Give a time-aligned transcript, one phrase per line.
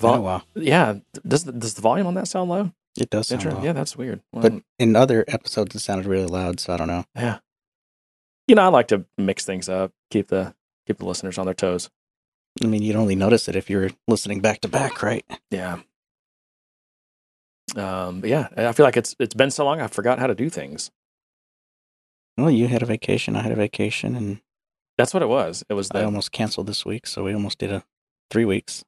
[0.00, 0.42] Vol-.
[0.54, 2.72] Yeah, does the, does the volume on that sound low?
[2.98, 3.62] It does sound low.
[3.62, 4.20] Yeah, that's weird.
[4.32, 7.04] Well, But in other episodes, it sounded really loud, so I don't know.
[7.14, 7.38] yeah,
[8.48, 10.54] you know, I like to mix things up, keep the
[10.86, 11.88] keep the listeners on their toes.
[12.62, 15.24] I mean, you'd only notice it if you're listening back to back, right?
[15.50, 15.78] Yeah.
[17.76, 20.50] Um, yeah, I feel like it's it's been so long I forgot how to do
[20.50, 20.90] things.
[22.36, 24.40] Well, you had a vacation, I had a vacation, and
[24.98, 25.62] That's what it was.
[25.68, 27.84] It was I almost canceled this week, so we almost did a
[28.30, 28.84] three weeks.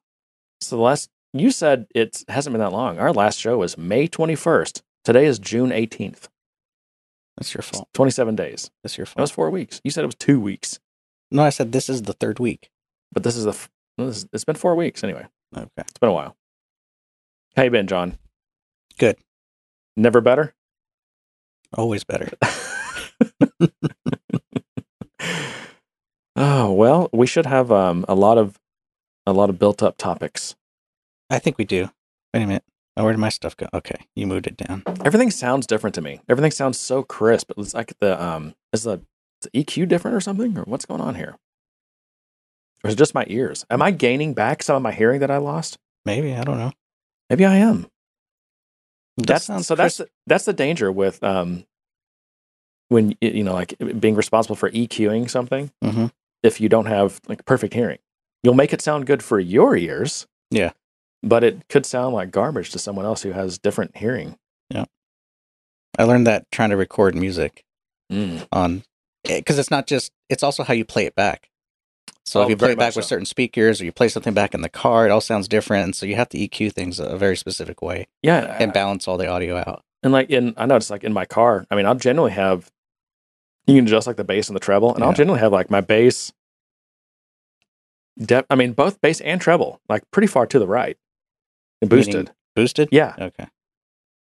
[0.63, 2.99] So the last you said it hasn't been that long.
[2.99, 4.83] Our last show was May twenty first.
[5.03, 6.29] Today is June eighteenth.
[7.37, 7.89] That's your fault.
[7.93, 8.69] Twenty seven days.
[8.83, 9.17] That's your fault.
[9.17, 9.81] That was four weeks.
[9.83, 10.79] You said it was two weeks,
[11.31, 12.69] No, I said this is the third week.
[13.11, 15.25] but this is the f- this it's been four weeks anyway.
[15.55, 15.67] Okay.
[15.79, 16.35] It's been a while.
[17.55, 18.17] How you been, John?
[18.97, 19.17] Good.
[19.95, 20.53] Never better.
[21.75, 22.29] Always better.
[26.35, 28.59] oh well, we should have um, a lot of
[29.25, 30.55] a lot of built up topics.
[31.29, 31.89] I think we do.
[32.33, 32.63] Wait a minute.
[32.95, 33.67] Oh, where did my stuff go?
[33.73, 34.83] Okay, you moved it down.
[35.03, 36.19] Everything sounds different to me.
[36.29, 37.51] Everything sounds so crisp.
[37.57, 39.01] It's like the um, is the,
[39.41, 41.35] is the EQ different or something, or what's going on here?
[42.83, 43.65] Or is it just my ears?
[43.71, 45.77] Am I gaining back some of my hearing that I lost?
[46.05, 46.71] Maybe I don't know.
[47.29, 47.87] Maybe I am.
[49.17, 49.75] Does That's so.
[49.75, 50.11] That's crisp.
[50.27, 51.65] that's the danger with um,
[52.89, 55.71] when you know, like being responsible for EQing something.
[55.83, 56.11] Mhm.
[56.43, 57.99] If you don't have like perfect hearing,
[58.43, 60.27] you'll make it sound good for your ears.
[60.51, 60.71] Yeah.
[61.23, 64.37] but it could sound like garbage to someone else who has different hearing.
[64.69, 64.85] Yeah.
[65.97, 67.63] I learned that trying to record music
[68.11, 68.45] Mm.
[68.51, 68.83] on
[69.23, 71.49] because it's not just it's also how you play it back.
[72.25, 73.09] So Oh, if you play it back with so.
[73.09, 75.95] certain speakers or you play something back in the car, it all sounds different, and
[75.95, 79.27] so you have to EQ things a very specific way Yeah, and balance all the
[79.27, 79.81] audio out.
[80.03, 82.69] And like in, I noticed like in my car, I mean, I'll generally have,
[83.65, 85.81] you can adjust like the bass and the treble, and I'll generally have like my
[85.81, 86.33] bass,
[88.19, 90.97] depth, I mean, both bass and treble, like pretty far to the right
[91.81, 92.31] and Meaning- boosted.
[92.55, 92.89] Boosted?
[92.91, 93.15] Yeah.
[93.19, 93.47] Okay.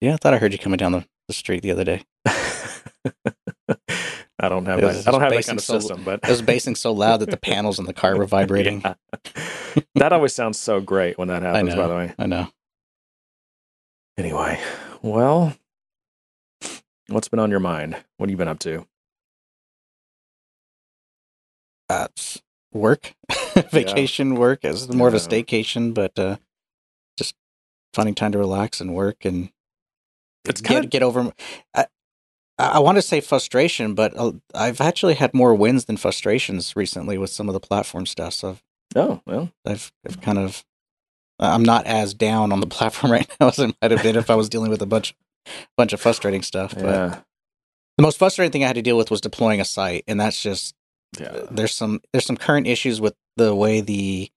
[0.01, 2.05] Yeah, I thought I heard you coming down the, the street the other day.
[4.41, 5.09] I don't have that.
[5.09, 7.31] I don't have that kind of so- system, but It was basing so loud that
[7.31, 8.83] the panels in the car were vibrating.
[9.97, 11.71] That always sounds so great when that happens.
[11.75, 11.77] know.
[11.83, 12.49] By the way, I know.
[14.17, 14.61] anyway,
[15.03, 15.57] well,
[17.09, 17.97] what's been on your mind?
[18.17, 18.87] What have you been up to?
[21.89, 22.41] Uh, it's
[22.75, 23.15] work,
[23.71, 26.37] vacation work is more of a staycation, but uh,
[27.17, 27.35] just
[27.95, 29.51] finding time to relax and work and
[30.45, 31.33] It's get kinda- get over.
[31.75, 31.87] I,
[32.59, 37.17] I want to say frustration, but uh, I've actually had more wins than frustrations recently
[37.19, 38.35] with some of the platform stuff.
[38.35, 38.63] So I've
[38.97, 40.65] Oh well, I've, I've kind of
[41.41, 44.31] I'm not as down on the platform right now as I might have been if
[44.31, 45.15] I was dealing with a bunch
[45.77, 46.75] bunch of frustrating stuff.
[46.75, 47.19] But yeah,
[47.99, 50.41] the most frustrating thing I had to deal with was deploying a site, and that's
[50.41, 50.77] just
[51.19, 51.43] yeah.
[51.51, 54.31] there's some there's some current issues with the way the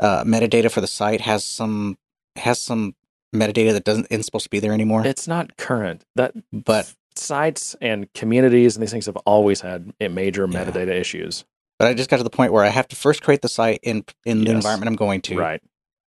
[0.00, 1.96] uh, metadata for the site has some
[2.36, 2.94] has some
[3.34, 5.06] metadata that doesn't isn't supposed to be there anymore.
[5.06, 6.04] It's not current.
[6.16, 10.64] That but sites and communities and these things have always had a major Yeah.
[10.64, 11.44] metadata issues.
[11.78, 13.80] but I just got to the point where I have to first create the site
[13.82, 15.62] in in the environment I'm going to, Right.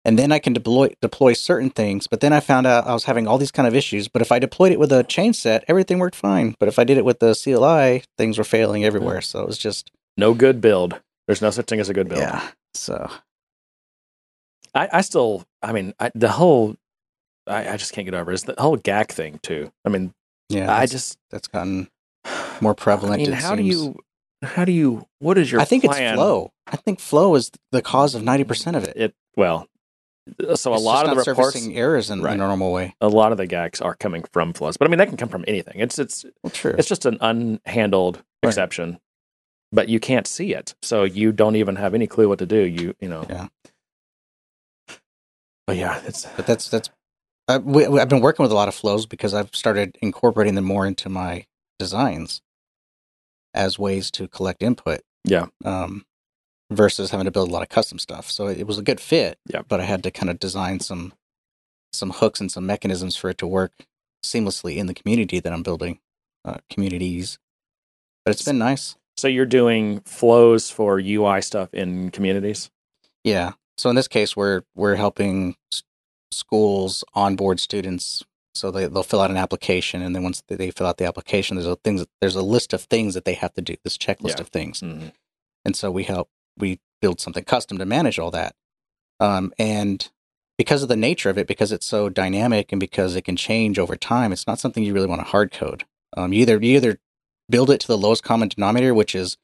[0.05, 2.05] And then I can deploy deploy certain things.
[2.07, 4.07] But then I found out I was having all these kind of issues.
[4.07, 6.55] But if I deployed it with a chain set, everything worked fine.
[6.59, 9.21] But if I did it with the CLI, things were failing everywhere.
[9.21, 11.01] So it was just No good build.
[11.27, 12.21] There's no such thing as a good build.
[12.21, 12.47] yeah.
[12.75, 13.09] So
[14.75, 16.75] I, I still, I mean, I, the whole,
[17.47, 18.35] I, I just can't get over it.
[18.35, 19.71] It's the whole GACK thing too.
[19.85, 20.13] I mean,
[20.49, 21.89] yeah, I just that's gotten
[22.61, 23.21] more prevalent.
[23.21, 23.97] I mean, how do you,
[24.43, 25.61] how do you, what is your?
[25.61, 26.13] I think plan?
[26.13, 26.51] it's flow.
[26.67, 28.93] I think flow is the cause of ninety percent of it.
[28.95, 29.67] It well,
[30.55, 32.33] so a It's lot of the reports, errors in, Right.
[32.33, 32.95] in a normal way.
[33.01, 35.29] a lot of the GACKs are coming from flows, but I mean, that can come
[35.29, 35.79] from anything.
[35.79, 36.75] It's it's Well, true.
[36.77, 38.49] it's just an unhandled Right.
[38.49, 38.99] exception,
[39.71, 42.59] but you can't see it, so you don't even have any clue what to do.
[42.65, 43.25] You you know.
[43.29, 43.47] Yeah.
[45.67, 46.89] But yeah, it's but that's that's.
[47.63, 50.65] We, we- I've been working with a lot of flows because I've started incorporating them
[50.65, 51.45] more into my
[51.79, 52.41] designs
[53.53, 55.01] as ways to collect input.
[55.23, 55.45] Yeah.
[55.63, 56.05] Um,
[56.71, 58.29] versus having to build a lot of custom stuff.
[58.31, 59.37] So it was a good fit.
[59.47, 59.61] Yeah.
[59.67, 61.13] But I had to kind of design some
[61.93, 63.71] some hooks and some mechanisms for it to work
[64.23, 65.99] seamlessly in the community that I'm building,
[66.43, 67.37] uh, communities.
[68.25, 68.95] But it's been nice.
[69.17, 72.69] so you're doing flows for UI stuff in communities.
[73.23, 73.53] Yeah.
[73.77, 75.83] So in this case, we're we're helping s-
[76.31, 78.23] schools onboard students.
[78.55, 81.05] So they they'll fill out an application, and then once they- they fill out the
[81.05, 83.75] application, there's a things there's a list of things that they have to do.
[83.83, 84.41] This checklist Yeah.
[84.41, 85.11] of things, Mhm.
[85.65, 88.55] and so we help we build something custom to manage all that.
[89.19, 90.09] Um, and
[90.57, 93.77] because of the nature of it, because it's so dynamic and because it can change
[93.77, 95.85] over time, it's not something you really want to hard code.
[96.15, 96.99] Um, you either you either
[97.49, 99.37] build it to the lowest common denominator, which is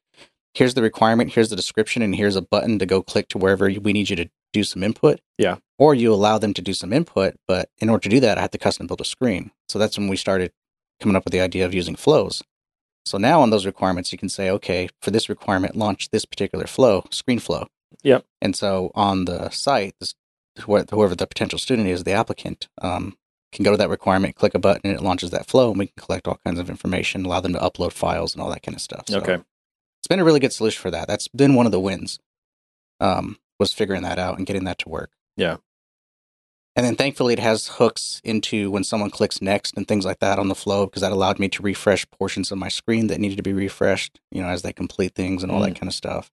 [0.53, 3.65] here's the requirement, here's the description, and here's a button to go click to wherever
[3.65, 5.19] we need you to do some input.
[5.37, 5.57] Yeah.
[5.77, 8.41] Or you allow them to do some input, but in order to do that, I
[8.41, 9.51] have to custom build a screen.
[9.69, 10.51] So that's when we started
[10.99, 12.41] coming up with the idea of using flows.
[13.05, 16.67] So now on those requirements, you can say, okay, for this requirement, launch this particular
[16.67, 17.67] flow, screen flow.
[18.03, 18.25] Yep.
[18.41, 20.13] And so on the site, this,
[20.59, 23.17] whoever the potential student is, the applicant, um,
[23.51, 25.87] can go to that requirement, click a button, and it launches that flow, and we
[25.87, 28.75] can collect all kinds of information, allow them to upload files and all that kind
[28.75, 29.05] of stuff.
[29.09, 29.33] So Okay.
[29.99, 31.07] it's been a really good solution for that.
[31.07, 32.19] That's been one of the wins.
[32.99, 35.11] Um, was figuring that out and getting that to work.
[35.35, 35.57] Yeah.
[36.75, 40.39] And then thankfully it has hooks into when someone clicks next and things like that
[40.39, 43.35] on the flow because that allowed me to refresh portions of my screen that needed
[43.37, 46.31] to be refreshed, you know, as they complete things and all that kind of stuff.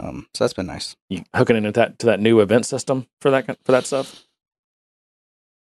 [0.00, 0.96] Um, so that's been nice.
[1.08, 4.24] You hooking into that to that new event system for that for that stuff.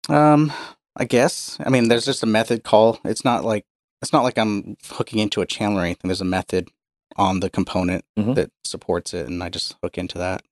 [0.08, 0.52] Um,
[0.96, 1.56] I guess.
[1.64, 2.98] I mean, there's just a method call.
[3.04, 3.64] It's not like
[4.02, 6.08] it's not like I'm hooking into a channel or anything.
[6.08, 6.68] There's a method
[7.16, 8.34] on the component Mhm.
[8.34, 10.42] that supports it, and I just hook into that.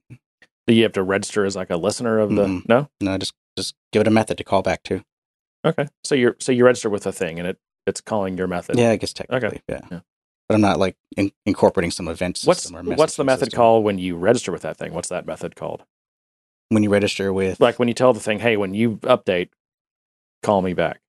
[0.71, 2.45] Do you have to register as like a listener of the?
[2.45, 2.69] Mm-mm.
[2.69, 2.89] No.
[3.01, 5.03] No, just just give it a method to call back to.
[5.65, 5.89] Okay.
[6.05, 7.59] So you're so you register with a thing and it
[7.89, 8.79] it's calling your method.
[8.79, 9.81] Yeah, I guess technically, yeah.
[9.91, 10.01] Yeah.
[10.49, 13.57] But I'm not like in, incorporating some event system What's or what's the method system.
[13.57, 14.93] called when you register with that thing?
[14.95, 15.85] What's that method called?
[16.69, 17.59] when you register with?
[17.59, 19.49] Like when you tell the thing, "Hey, when you update,
[20.45, 21.01] call me back."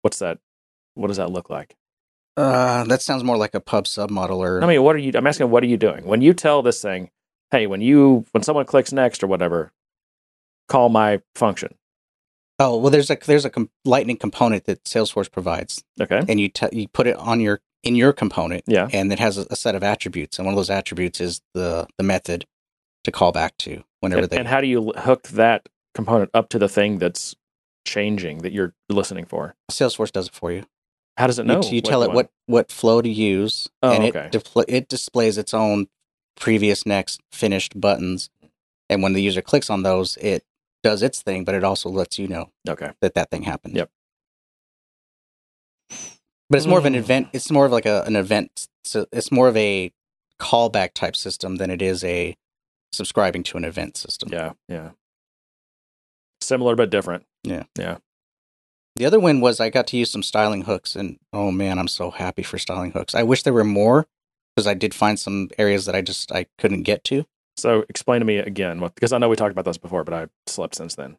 [0.00, 0.38] What's that?
[0.94, 1.76] What does that look like?
[2.38, 5.12] uh, that sounds more like a pub/sub model or I mean, what are you?
[5.14, 7.10] I'm asking, what are you doing when you tell this thing,
[7.50, 9.72] "Hey, when you when someone clicks next or whatever,
[10.68, 11.74] call my function."
[12.58, 16.22] oh well, there's a there's a com- lightning component that Salesforce provides, Okay.
[16.28, 18.88] and you te- you put it on your in your component, Yeah.
[18.92, 21.86] and it has a, a set of attributes, and one of those attributes is the
[21.96, 22.46] the method
[23.04, 24.36] to call back to whenever And, they.
[24.36, 27.34] and how do you hook that component up to the thing that's
[27.86, 29.54] changing that you're listening for?
[29.70, 30.64] Salesforce does it for you.
[31.16, 31.62] How does it You, know?
[31.62, 34.26] you tell it one- what what flow to use, Oh, and okay.
[34.26, 35.88] it depl- it displays its own
[36.36, 38.30] previous, next, finished buttons,
[38.88, 40.44] and when the user clicks on those, it
[40.82, 42.90] does its thing, but it also lets you know Okay.
[43.00, 43.76] that that thing happened.
[43.76, 43.90] Yep.
[46.48, 46.98] But it's more of an Mm.
[46.98, 47.28] event.
[47.32, 48.66] It's more of like a, an event.
[48.84, 49.92] So it's more of a
[50.40, 52.36] callback type system than it is a
[52.92, 54.30] subscribing to an event system.
[54.32, 54.52] Yeah.
[54.68, 54.90] Yeah.
[56.40, 57.26] Similar but different.
[57.44, 57.98] Yeah, yeah.
[58.96, 61.88] The other win was I got to use some styling hooks, and oh man, I'm
[61.88, 63.14] so happy for styling hooks.
[63.14, 64.08] I wish there were more
[64.60, 67.24] because I did find some areas that I just I couldn't get to.
[67.56, 70.12] So explain to me again what because I know we talked about this before, but
[70.14, 71.16] I slept since then.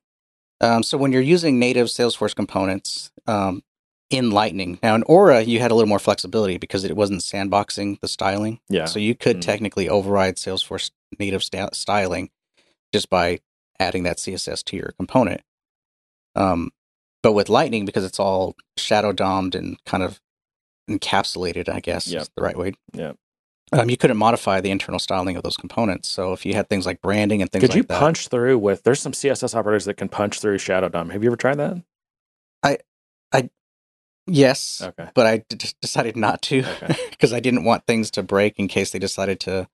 [0.62, 3.64] Um, so when you're using native Salesforce components um,
[4.12, 8.00] in Lightning, now in Aura you had a little more flexibility because it wasn't sandboxing
[8.00, 8.60] the styling.
[8.70, 8.86] Yeah.
[8.86, 9.42] So you could Mhm.
[9.42, 12.30] technically override Salesforce native sta- styling
[12.94, 13.40] just by
[13.80, 15.42] adding that CSS to your component.
[16.36, 16.70] Um,
[17.24, 20.20] but with Lightning, because it's all shadow domed and kind of
[20.90, 22.22] encapsulated, I guess Yep.
[22.22, 22.74] is the right way.
[22.94, 23.18] Yep.
[23.74, 26.10] Um, you couldn't modify the internal styling of those components.
[26.10, 27.74] So if you had things like branding and things like that.
[27.74, 28.84] Could like you that, punch through with?
[28.84, 31.10] There's some CSS operators that can punch through Shadow DOM.
[31.12, 31.82] Have you ever tried that?
[32.64, 32.80] I,
[33.32, 33.50] I,
[34.28, 35.10] yes, Okay.
[35.14, 36.96] but I d- decided not to Okay.
[37.12, 39.68] because I didn't want things to break in case they decided to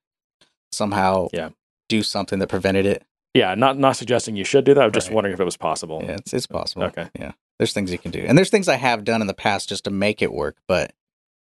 [0.72, 1.50] somehow Yeah.
[1.88, 3.04] do something that prevented it.
[3.34, 3.54] Yeah.
[3.54, 4.82] Not not suggesting you should do that.
[4.84, 5.14] I'm just Right.
[5.14, 6.02] wondering if it was possible.
[6.04, 6.84] Yeah, it's it's possible.
[6.84, 7.08] Okay.
[7.18, 7.32] Yeah.
[7.58, 8.20] There's things you can do.
[8.26, 10.92] And there's things I have done in the past just to make it work, but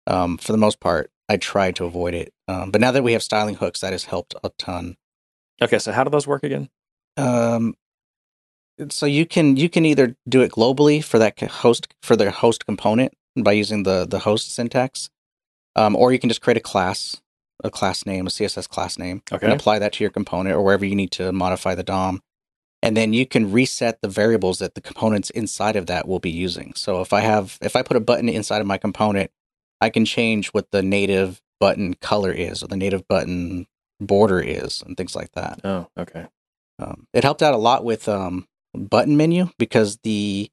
[0.07, 2.33] um for the most part I try to avoid it.
[2.47, 4.85] Um but now that we have styling hooks that has helped a ton.
[5.61, 5.79] Okay.
[5.79, 6.69] So how do those work again?
[7.17, 7.75] Um
[8.89, 12.65] so you can you can either do it globally for that host for the host
[12.65, 15.09] component by using the the host syntax.
[15.75, 17.21] Um or you can just create a class,
[17.63, 19.45] a class name, a CSS class name Okay.
[19.45, 22.21] and apply that to your component or wherever you need to modify the DOM.
[22.83, 26.31] And then you can reset the variables that the components inside of that will be
[26.31, 26.73] using.
[26.75, 29.29] So if I have if I put a button inside of my component,
[29.81, 33.67] I can change what the native button color is or the native button
[33.99, 35.59] border is and things like that.
[35.63, 35.87] Oh.
[35.97, 36.27] Okay.
[36.79, 40.49] Um, it helped out a lot with um, button menu because the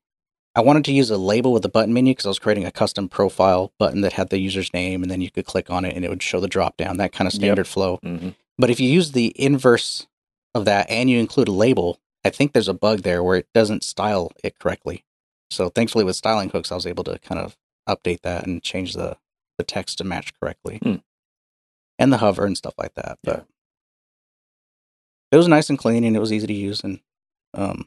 [0.54, 2.72] I wanted to use a label with the button menu because I was creating a
[2.72, 5.94] custom profile button that had the user's name and then you could click on it
[5.94, 7.38] and it would show the drop down, that kind of Yep.
[7.40, 7.98] standard flow.
[8.02, 10.06] hmm But if you use the inverse
[10.54, 13.46] of that and you include a label, I think there's a bug there where it
[13.54, 15.04] doesn't style it correctly.
[15.50, 17.56] So thankfully with styling hooks, I was able to kind of
[17.88, 19.16] update that and change the,
[19.56, 20.78] the text to match correctly.
[20.82, 20.96] Hmm.
[21.98, 23.18] And the hover and stuff like that.
[23.24, 23.46] But
[25.32, 27.00] it was nice and clean and it was easy to use and
[27.54, 27.86] um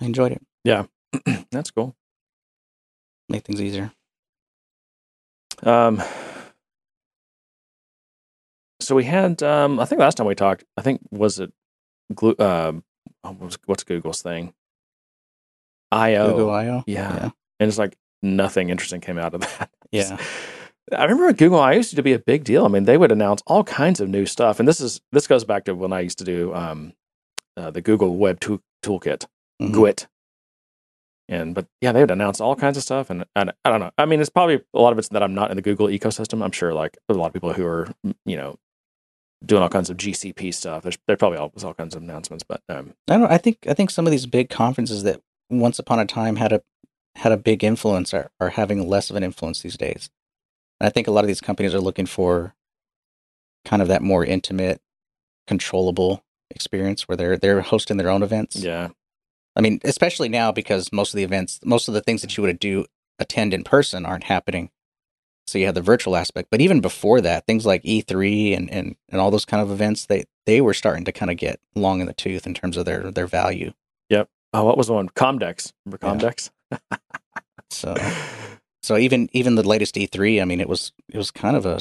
[0.00, 0.42] I enjoyed it.
[0.64, 0.86] Yeah,
[1.50, 1.96] that's cool.
[3.28, 3.92] Make things easier.
[5.62, 6.02] Um,
[8.80, 11.52] so we had, um, I think last time we talked, I think was it,
[12.14, 12.82] Glu- um,
[13.24, 13.32] oh,
[13.66, 14.54] what's Google's thing?
[15.92, 16.30] I/O.
[16.30, 16.84] Google I/O.
[16.86, 17.14] Yeah.
[17.14, 17.30] Yeah.
[17.60, 19.70] And it's like nothing interesting came out of that.
[19.92, 20.18] Yeah.
[20.92, 22.64] I remember at Google, I used to be a big deal.
[22.64, 25.44] I mean, they would announce all kinds of new stuff, and this is this goes
[25.44, 26.94] back to when I used to do um,
[27.56, 29.26] uh, the Google Web Tool- Toolkit,
[29.62, 29.72] Mhm.
[29.72, 30.06] GWT.
[31.28, 33.92] And but yeah, they would announce all kinds of stuff, and, and I don't know.
[33.96, 36.42] I mean, it's probably a lot of it's that I'm not in the Google ecosystem.
[36.42, 37.86] I'm sure like a lot of people who are
[38.26, 38.56] you know
[39.46, 40.82] doing all kinds of GCP stuff.
[40.82, 43.20] There's there probably all, all kinds of announcements, but um, I don't.
[43.22, 46.34] Know, I think I think some of these big conferences that once upon a time
[46.34, 46.62] had a
[47.16, 50.10] had a big influence are, are having less of an influence these days.
[50.78, 52.54] And I think a lot of these companies are looking for
[53.64, 54.80] kind of that more intimate,
[55.46, 58.56] controllable experience where they're they're hosting their own events.
[58.56, 58.88] yeah,
[59.56, 62.42] I mean, especially now because most of the events, most of the things that you
[62.42, 62.86] would do
[63.18, 64.70] attend in person aren't happening.
[65.46, 66.48] So you have the virtual aspect.
[66.50, 70.06] But even before that, things like E3 and, and, and all those kind of events,
[70.06, 72.84] they, they were starting to kind of get long in the tooth in terms of
[72.84, 73.72] their, their value.
[74.10, 74.28] Yep.
[74.54, 75.08] Oh, what was the one?
[75.08, 75.72] Comdex.
[75.84, 76.26] Remember.
[76.28, 76.50] Comdex?
[77.72, 77.94] So
[78.82, 81.80] so even even the latest E3, I mean, it was it was kind of a,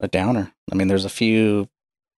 [0.00, 0.52] a downer.
[0.70, 1.68] I mean, there's a few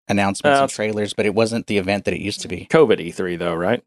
[0.09, 2.67] announcements Uh, and trailers, but it wasn't the event that it used to be.
[2.71, 3.83] COVID E3 though, right?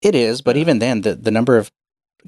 [0.00, 0.60] It is, but Yeah.
[0.62, 1.70] even then, the, the number of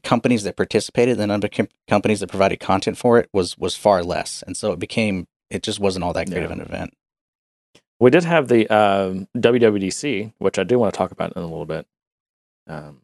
[0.03, 3.77] companies that participated, the number of com- companies that provided content for it was was
[3.77, 6.93] far less, and so it became it just wasn't all that great of an event.
[8.01, 11.47] We did have the um, WWDC, which I do want to talk about in a
[11.47, 11.87] little bit.
[12.67, 13.03] Um,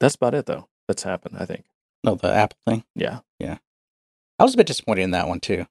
[0.00, 0.66] that's about it, though.
[0.92, 1.64] That's happened, I think.
[2.04, 2.84] No, the Apple thing.
[2.94, 3.56] Yeah, Yeah.
[4.38, 5.64] I was a bit disappointed in that one too.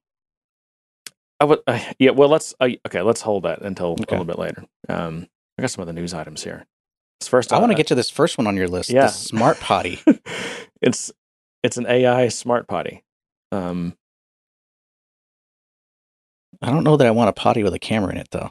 [1.39, 1.59] I would.
[1.67, 2.55] Uh, yeah, well, let's.
[2.59, 4.03] Uh, okay, let's hold that until Okay.
[4.07, 4.65] a little bit later.
[4.89, 5.27] Um,
[5.59, 6.65] I got some other news items here.
[7.19, 8.89] This first, I want to uh, get to this first one on your list.
[8.89, 9.01] yeah.
[9.03, 9.99] the smart potty.
[10.81, 11.11] it's
[11.61, 13.03] it's an AI smart potty.
[13.51, 13.95] Um,
[16.63, 18.49] I don't know that I want a potty with a camera in it though.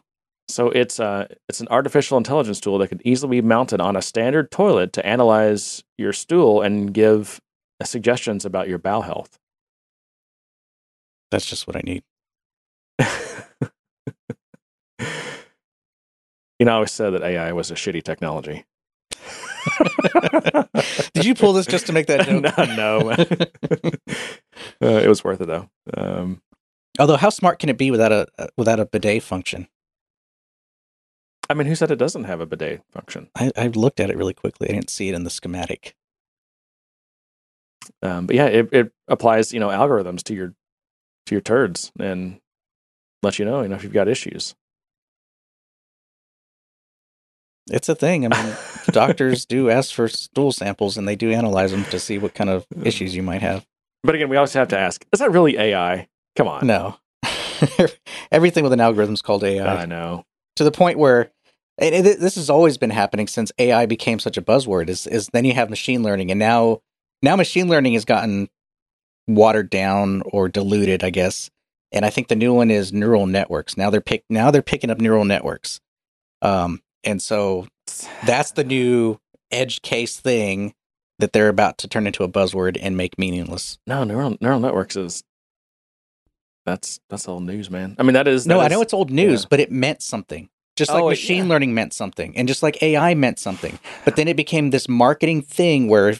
[0.52, 4.02] So it's uh it's an artificial intelligence tool that could easily be mounted on a
[4.02, 7.40] standard toilet to analyze your stool and give
[7.80, 9.38] uh, suggestions about your bowel health.
[11.30, 12.02] That's just what I need.
[16.58, 18.64] you know, I always said that AI was a shitty technology.
[21.14, 22.42] Did you pull this just to make that joke?
[22.76, 23.10] no, no.
[24.82, 25.68] uh, it was worth it though.
[25.96, 26.42] Um,
[26.98, 29.68] Although, how smart can it be without a uh, without a bidet function?
[31.50, 33.28] I mean, who said it doesn't have a bidet function?
[33.36, 34.68] I, I looked at it really quickly.
[34.70, 35.96] I didn't see it in the schematic.
[38.02, 40.54] Um, but yeah, it, it applies, you know, algorithms to your
[41.26, 42.40] to your turds and
[43.24, 44.54] lets you know, you know, if you've got issues.
[47.68, 48.32] It's a thing.
[48.32, 48.54] I mean,
[48.86, 52.50] doctors do ask for stool samples and they do analyze them to see what kind
[52.50, 53.66] of issues you might have.
[54.04, 56.08] But again, we always have to ask: Is that really AI?
[56.36, 56.64] Come on.
[56.66, 56.96] No,
[58.30, 60.24] everything with an algorithm is called AI I know.
[60.54, 61.32] to the point where.
[61.80, 64.88] And it, this has always been happening since AI became such a buzzword.
[64.88, 66.82] Is is then you have machine learning, and now
[67.22, 68.48] now machine learning has gotten
[69.26, 71.50] watered down or diluted, I guess.
[71.92, 73.76] And I think the new one is neural networks.
[73.76, 75.80] Now they're pick now they're picking up neural networks,
[76.42, 77.66] um, and so
[78.24, 79.18] that's the new
[79.50, 80.74] edge case thing
[81.18, 83.78] that they're about to turn into a buzzword and make meaningless.
[83.86, 85.24] No, neural neural networks is
[86.66, 87.96] that's that's old news, man.
[87.98, 89.48] I mean, that is no, that I know it's old news, yeah.
[89.48, 90.50] but it meant something.
[90.80, 91.50] Just like Oh, machine yeah.
[91.50, 93.78] learning meant something, and just like AI meant something.
[94.06, 96.14] But then it became this marketing thing where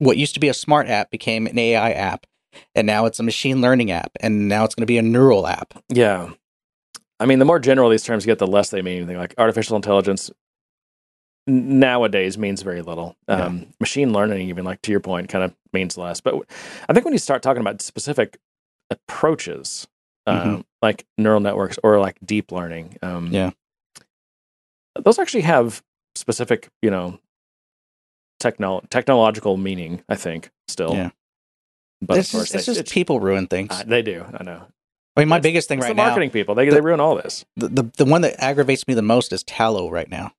[0.00, 2.26] what used to be a smart app became an AI app,
[2.74, 5.46] and now it's a machine learning app, and now it's going to be a neural
[5.46, 5.72] app.
[5.88, 6.32] Yeah.
[7.20, 9.16] I mean, the more general these terms get, the less they mean anything.
[9.16, 10.30] Like artificial intelligence
[11.46, 13.16] nowadays means very little.
[13.28, 13.46] Yeah.
[13.46, 16.20] Um, Machine learning, even like to your point, kind of means less.
[16.20, 16.44] But w-
[16.88, 18.38] I think when you start talking about specific
[18.90, 19.86] approaches,
[20.26, 20.64] um, Mhm.
[20.82, 23.50] like neural networks or like deep learning, um, Yeah.
[25.00, 25.82] Those actually have
[26.14, 27.18] specific, you know,
[28.42, 30.02] technol technological meaning.
[30.08, 30.94] I think still.
[30.94, 31.10] Yeah.
[32.00, 33.70] But it's of course, just, it's they, just people ruin things.
[33.70, 34.24] uh, they do.
[34.34, 34.66] I know.
[35.16, 36.54] I mean, my It's- biggest thing It's right the now, marketing people.
[36.54, 37.44] They, the- they ruin all this.
[37.56, 40.32] the, the the one that aggravates me the most is tallow right now,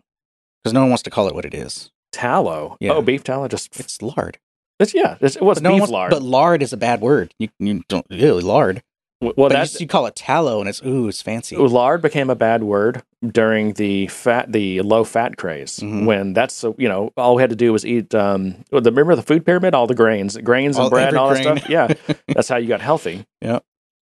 [0.64, 1.92] because no one wants to call it what it is.
[2.12, 2.78] Tallow.
[2.80, 2.92] Yeah.
[2.94, 3.48] Oh, beef tallow.
[3.48, 4.40] Just It's lard.
[4.80, 5.18] it's yeah.
[5.22, 6.10] It's, well, it's no beef wants- lard.
[6.12, 7.34] But lard is a bad word.
[7.40, 8.84] You you don't really lard.
[9.22, 11.56] Well, that's you, you call it tallow, and it's ooh, it's fancy.
[11.56, 15.80] lard became a bad word during the fat, the low fat craze.
[15.80, 16.06] Mhm.
[16.06, 18.14] When that's so you know all we had to do was eat.
[18.14, 19.74] Um, well, the, remember the food pyramid?
[19.74, 21.70] All the grains, grains and All- bread, and all every that stuff.
[21.70, 23.26] Yeah, that's how you got healthy.
[23.42, 23.60] Yeah.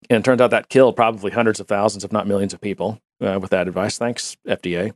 [0.10, 3.00] And it turns out that killed probably hundreds of thousands, if not millions, of people
[3.22, 3.98] uh, with that advice.
[4.00, 4.94] Thanks, FDA.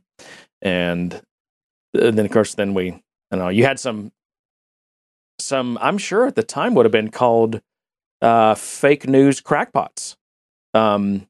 [0.60, 1.22] And,
[1.94, 4.10] and then, of course, then we, I don't know, you had some,
[5.38, 7.60] some, I'm sure at the time would have been called
[8.20, 10.16] uh, fake news crackpots.
[10.74, 11.26] Um,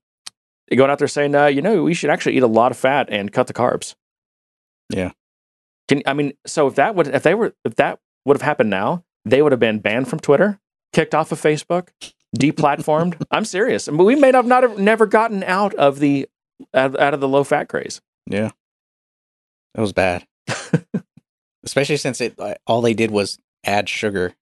[0.75, 3.08] going out there saying, uh, you know, we should actually eat a lot of fat
[3.11, 3.94] and cut the carbs.
[4.90, 5.12] Yeah.
[5.88, 8.70] Can I mean, so if that would, if they were, if that would have happened
[8.70, 10.58] now, they would have been banned from Twitter,
[10.92, 11.88] kicked off of Facebook,
[12.37, 13.23] deplatformed.
[13.30, 13.87] I'm serious.
[13.88, 16.28] But we may have not have never gotten out of the
[16.75, 18.00] out, out of the low fat craze.
[18.26, 18.50] Yeah.
[19.76, 20.26] It was bad.
[21.64, 24.35] Especially since it all they did was add sugar To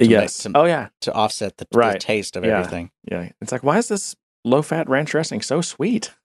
[0.00, 0.46] make yes.
[0.54, 0.88] oh yeah.
[1.02, 2.00] to offset the, the Right.
[2.00, 2.58] taste of Yeah.
[2.58, 3.30] everything, Yeah.
[3.40, 6.12] It's like why is this low fat ranch dressing so sweet?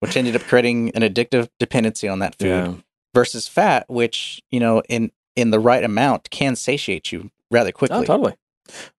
[0.00, 2.74] which ended up creating an addictive dependency on that food yeah.
[3.14, 7.98] versus fat, which, you know, in in the right amount can satiate you rather quickly.
[7.98, 8.34] Oh, totally.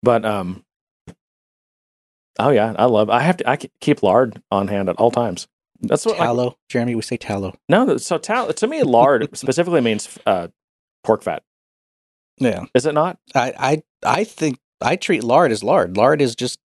[0.02, 0.64] But um,
[2.40, 3.10] oh yeah, I love.
[3.10, 3.50] I have to.
[3.50, 5.48] I keep lard on hand at all times.
[5.82, 6.18] That's what.
[6.18, 7.56] Like, tallow, Jeremy, we say tallow.
[7.70, 10.48] no, so tal- to me, lard specifically means uh,
[11.04, 11.44] pork fat.
[12.38, 12.66] Yeah.
[12.74, 13.20] Is it not?
[13.36, 13.84] I I
[14.20, 15.98] I think I treat lard as lard.
[15.98, 16.60] Lard is just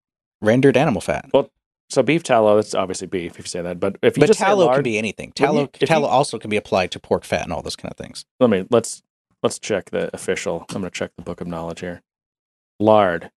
[0.41, 1.31] rendered animal fat.
[1.33, 1.51] Well,
[1.91, 2.57] so beef tallow.
[2.57, 3.33] That's obviously beef.
[3.33, 5.33] If you say that, but if you But just say tallow lard, can be anything.
[5.33, 7.91] Tallow you- tallow you- also can be applied to pork fat and all those kind
[7.93, 8.25] of things.
[8.41, 9.03] let me let's
[9.43, 10.65] let's check the official.
[10.71, 12.03] I'm going to check the book of knowledge here.
[12.81, 13.31] Lard,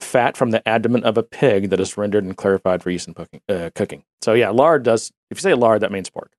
[0.00, 3.14] fat from the abdomen of a pig that is rendered and clarified for use in
[3.14, 3.40] cooking.
[3.48, 4.04] Uh, cooking.
[4.22, 5.12] So yeah, lard does.
[5.30, 6.32] If you say lard, that means pork.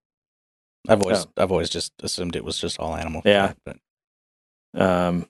[0.87, 3.21] I've always I've always just assumed it was just all animal.
[3.23, 3.47] Yeah.
[3.47, 3.77] fat, but
[4.81, 5.27] Um,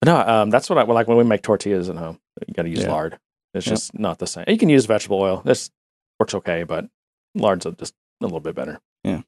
[0.00, 2.18] but no, um, that's what I well, like when we make tortillas at home.
[2.46, 2.90] You got to use Yeah.
[2.90, 3.18] lard.
[3.54, 3.72] It's Yeah.
[3.72, 4.44] just not the same.
[4.48, 5.42] You can use vegetable oil.
[5.44, 5.70] This
[6.18, 6.86] works okay, but
[7.34, 8.80] lard's just a little bit better.
[9.04, 9.22] Yeah.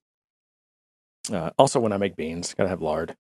[1.33, 3.17] Uh, also, when I make beans, gotta have lard.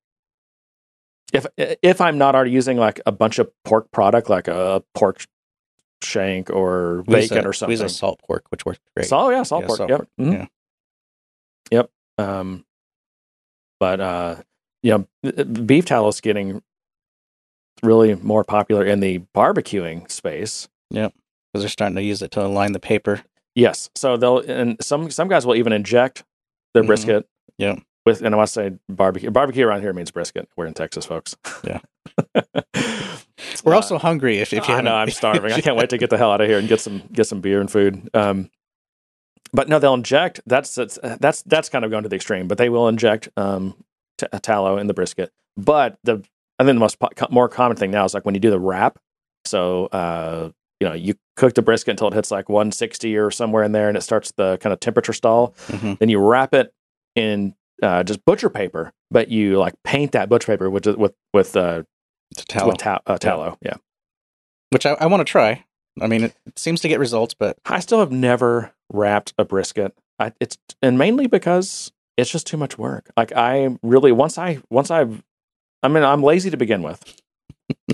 [1.33, 5.25] If if I'm not already using like a bunch of pork product, like a pork
[6.03, 9.07] shank or we bacon a- or We something, use a salt pork, which works great.
[9.07, 9.77] Salt, yeah, salt Yeah, pork.
[9.79, 9.99] salt yep.
[9.99, 10.33] pork, Mhm.
[10.33, 10.47] yeah.
[11.71, 11.91] Yep.
[12.19, 12.67] Um,
[13.81, 14.43] but uh,
[14.83, 16.63] you know, beef tallow is getting
[17.83, 20.69] really more popular in the barbecuing space.
[20.95, 23.23] Because they're starting to use it to align the paper.
[23.55, 23.91] Yes.
[23.95, 26.25] So they'll and some some guys will even inject
[26.75, 26.87] their Mhm.
[26.89, 27.29] brisket.
[27.59, 27.77] Yeah.
[28.07, 29.31] With and I want to say barbecue.
[29.31, 30.49] Barbecue around here means brisket.
[30.57, 31.37] We're in Texas, folks.
[31.65, 31.81] Yeah.
[32.75, 34.39] Uh, We're also hungry.
[34.39, 35.53] If if you I know I'm starving.
[35.53, 37.41] I can't wait to get the hell out of here and get some get some
[37.41, 38.09] beer and food.
[38.15, 38.51] Um,
[39.53, 40.41] but no, they'll inject.
[40.47, 42.47] That's that's that's that's kind of going to the extreme.
[42.49, 43.75] But they will inject um,
[44.19, 45.31] t- tallow in the brisket.
[45.57, 46.23] But the
[46.59, 48.61] I think the most po- more common thing now is like when you do the
[48.61, 48.99] wrap.
[49.47, 50.51] So uh,
[50.85, 53.89] you know you cook the brisket until it hits like 160 or somewhere in there,
[53.89, 55.55] and it starts the kind of temperature stall.
[55.69, 55.99] Mhm.
[55.99, 56.75] Then you wrap it
[57.17, 61.57] in uh, just butcher paper, but you like paint that butcher paper with with with
[61.57, 61.85] uh,
[62.37, 63.57] tallow, with ta- uh, tallow.
[63.63, 63.77] yeah.
[64.71, 65.65] which I, I want to try.
[66.03, 69.45] I mean, it, it seems to get results, but I still have never wrapped a
[69.45, 69.97] brisket.
[70.19, 73.11] I, it's and mainly because it's just too much work.
[73.17, 75.23] Like I really once I once I've
[75.83, 77.23] I mean I'm lazy to begin with,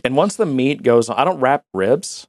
[0.04, 2.26] and once the meat goes, on, I don't wrap ribs.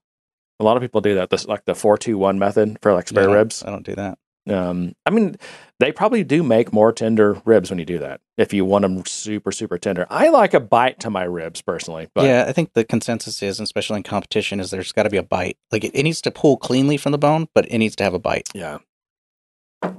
[0.62, 1.32] A lot of people do that.
[1.32, 3.64] This like the four two one method for like spare yeah, ribs.
[3.64, 4.20] I don't do that.
[4.50, 5.36] Um, I mean,
[5.80, 8.22] they probably do make more tender ribs when you do that.
[8.38, 12.10] If you want them super super tender, I like a bite to my ribs personally.
[12.14, 15.18] But yeah, I think the consensus is, especially in competition, is there's got to be
[15.18, 15.58] a bite.
[15.72, 18.14] Like it, it needs to pull cleanly from the bone, but it needs to have
[18.14, 18.48] a bite.
[18.54, 18.78] yeah.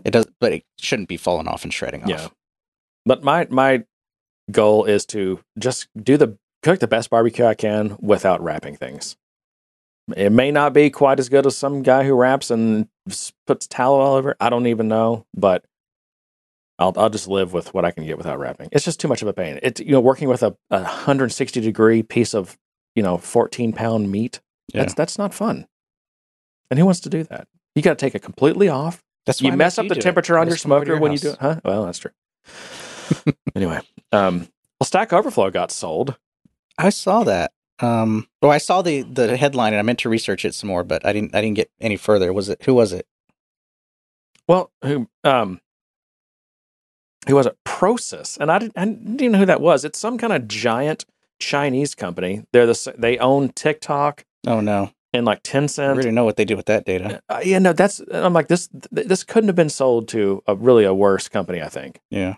[0.04, 2.08] It does, but it shouldn't be falling off and shredding off.
[2.08, 2.28] Yeah.
[3.04, 3.82] But my my
[4.50, 9.16] goal is to just do the cook the best barbecue I can without wrapping things.
[10.16, 12.88] It may not be quite as good as some guy who wraps and
[13.46, 14.32] puts tallow all over.
[14.32, 14.36] it.
[14.40, 15.64] I don't even know, but
[16.78, 18.68] I'll I'll just live with what I can get without wrapping.
[18.72, 19.60] It's just too much of a pain.
[19.62, 22.58] It's you know working with a, a 160 degree piece of
[22.96, 24.40] you know 14 pound meat.
[24.74, 25.66] That's that's not fun.
[26.70, 27.46] And who wants to do that?
[27.74, 30.00] You got to take it completely off That's you mess up the it.
[30.00, 31.60] temperature on your just come over to smoker when you do it, huh?
[31.64, 32.10] Well, that's true.
[33.54, 34.48] anyway, um,
[34.80, 36.16] well, Stack Overflow got sold.
[36.78, 37.52] I saw that.
[37.82, 40.84] Um, well, I saw the the headline, and I meant to research it some more,
[40.84, 41.34] but I didn't.
[41.34, 42.32] I didn't get any further.
[42.32, 43.06] Was it who was it?
[44.48, 45.60] Well, who um,
[47.28, 47.56] who was it?
[47.64, 49.84] Prosus, and I didn't, I didn't even know who that was.
[49.84, 51.04] It's some kind of giant
[51.40, 52.44] Chinese company.
[52.52, 55.88] They're the they own TikTok Oh no, and like I Tencent.
[55.94, 57.20] already know what they do with that data.
[57.28, 58.68] Uh, yeah, no, that's I'm like this.
[58.94, 61.60] th- This couldn't have been sold to a really a worse company.
[61.62, 62.00] I think.
[62.10, 62.36] Yeah,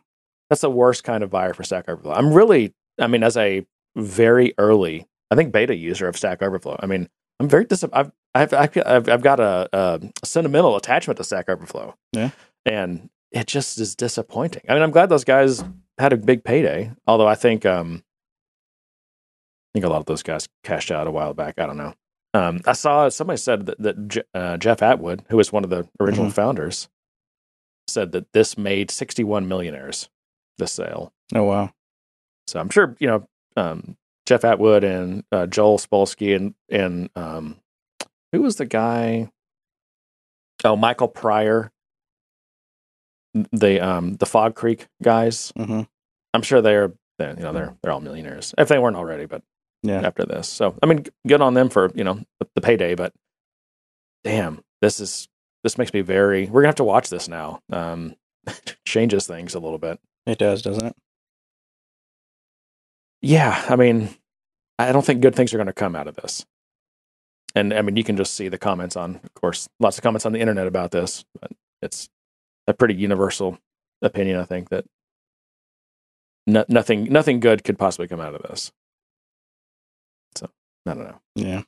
[0.49, 2.13] that's the worst kind of buyer for Stack Overflow.
[2.15, 6.79] I'm really, I mean, as a very early, I think beta user of Stack Overflow.
[6.81, 7.09] I mean,
[7.41, 11.49] I'm very dis- I've, I've, I've, I've I've got a, a sentimental attachment to Stack
[11.49, 11.95] Overflow.
[12.13, 12.31] Yeah.
[12.67, 14.63] and it just is disappointing.
[14.69, 15.65] I mean, I'm glad those guys
[15.99, 16.93] had a big payday.
[17.07, 18.05] Although I think, um,
[19.75, 21.59] I think a lot of those guys cashed out a while back.
[21.59, 21.95] I don't know.
[22.33, 25.71] Um, I saw somebody said that, that Je- uh, Jeff Atwood, who was one of
[25.71, 26.89] the original founders,
[27.89, 30.09] said that this made 61 millionaires.
[30.59, 31.13] The sale.
[31.35, 31.71] Oh wow.
[32.47, 37.57] So I'm sure you know um, Jeff Atwood and uh, Joel Spolsky and and um,
[38.33, 39.31] who was the guy?
[40.65, 41.71] Oh, Michael Pryor,
[43.53, 45.53] the um, the Fog Creek guys.
[45.57, 45.83] hmm
[46.33, 49.27] I'm sure they're you know they're they're all millionaires if they weren't already.
[49.27, 49.43] But
[49.83, 50.01] Yeah.
[50.01, 50.49] after this.
[50.49, 53.13] So I mean, good on them for you know the, the payday, but
[54.25, 55.29] damn, this is
[55.63, 56.47] this makes me very.
[56.47, 57.61] We're gonna have to watch this now.
[57.71, 58.15] Um,
[58.87, 59.99] changes things a little bit.
[60.27, 60.97] It does, doesn't it?
[63.25, 64.11] Yeah, I mean,
[64.79, 66.45] I don't think good things are going to come out of this.
[67.55, 70.27] And I mean, you can just see the comments on, of course, lots of comments
[70.27, 72.11] on the internet about this, but it's
[72.67, 73.59] a pretty universal
[74.03, 74.85] opinion, I think, that
[76.47, 78.73] no, nothing, nothing good could possibly come out of this.
[80.37, 80.51] So
[80.85, 81.21] I don't know.
[81.35, 81.63] Yeah.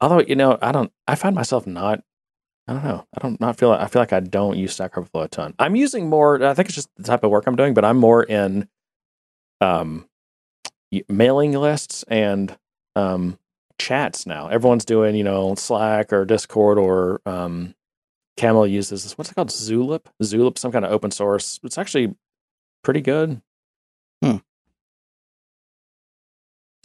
[0.00, 0.92] Although you know, I don't.
[1.08, 2.04] I find myself not.
[2.68, 3.04] I don't know.
[3.16, 3.72] I don't not feel.
[3.72, 5.54] I feel like I don't use Stack Overflow a ton.
[5.58, 6.42] I'm using more.
[6.44, 8.68] I think it's just the type of work I'm doing, but I'm more in
[9.62, 10.08] um
[11.08, 12.58] mailing lists and
[12.96, 13.38] um
[13.78, 14.48] chats now.
[14.48, 17.74] Everyone's doing you know Slack or Discord or um
[18.36, 19.18] Camel uses this.
[19.18, 19.50] What's it called?
[19.50, 20.06] Zulip.
[20.22, 21.60] Zulip, some kind of open source.
[21.62, 22.14] It's actually
[22.82, 23.42] pretty good.
[24.22, 24.38] Hmm.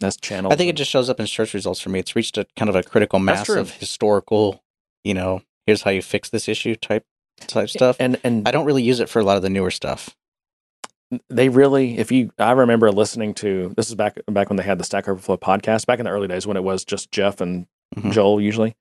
[0.00, 0.52] That's channel.
[0.52, 1.98] I think it just shows up in search results for me.
[1.98, 4.62] It's reached a kind of a critical mass of historical,
[5.02, 7.04] you know, here's how you fix this issue type
[7.46, 7.96] type stuff.
[7.98, 10.16] and and I don't really use it for a lot of the newer stuff.
[11.30, 14.78] They really if you i remember listening to this is back back when they had
[14.78, 17.66] the stack overflow podcast back in the early days when it was just jeff and
[17.96, 18.12] Mhm.
[18.12, 18.76] joel usually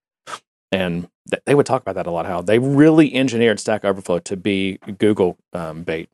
[0.71, 4.19] and th- they would talk about that a lot how they really engineered stack overflow
[4.19, 6.09] to be google um, bait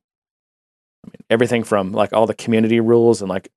[1.06, 3.50] I mean, everything from like all the community rules and like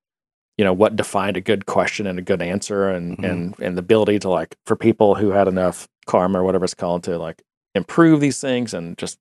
[0.57, 3.31] you know what defined a good question and a good answer and Mhm.
[3.31, 6.73] and and the ability to like for people who had enough karma or whatever it's
[6.73, 7.43] called to like
[7.75, 9.19] improve these things and just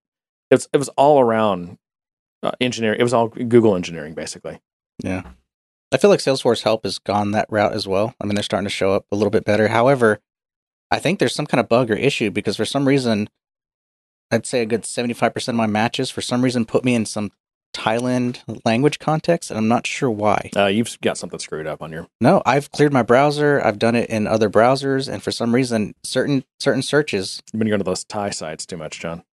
[0.49, 1.77] it was it was all around
[2.45, 2.99] uh, engineering.
[2.99, 4.59] It was all Google engineering basically.
[5.03, 5.23] Yeah.
[5.91, 8.15] I feel like Salesforce Help has gone that route as well.
[8.19, 9.67] I mean, they're starting to show up a little bit better.
[9.67, 10.19] However,
[10.91, 13.29] I think there's some kind of bug or issue because for some reason,
[14.31, 17.31] I'd say a good 75% of my matches for some reason put me in some
[17.75, 20.49] Thailand language context, and I'm not sure why.
[20.55, 22.07] Uh, you've got something screwed up on your.
[22.21, 23.61] No, I've cleared my browser.
[23.63, 27.67] I've done it in other browsers, and for some reason, certain certain searches, You've been
[27.67, 29.23] going to those Thai sites too much, John.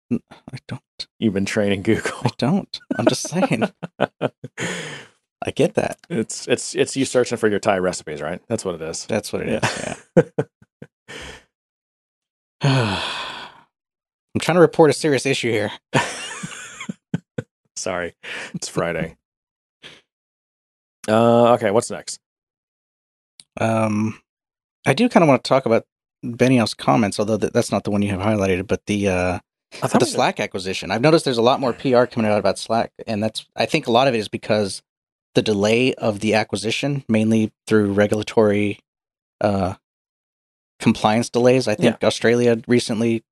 [0.53, 0.83] I don't.
[1.19, 2.13] You've been training Google.
[2.25, 2.81] I don't.
[2.97, 3.71] I'm just saying.
[5.45, 5.99] I get that.
[6.09, 8.41] it's it's it's you searching for your Thai recipes, right?
[8.49, 9.07] That's what it is.
[9.07, 9.97] That's what it is.
[10.17, 10.23] Yeah.
[12.63, 13.03] Yeah.
[14.35, 15.73] I'm trying to report a serious issue here.
[17.77, 18.15] Sorry,
[18.55, 19.17] it's Friday.
[21.09, 22.21] uh, okay, what's next?
[23.61, 24.21] Um,
[24.87, 25.85] I do kind of want to talk about
[26.25, 29.39] Benioff's comments, although that, that's not the one you have highlighted, but the uh,
[29.83, 30.91] I the Slack acquisition.
[30.91, 33.87] I've noticed there's a lot more PR coming out about Slack, and that's I think
[33.87, 34.83] a lot of it is because
[35.35, 38.81] the delay of the acquisition, mainly through regulatory
[39.41, 39.75] uh,
[40.79, 41.69] compliance delays.
[41.69, 43.25] I think Australia recently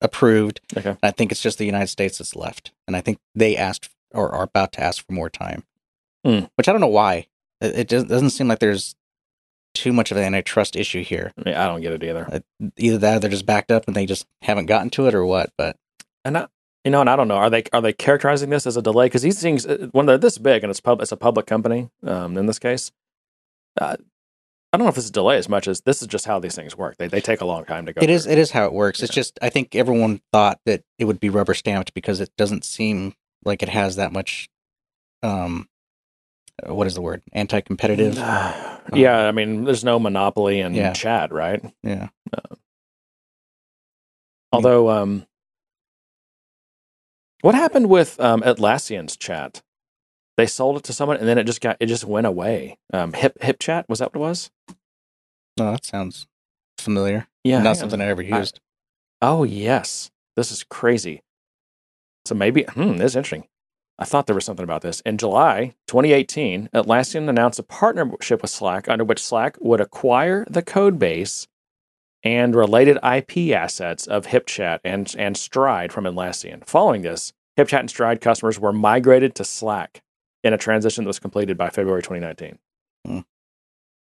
[0.00, 0.60] approved.
[0.76, 0.96] Okay.
[1.02, 4.30] I think it's just the United States that's left, and I think they asked or
[4.32, 5.64] are about to ask for more time,
[6.24, 6.44] Hmm.
[6.56, 7.26] which I don't know why.
[7.60, 8.94] It, it doesn't- doesn't seem like there's
[9.74, 11.32] too much of an antitrust issue here.
[11.36, 12.42] I, mean, I don't get it either.
[12.76, 15.26] Either that, or they're just backed up and they just haven't gotten to it, or
[15.26, 15.50] what.
[15.58, 15.76] But
[16.24, 16.46] And I,
[16.84, 17.36] you know, and I don't know.
[17.36, 19.06] Are they are they characterizing this as a delay?
[19.06, 21.90] Because these things, uh, when they're this big and it's pub, it's a public company.
[22.06, 22.92] Um, in this case,
[23.80, 23.96] uh,
[24.72, 26.56] I don't know if it's a delay as much as this is just how these
[26.56, 26.96] things work.
[26.96, 28.02] They they take a long time to go.
[28.02, 29.02] it is it is how it works.
[29.02, 32.64] It's just I think everyone thought that it would be rubber stamped because it doesn't
[32.64, 34.48] seem like it has that much.
[35.22, 35.73] Um, uh,
[36.66, 37.22] what is the word?
[37.32, 38.14] Anti-competitive.
[38.16, 40.92] yeah, I mean, there's no monopoly in Yeah.
[40.92, 41.62] chat, right?
[41.82, 42.08] Yeah.
[44.52, 45.26] Although, um,
[47.40, 49.62] what happened with um, Atlassian's chat?
[50.36, 52.76] They sold it to someone, and then it just got it just went away.
[52.92, 54.50] Um, hip hip chat was that what it was?
[55.58, 56.26] No, that sounds
[56.78, 57.28] familiar.
[57.44, 57.62] Yeah.
[57.62, 58.60] Not something I ever I- used.
[59.22, 61.22] Oh yes, this is crazy.
[62.26, 63.46] So maybe hmm, this is interesting.
[63.98, 65.00] I thought there was something about this.
[65.02, 70.62] In July 2018, Atlassian announced a partnership with Slack under which Slack would acquire the
[70.62, 71.46] code base
[72.24, 76.66] and related IP assets of HipChat and, and Stride from Atlassian.
[76.66, 80.02] Following this, HipChat and Stride customers were migrated to Slack
[80.42, 82.58] in a transition that was completed by February 2019.
[83.06, 83.20] Hmm.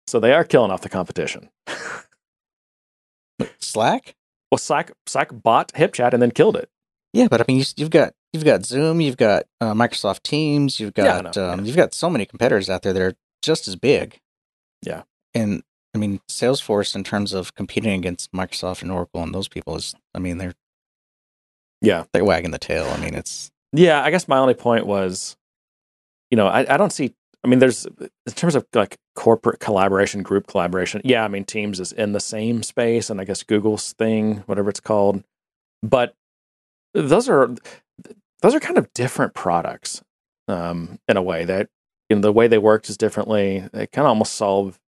[0.06, 1.48] So they are killing off the competition.
[3.58, 4.16] Slack.
[4.50, 6.68] Well, Slack Slack bought HipChat and then killed it.
[7.12, 10.80] Yeah, but I mean, you, you've got you've got Zoom, you've got uh, Microsoft Teams,
[10.80, 11.64] you've got know, um, yeah.
[11.66, 14.18] you've got so many competitors out there that are just as big.
[14.84, 15.02] Yeah.
[15.34, 15.62] and
[15.94, 19.94] I mean, Salesforce in terms of competing against Microsoft and Oracle and those people is,
[20.14, 20.54] I mean, they're
[21.82, 22.04] Yeah.
[22.12, 22.86] they're wagging the tail.
[22.86, 25.36] I mean, it's Yeah, I guess my only point was,
[26.30, 27.14] you know, I, I don't see.
[27.42, 31.00] I mean, there's in terms of like corporate collaboration, group collaboration.
[31.04, 34.68] Yeah, I mean, Teams is in the same space, and I guess Google's thing, whatever
[34.70, 35.24] it's called.
[35.82, 36.14] But
[36.94, 37.54] those are
[38.42, 40.02] those are kind of different products
[40.48, 41.68] um, in a way that
[42.08, 43.68] you know, the way they worked is differently.
[43.72, 44.78] They kind of almost solve,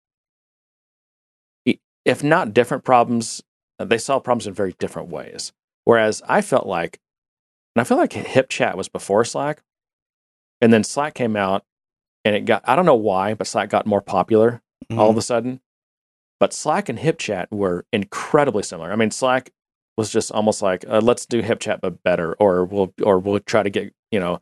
[2.05, 3.43] if not different problems,
[3.79, 5.53] uh, they solve problems in very different ways.
[5.85, 6.99] Whereas I felt like,
[7.75, 9.63] and I feel like HipChat was before Slack,
[10.61, 11.65] and then Slack came out,
[12.25, 14.63] and it got I don't know why, but Slack got more popular
[14.93, 15.01] mm-hmm.
[15.01, 15.25] all of a mm-hmm.
[15.25, 15.61] sudden.
[16.41, 18.93] But Slack and HipChat were incredibly similar.
[18.93, 19.53] I mean, Slack
[19.97, 23.63] was just almost like uh, let's do HipChat but better, or we'll or we'll try
[23.63, 24.41] to get you know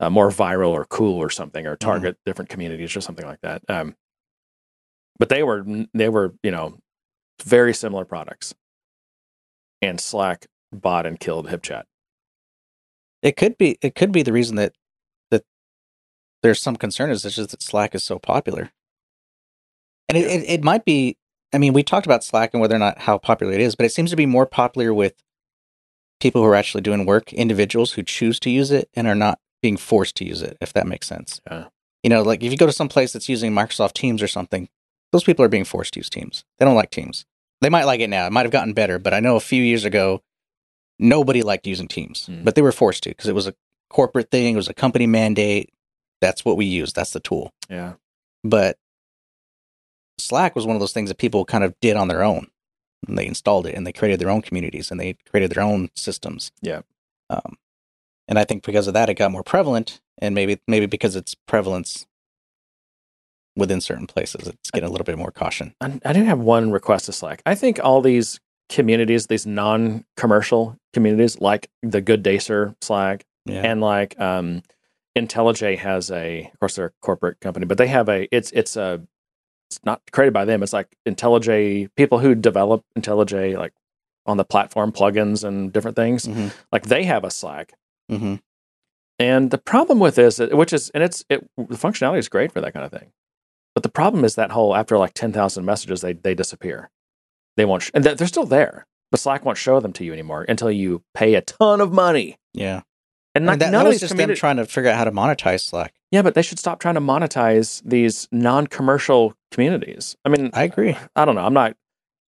[0.00, 1.88] uh, more viral or cool or something, or mm-hmm.
[1.88, 2.30] target mm-hmm.
[2.30, 3.62] different communities or something like that.
[3.68, 3.96] Um,
[5.18, 6.78] but they were they were you know
[7.42, 8.54] very similar products,
[9.80, 11.84] and Slack bought and killed HipChat.
[13.22, 14.74] It could be it could be the reason that
[15.30, 15.44] that
[16.42, 18.72] there's some concern is it's just that Slack is so popular,
[20.08, 21.16] and it, it, it might be.
[21.52, 23.84] I mean, we talked about Slack and whether or not how popular it is, but
[23.86, 25.14] it seems to be more popular with
[26.20, 29.38] people who are actually doing work, individuals who choose to use it and are not
[29.60, 30.56] being forced to use it.
[30.60, 31.40] If that makes sense.
[31.50, 31.66] Yeah.
[32.02, 34.68] You know, like if you go to some place that's using Microsoft Teams or something,
[35.12, 36.44] those people are being forced to use Teams.
[36.58, 37.26] They don't like Teams.
[37.60, 38.26] They might like it now.
[38.26, 40.22] It might have gotten better, but I know a few years ago
[40.98, 42.42] nobody liked using Teams, mm.
[42.44, 43.54] but they were forced to because it was a
[43.88, 45.72] corporate thing, it was a company mandate.
[46.20, 46.92] That's what we use.
[46.92, 47.52] That's the tool.
[47.68, 47.94] Yeah.
[48.42, 48.78] But
[50.22, 52.48] Slack was one of those things that people kind of did on their own.
[53.06, 55.90] And they installed it and they created their own communities and they created their own
[55.96, 56.52] systems.
[56.60, 56.82] Yeah.
[57.28, 57.56] Um,
[58.28, 60.00] and I think because of that, it got more prevalent.
[60.18, 62.06] And maybe maybe because its prevalence
[63.56, 65.74] within certain places, it's getting a little bit more caution.
[65.80, 67.42] I, I do have one request to Slack.
[67.44, 73.62] I think all these communities, these non-commercial communities, like the Good Dacer Slack, yeah.
[73.62, 74.62] and like um,
[75.18, 78.76] IntelliJ has a, of course, they're a corporate company, but they have a, it's it's
[78.76, 79.02] a,
[79.76, 80.62] it's not created by them.
[80.62, 83.72] It's like IntelliJ people who develop IntelliJ, like
[84.26, 86.26] on the platform plugins and different things.
[86.26, 86.48] Mm-hmm.
[86.70, 87.74] Like they have a Slack.
[88.10, 88.36] Mm-hmm.
[89.18, 92.60] And the problem with this, which is, and it's it, the functionality is great for
[92.60, 93.12] that kind of thing,
[93.74, 96.90] but the problem is that whole after like ten thousand messages, they they disappear
[97.56, 100.44] they won't, sh- and they're still there, but Slack won't show them to you anymore
[100.48, 102.38] until you pay a ton of money.
[102.54, 102.82] Yeah.
[103.34, 105.04] And not, I mean, that, none that was just them trying to figure out how
[105.04, 105.94] to monetize Slack.
[106.12, 110.16] Yeah, but they should stop trying to monetize these non-commercial communities.
[110.24, 110.96] I mean, I agree.
[111.16, 111.44] I don't know.
[111.44, 111.74] I'm not.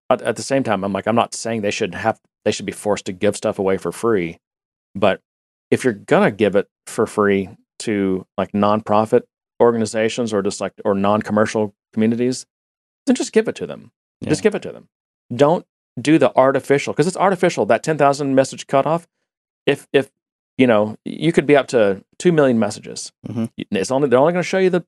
[0.08, 2.18] At, at the same time, I'm like, I'm not saying they should have.
[2.44, 4.38] They should be forced to give stuff away for free.
[4.94, 5.20] But
[5.70, 9.22] if you're gonna give it for free to like nonprofit
[9.60, 12.46] organizations or just like or non-commercial communities,
[13.06, 13.90] then just give it to them.
[14.20, 14.30] Yeah.
[14.30, 14.88] Just give it to them
[15.34, 15.66] don't
[16.00, 19.06] do the artificial because it's artificial that 10,000 message cutoff.
[19.66, 20.10] If if
[20.58, 23.12] you know you could be up to 2 million messages.
[23.26, 23.46] Mm-hmm.
[23.70, 24.84] It's only they're only going to show you the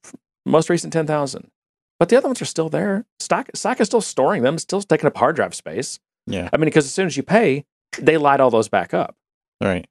[0.47, 1.51] most recent 10,000.
[1.99, 3.07] But the other ones are still there.
[3.19, 6.01] Stack Slack is still storing them, still taking up hard drive space.
[6.27, 6.49] Yeah.
[6.53, 7.65] I mean because as soon as you pay,
[7.99, 9.17] they light all those back up.
[9.61, 9.87] Right.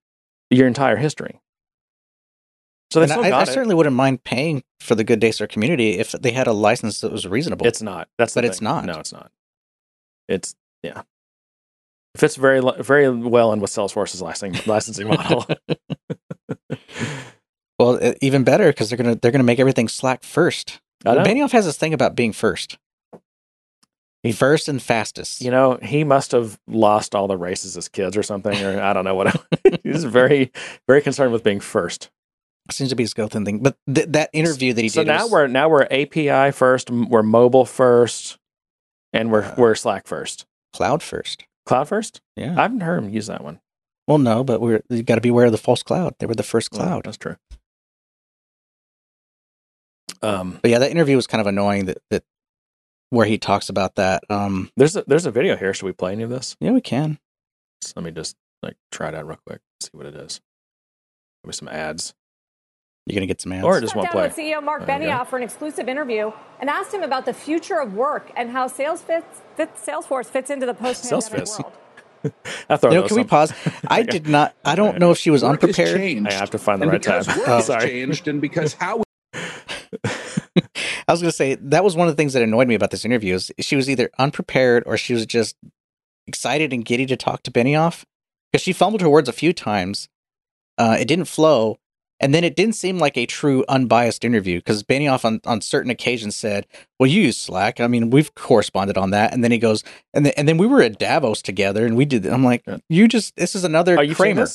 [0.50, 1.40] Your entire history.
[2.92, 6.32] So they I, I certainly wouldn't mind paying for the Good Dacer community if they
[6.32, 7.66] had a license that was reasonable.
[7.66, 8.08] It's not.
[8.20, 8.86] That's but it's not.
[8.86, 9.32] No, it's not.
[10.28, 11.02] It's yeah,
[12.16, 15.46] fits very very well in with Salesforce's licensing licensing model.
[17.80, 20.80] well, even better because they're gonna they're gonna make everything Slack first.
[21.04, 22.78] Benioff has this thing about being first.
[24.24, 25.42] He first and fastest.
[25.42, 28.94] You know, he must have lost all the races as kids or something, or I
[28.94, 29.46] don't know what.
[29.84, 30.50] He's very,
[30.88, 32.10] very concerned with being first.
[32.72, 33.60] Seems to be his go-to thing.
[33.60, 35.08] But th- that interview that he so did.
[35.08, 35.32] So now was...
[35.32, 38.38] we're now we're API first, we're mobile first
[39.12, 40.46] and we're uh, we're Slack first.
[40.74, 41.44] Cloud first.
[41.66, 42.22] Cloud first?
[42.36, 42.52] Yeah.
[42.58, 43.60] I haven't heard him use that one.
[44.08, 46.16] Well, no, but we're you got to be aware of the false cloud.
[46.20, 46.90] They were the first cloud.
[46.90, 47.38] Well, that's true.
[50.22, 51.86] Um, but yeah, that interview was kind of annoying.
[51.86, 52.24] That that
[53.10, 54.24] where he talks about that.
[54.30, 55.74] Um, there's a, there's a video here.
[55.74, 56.58] Should we play any of this?
[56.60, 57.20] Yeah, we can.
[57.82, 59.62] So let me just like try it out real quick.
[59.82, 60.42] See what it is.
[61.44, 62.14] Maybe some ads.
[63.06, 63.66] You're going to get some answers.
[63.66, 64.24] Or just one play.
[64.24, 67.94] with CEO Mark Benioff for an exclusive interview and asked him about the future of
[67.94, 71.74] work and how sales fits, fits Salesforce fits into the post-pandemic world.
[72.70, 73.54] I thought you know, can we pause?
[73.88, 74.56] I did not.
[74.64, 76.00] I don't know if she was unprepared.
[76.00, 77.24] I have to find the right time.
[77.28, 77.88] oh, sorry.
[77.88, 79.04] changed, and because how.
[80.06, 82.92] I was going to say that was one of the things that annoyed me about
[82.92, 85.58] this interview is she was either unprepared or she was just
[86.28, 88.06] excited and giddy to talk to Benioff
[88.52, 90.08] because she fumbled her words a few times.
[90.78, 91.78] Uh, it didn't flow,
[92.24, 95.92] and then it didn't seem like a true unbiased interview because Benioff on, on certain
[95.92, 96.66] occasions said,
[97.00, 97.82] Well, you use Slack.
[97.82, 99.34] I mean, we've corresponded on that.
[99.34, 99.84] And then he goes,
[100.14, 102.26] And, then and then we were at Davos together and we did.
[102.26, 104.48] I'm like, You just, this is another oh, Are you Cramer.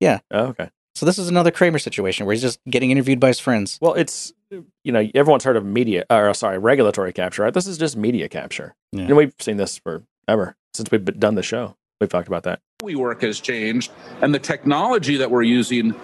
[0.00, 0.20] Yeah.
[0.30, 0.70] Oh, okay.
[0.94, 3.78] So this is another Cramer situation where he's just getting interviewed by his friends.
[3.80, 7.54] Well, it's, you know, everyone's heard of media, or sorry, regulatory capture, right?
[7.54, 8.74] This is just media capture.
[8.92, 9.06] Yeah.
[9.06, 11.76] And we've seen this forever since we've done the show.
[12.00, 12.60] We've talked about that.
[12.82, 15.94] We work has changed and the technology that we're using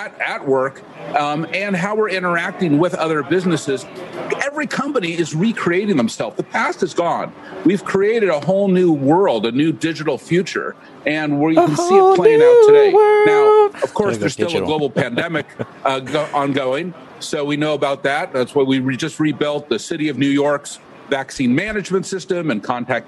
[0.00, 0.82] at, at work
[1.16, 3.84] um, and how we're interacting with other businesses.
[4.44, 6.36] Every company is recreating themselves.
[6.36, 7.34] The past is gone.
[7.64, 10.74] We've created a whole new world, a new digital future,
[11.06, 12.92] and where you can see it playing out today.
[12.92, 13.26] world.
[13.26, 14.64] Now, of course, go there's still digital.
[14.64, 15.46] a global pandemic
[15.84, 18.32] uh, go- ongoing, so we know about that.
[18.32, 20.78] That's why we re- just rebuilt the city of New York's
[21.10, 23.06] vaccine management system and contact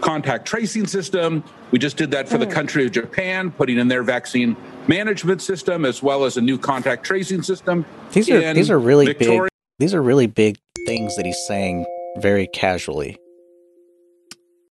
[0.00, 1.44] contact tracing system.
[1.70, 4.56] We just did that for the country of Japan, putting in their vaccine
[4.88, 7.84] management system as well as a new contact tracing system.
[8.12, 9.42] These are these are really Victoria.
[9.42, 9.48] big.
[9.78, 11.86] These are really big things that he's saying
[12.18, 13.18] very casually.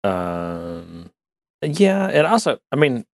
[0.03, 1.11] Um,
[1.61, 3.05] yeah, and also, I mean,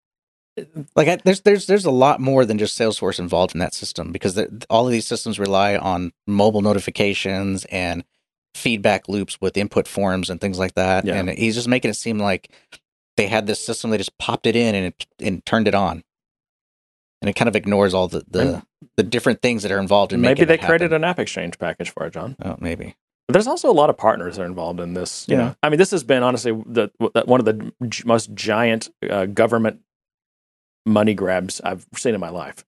[0.95, 4.12] Like I, there's there's there's a lot more than just Salesforce involved in that system
[4.12, 8.04] because all of these systems rely on mobile notifications and
[8.56, 11.06] feedback loops with input forms and things like that.
[11.06, 11.15] Yeah.
[11.15, 12.49] And he's just making it seem like
[13.15, 16.04] they had this system, they just popped it in and it, and turned it on,
[17.22, 18.64] and it kind of ignores all the the,
[18.98, 21.04] the different things that are involved in maybe they created happen.
[21.04, 22.36] an app exchange package for it, John.
[22.44, 22.96] Oh, maybe.
[23.28, 25.28] But there's also a lot of partners that are involved in this.
[25.28, 25.42] You Yeah.
[25.44, 27.72] know, I mean, this has been honestly the, the one of the
[28.06, 29.82] most giant uh, government
[30.86, 32.66] money grabs I've seen in my life.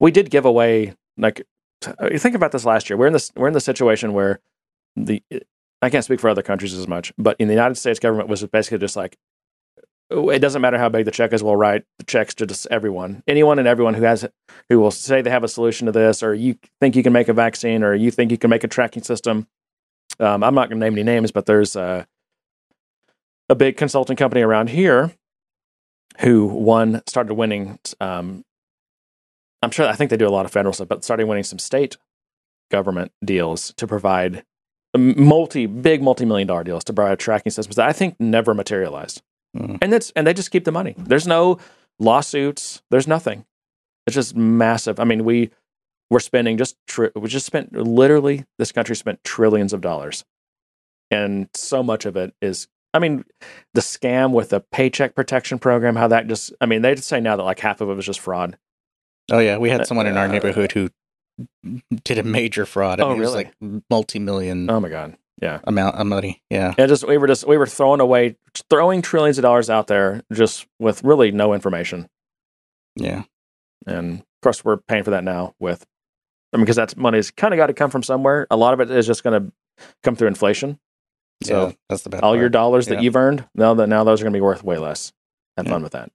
[0.00, 1.46] We did give away like
[1.80, 2.96] t- you think about this last year.
[2.96, 4.40] We're in this we're in the situation where
[4.96, 5.22] the
[5.80, 8.44] I can't speak for other countries as much, but in the United States government was
[8.44, 9.31] basically just like "Oh,
[10.12, 13.22] it doesn't matter how big the check is, we'll write the checks to just everyone,
[13.26, 14.26] anyone and everyone who has
[14.68, 17.28] who will say they have a solution to this, or you think you can make
[17.28, 19.46] a vaccine, or you think you can make a tracking system.
[20.20, 22.06] Um, I'm not going to name any names, but there's a,
[23.48, 25.12] a big consulting company around here
[26.20, 27.78] who won started winning.
[28.00, 28.44] Um,
[29.62, 31.58] I'm sure I think they do a lot of federal stuff, but started winning some
[31.58, 31.96] state
[32.70, 34.44] government deals to provide
[34.96, 39.22] multi big multi million dollar deals to provide tracking systems that I think never materialized.
[39.56, 39.78] Mm.
[39.82, 40.94] And that's and they just keep the money.
[40.96, 41.58] There's no
[41.98, 42.82] lawsuits.
[42.90, 43.44] There's nothing.
[44.06, 44.98] It's just massive.
[44.98, 45.50] I mean, we
[46.10, 50.24] we're spending just tri- we just spent literally this country spent trillions of dollars,
[51.10, 52.68] and so much of it is.
[52.94, 53.24] I mean,
[53.72, 56.52] the scam with the paycheck protection program, how that just.
[56.60, 58.58] I mean, they just say now that like half of it was just fraud.
[59.30, 60.90] Oh yeah, we had someone in our Uh, neighborhood who
[62.04, 63.00] did a major fraud.
[63.00, 63.44] I Oh, mean, it was really?
[63.70, 65.58] like multi-million Oh my god, yeah.
[65.64, 66.42] amount of money.
[66.48, 66.72] Yeah.
[66.78, 68.36] And just we were just we were throwing away
[68.70, 72.08] throwing trillions of dollars out there just with really no information.
[72.96, 73.24] Yeah.
[73.86, 75.84] And of course, we're paying for that now with,
[76.52, 78.46] I mean, because that's money's kind of got to come from somewhere.
[78.50, 79.52] A lot of it is just going to
[80.04, 80.78] come through inflation.
[81.42, 82.52] So yeah, that's the bad all your part.
[82.52, 82.94] dollars Yeah.
[82.96, 85.12] that you've earned, now that now those are going to be worth way less.
[85.56, 85.72] Have Yeah.
[85.72, 86.12] fun with that.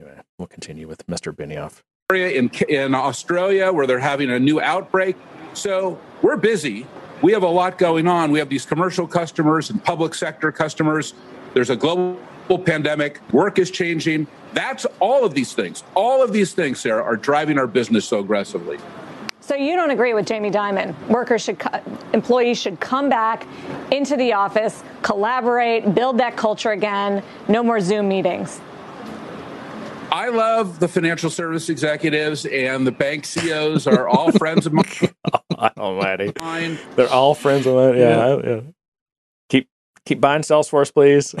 [0.00, 1.32] Anyway, we'll continue with Mr.
[1.32, 1.82] Benioff.
[2.12, 5.14] in in Australia where they're having a new outbreak.
[5.54, 6.86] So we're busy.
[7.20, 8.30] We have a lot going on.
[8.30, 11.14] We have these commercial customers and public sector customers.
[11.52, 12.16] There's a global
[12.64, 13.20] pandemic.
[13.32, 14.28] Work is changing.
[14.54, 15.82] That's all of these things.
[15.96, 18.78] All of these things, Sarah, are driving our business so aggressively.
[19.40, 20.94] So you don't agree with Jamie Dimon?
[21.08, 21.60] Workers should,
[22.12, 23.48] employees should come back
[23.90, 27.22] into the office, collaborate, build that culture again.
[27.48, 28.60] No more Zoom meetings.
[30.10, 34.84] I love the financial service executives and the bank CEOs are all friends of mine.
[35.76, 36.78] Almighty, mine.
[36.96, 37.96] they're all friends of mine.
[37.98, 38.60] Yeah, I- yeah.
[39.48, 39.68] Keep
[40.06, 41.34] keep buying Salesforce, please.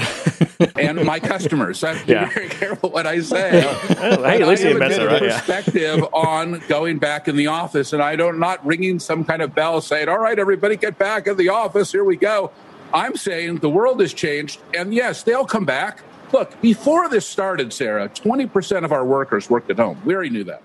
[0.76, 1.82] and my customers.
[1.82, 2.28] I have to be Yeah.
[2.28, 3.60] very careful what I say.
[3.62, 5.22] hey, at least I you have a admits it, good right?
[5.22, 5.38] Yeah.
[5.38, 9.54] perspective on going back in the office, and I don't not ringing some kind of
[9.54, 11.90] bell saying, "All right, everybody, get back in the office.
[11.92, 12.50] Here we go."
[12.92, 16.02] I'm saying the world has changed, and yes, they'll come back.
[16.32, 20.00] Look, before this started, Sarah, 20% of our workers worked at home.
[20.04, 20.62] We already knew that.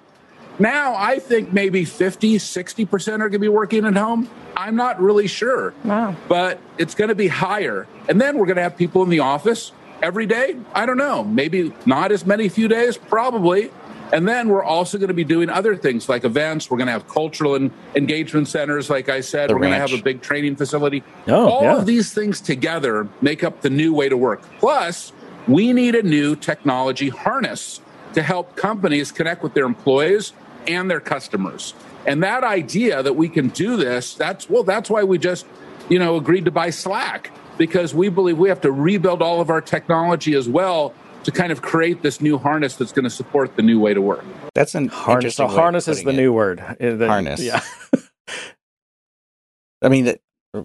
[0.60, 4.30] Now, I think maybe 50, 60% are going to be working at home.
[4.56, 5.74] I'm not really sure.
[5.84, 6.16] Wow.
[6.28, 7.88] But it's going to be higher.
[8.08, 9.72] And then we're going to have people in the office
[10.04, 10.56] every day.
[10.74, 11.24] I don't know.
[11.24, 13.72] Maybe not as many few days, probably.
[14.12, 16.70] And then we're also going to be doing other things like events.
[16.70, 19.50] We're going to have cultural and engagement centers, like I said.
[19.50, 21.04] The we're going to have a big training facility.
[21.28, 21.78] Oh, All yeah.
[21.78, 24.44] of these things together make up the new way to work.
[24.60, 25.14] Plus,
[25.48, 27.82] we need a new technology harness
[28.14, 30.34] to help companies connect with their employees
[30.68, 31.74] and their customers.
[32.06, 35.46] And that idea that we can do this, that's well, that's why we just,
[35.90, 39.50] you know, agreed to buy Slack because we believe we have to rebuild all of
[39.50, 43.56] our technology as well to kind of create this new harness that's going to support
[43.56, 44.26] the new way to work.
[44.54, 45.36] That's an Harness.
[45.36, 46.16] So interesting harness is the it.
[46.16, 46.60] new word.
[46.60, 47.40] Uh, the- Harness.
[47.42, 47.62] Yeah.
[49.82, 50.16] I mean,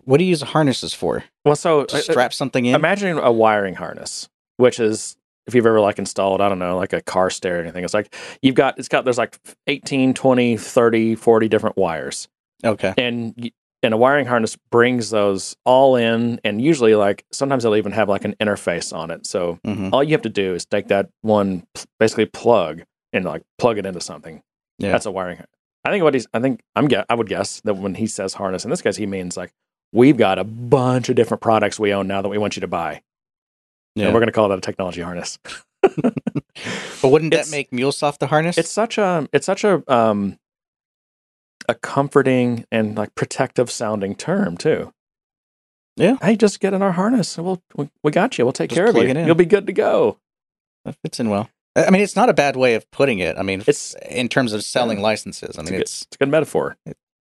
[0.04, 1.24] what do you use harnesses for?
[1.44, 2.74] Well, so To uh, strap something in?
[2.74, 6.92] imagine a wiring harness, which is if you've ever like installed, I don't know, like
[6.92, 7.82] a car stereo or anything.
[7.82, 12.28] It's like you've got, it's got, there's like 18, 20, 30, 40 different wires.
[12.62, 12.92] okay.
[12.98, 13.50] And,
[13.82, 16.38] and a wiring harness brings those all in.
[16.44, 19.24] And usually, like, sometimes they'll even have like an interface on it.
[19.26, 21.64] So hmm all you have to do is take that one,
[21.98, 22.82] basically plug
[23.14, 24.42] and like plug it into something.
[24.78, 24.92] Yeah.
[24.92, 25.42] That's a wiring.
[25.84, 26.26] I think what he's.
[26.34, 26.88] I think I'm.
[27.08, 29.52] I would guess that when he says harness, in this case, he means like
[29.92, 32.66] we've got a bunch of different products we own now that we want you to
[32.68, 33.00] buy,
[33.94, 34.06] Yeah.
[34.06, 35.38] and we're going to call that a technology harness.
[35.82, 36.14] but
[37.02, 38.58] wouldn't it's- that make MuleSoft the harness?
[38.58, 39.28] It's such a.
[39.32, 39.82] It's such a.
[39.92, 40.38] Um,
[41.70, 44.92] a comforting and like protective sounding term too.
[45.96, 46.16] Yeah.
[46.22, 48.44] Hey, just get in our harness, and we'll we, we got you.
[48.46, 49.02] We'll take Just care of you.
[49.02, 49.26] it in.
[49.26, 50.18] You'll be good to go.
[50.86, 51.50] that fits in well.
[51.76, 53.36] I I mean, it's not a bad way of putting it.
[53.36, 55.04] I mean, It's in terms of selling Yeah.
[55.04, 55.58] licenses.
[55.58, 56.76] I It's, mean, a, good, it's it's a good metaphor.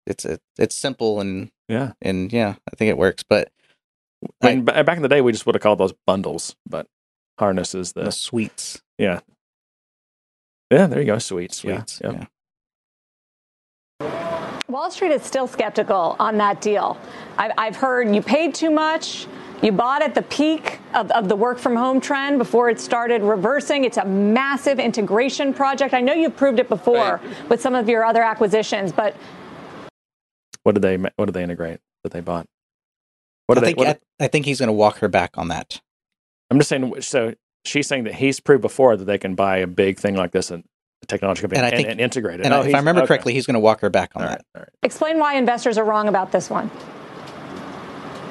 [0.06, 1.92] it's it's it's simple and Yeah.
[2.00, 3.24] and yeah, I think it works.
[3.28, 3.50] But
[4.42, 6.86] I mean, ba- back in the day, we just would have called those bundles, but
[7.38, 9.20] harness is the the suites, yeah.
[10.70, 11.18] Yeah, there you go.
[11.18, 11.58] Suites.
[11.58, 12.10] suites, Yeah.
[12.12, 12.18] yeah.
[14.00, 14.10] Yep.
[14.68, 16.98] Wall Street is still skeptical on that deal.
[17.38, 19.26] I've, I've heard you paid too much.
[19.62, 23.22] You bought at the peak of, of the work from home trend before it started
[23.22, 23.84] reversing.
[23.84, 25.94] It's a massive integration project.
[25.94, 29.14] I know you've proved it before with some of your other acquisitions, but
[30.64, 32.46] What did they What did they integrate that they bought?
[33.46, 33.68] What I did they?
[33.70, 35.80] think What, I, I think he's going to walk her back on that.
[36.50, 37.00] I'm just saying.
[37.00, 37.34] So
[37.64, 40.50] she's saying that he's proved before that they can buy a big thing like this
[40.50, 40.64] and
[41.02, 42.46] a technology company And I and, think- and integrate it.
[42.46, 43.08] And Oh, if I remember okay.
[43.08, 44.34] correctly, he's going to walk her back on All that.
[44.34, 44.44] right.
[44.54, 44.68] All right.
[44.82, 46.70] explain why investors are wrong about this one.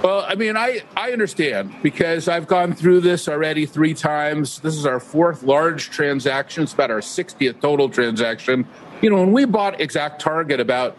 [0.03, 4.59] Well, I mean, I, I understand because I've gone through this already three times.
[4.59, 6.63] This is our fourth large transaction.
[6.63, 8.67] It's about our 60th total transaction.
[9.01, 10.95] You know, when we bought Exact Target about,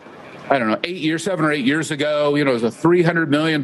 [0.50, 2.68] I don't know, eight years, seven or eight years ago, you know, it was a
[2.68, 3.62] $300 million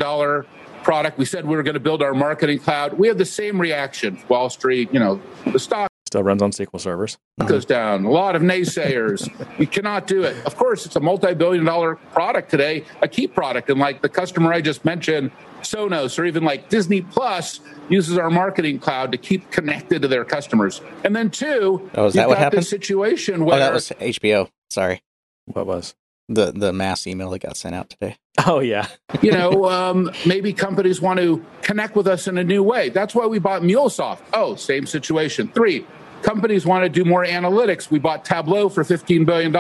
[0.82, 1.16] product.
[1.18, 2.94] We said we were going to build our marketing cloud.
[2.98, 4.18] We had the same reaction.
[4.28, 7.16] Wall Street, you know, the stock Still runs on SQL servers.
[7.46, 8.04] goes down.
[8.04, 9.30] A lot of naysayers.
[9.58, 10.36] you cannot do it.
[10.44, 13.70] Of course, it's a multi-billion dollar product today, a key product.
[13.70, 15.30] And like the customer I just mentioned,
[15.62, 20.24] Sonos or even like Disney Plus uses our marketing cloud to keep connected to their
[20.26, 20.82] customers.
[21.04, 22.62] And then two, Oh, is that you've what got happened?
[22.62, 24.50] this situation where Oh, that was HBO.
[24.68, 25.02] Sorry,
[25.46, 25.94] What was?
[26.34, 28.16] The the mass email that got sent out today.
[28.46, 28.88] Oh yeah.
[29.20, 32.88] you know, um, maybe companies want to connect with us in a new way.
[32.88, 34.20] That's why we bought MuleSoft.
[34.32, 35.48] Oh, same situation.
[35.48, 35.86] Three,
[36.22, 37.90] companies want to do more analytics.
[37.90, 39.54] We bought Tableau for $15 billion.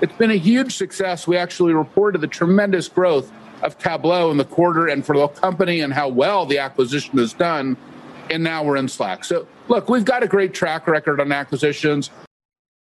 [0.00, 1.26] It's been a huge success.
[1.26, 3.30] We actually reported the tremendous growth
[3.62, 7.32] of Tableau in the quarter and for the company and how well the acquisition is
[7.32, 7.76] done.
[8.30, 9.24] And now we're in Slack.
[9.24, 12.10] So, look, we've got a great track record on acquisitions.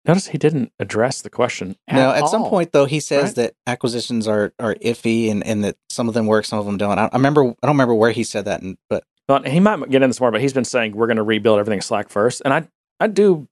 [0.07, 1.76] Notice he didn't address the question.
[1.86, 3.34] At Now, at some point though, he says right?
[3.36, 6.78] that acquisitions are are iffy and, and that some of them work, some of them
[6.78, 6.98] don't.
[6.98, 9.78] I, I remember, I don't remember where he said that, and, but Well, he might
[9.90, 12.40] get into this more, but he's been saying we're going to rebuild everything Slack first,
[12.44, 12.66] and I,
[12.98, 13.46] I do.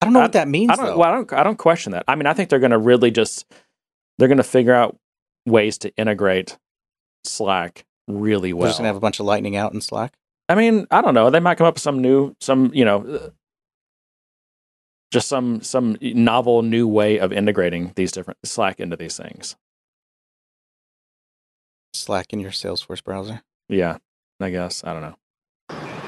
[0.00, 0.70] I don't know I- what that means.
[0.70, 0.98] I don't.
[0.98, 1.32] Well, I don't.
[1.32, 2.04] I don't question that.
[2.08, 3.46] I mean, I think they're going to really just
[4.18, 4.96] they're going to figure out
[5.46, 6.58] ways to integrate
[7.24, 8.68] Slack really well.
[8.68, 10.14] just gonna have a bunch of lightning out in Slack.
[10.48, 11.30] I mean, I don't know.
[11.30, 13.32] They might come up with some new, some you know,
[15.10, 19.56] just some some novel new way of integrating these different Slack into these things.
[21.94, 23.42] Slack in your Salesforce browser.
[23.68, 23.98] Yeah,
[24.40, 24.84] I guess.
[24.84, 25.16] I don't know.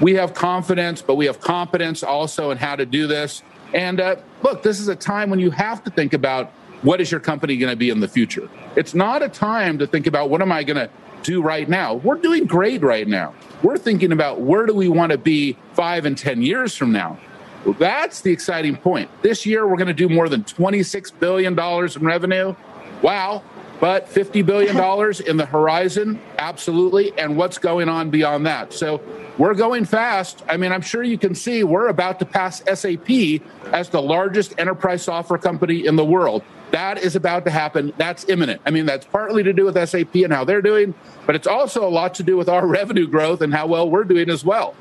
[0.01, 3.43] we have confidence, but we have competence also in how to do this.
[3.75, 6.51] And uh, look, this is a time when you have to think about
[6.83, 8.49] what is your company going to be in the future.
[8.77, 10.91] It's not a time to think about what am I going to
[11.23, 11.95] do right now.
[11.95, 13.35] We're doing great right now.
[13.63, 17.19] We're thinking about where do we want to be five and 10 years from now.
[17.65, 19.11] Well, that's the exciting point.
[19.23, 22.55] This year, we're going to do more than $26 billion in revenue.
[23.03, 23.43] Wow.
[23.81, 24.77] But $50 billion
[25.27, 27.19] in the horizon, absolutely.
[27.19, 28.73] And what's going on beyond that?
[28.73, 29.03] So
[29.39, 30.43] we're going fast.
[30.49, 33.41] I mean, I'm sure you can see we're about to pass SAP
[33.73, 36.43] as the largest enterprise software company in the world.
[36.73, 37.93] That is about to happen.
[37.97, 38.61] That's imminent.
[38.65, 40.95] I mean, that's partly to do with SAP and how they're doing,
[41.27, 44.05] but it's also a lot to do with our revenue growth and how well we're
[44.05, 44.75] doing as well.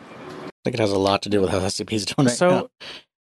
[0.60, 2.70] I think it has a lot to do with how SAP's doing right so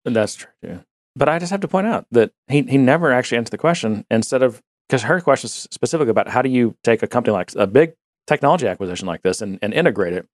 [0.05, 0.13] now.
[0.13, 0.51] that's true.
[0.63, 0.79] Yeah.
[1.15, 4.05] But I just have to point out that he he never actually answered the question.
[4.11, 7.55] Instead of because her question is specifically about how do you take a company like
[7.57, 7.95] a big
[8.27, 10.27] technology acquisition like this and, and integrate it.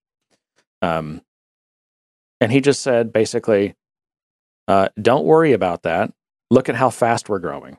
[0.83, 1.23] Um,
[2.41, 3.75] and he just said basically,
[4.69, 6.13] uh, don't worry about that.
[6.51, 7.79] Look at how fast we're growing.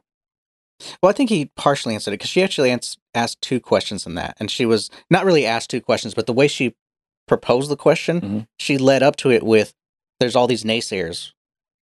[1.02, 4.16] Well, I think he partially answered it because she actually ans- asked two questions in
[4.16, 6.76] that, and she was not really asked two questions, but the way she
[7.28, 8.48] proposed the question, Mhm.
[8.60, 9.74] she led up to it with,
[10.20, 11.32] "There's all these naysayers."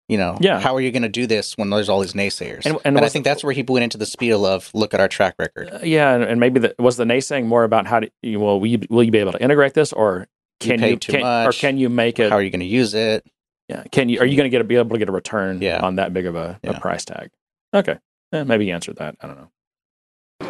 [0.09, 0.59] You know, Yeah.
[0.59, 2.65] How are you going to do this when there's all these naysayers?
[2.65, 4.99] And- And, and I think that's where he went into the spiel of, "Look at
[4.99, 8.01] our track record." Uh, yeah, and, and maybe the, was the naysaying more about how
[8.01, 10.27] do you, well will you, will you be able to integrate this or
[10.61, 12.65] You can you, too can, or can you make it How are you going to
[12.65, 13.25] use it?
[13.69, 13.83] Yeah.
[13.91, 15.79] Can you are you going to get a, be able to get a return Yeah.
[15.81, 17.29] on that big of a, a price tag?
[17.73, 17.97] Okay.
[18.33, 19.15] Eh, maybe he answered that.
[19.21, 19.49] I don't know.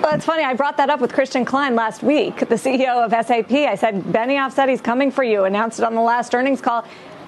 [0.02, 0.44] Well, it's funny.
[0.44, 3.52] I brought that up with Christian Klein last week, the CEO of SAP.
[3.52, 6.84] I said, Benioff said he's coming for you, announced it on the last earnings call.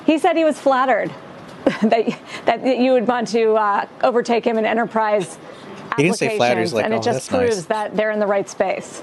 [0.07, 1.11] He said he was flattered.
[1.81, 5.37] that that you would want to uh, overtake him in enterprise
[5.95, 8.11] He didn't say flatteries applications, like, and "Oh, it just that's nice." proves that they're
[8.11, 9.01] in the right space.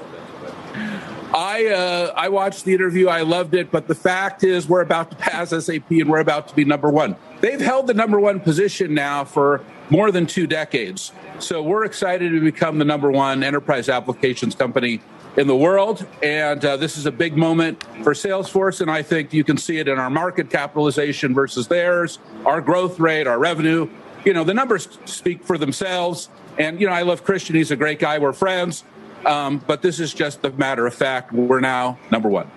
[1.32, 3.08] I uh, I watched the interview.
[3.08, 6.48] I loved it, but the fact is, we're about to pass SAP, and we're about
[6.48, 7.16] to be number one.
[7.40, 11.12] They've held the number one position now for more than two decades.
[11.38, 15.00] So we're excited to become the number one enterprise applications company
[15.36, 18.80] in the world, and uh, this is a big moment for Salesforce.
[18.80, 22.98] And I think you can see it in our market capitalization versus theirs, our growth
[22.98, 23.88] rate, our revenue.
[24.24, 26.28] You know, the numbers speak for themselves.
[26.58, 28.18] And you know, I love Christian; he's a great guy.
[28.18, 28.84] We're friends.
[29.24, 31.32] Um, but this is just a matter of fact.
[31.32, 32.50] We're now number one.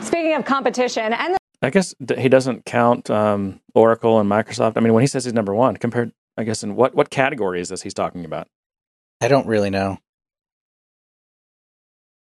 [0.00, 4.76] Speaking of competition, and I guess he doesn't count um, Oracle and Microsoft.
[4.76, 7.60] I mean, when he says he's number one, compared, I guess, in what what category
[7.60, 8.48] is this he's talking about?
[9.20, 9.98] I don't really know.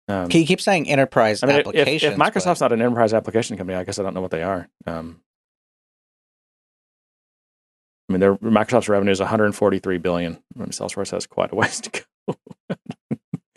[0.09, 2.15] Um, He keeps saying enterprise I mean, if, applications.
[2.15, 4.67] if Microsoft's not an enterprise application company, I guess I don't know what they are.
[4.87, 5.21] Um,
[8.09, 10.39] I mean, their Microsoft's revenue is 143 billion.
[10.57, 12.35] I mean, Salesforce has quite a ways to go.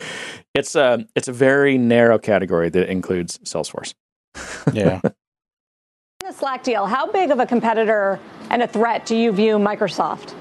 [0.54, 3.94] it's a it's a very narrow category that includes Salesforce.
[4.74, 5.00] yeah.
[6.32, 8.18] the Slack deal, how big of a competitor
[8.50, 10.34] and a threat do you view Microsoft?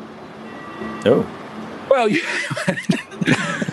[1.06, 1.28] Oh,
[1.90, 2.22] Well, you,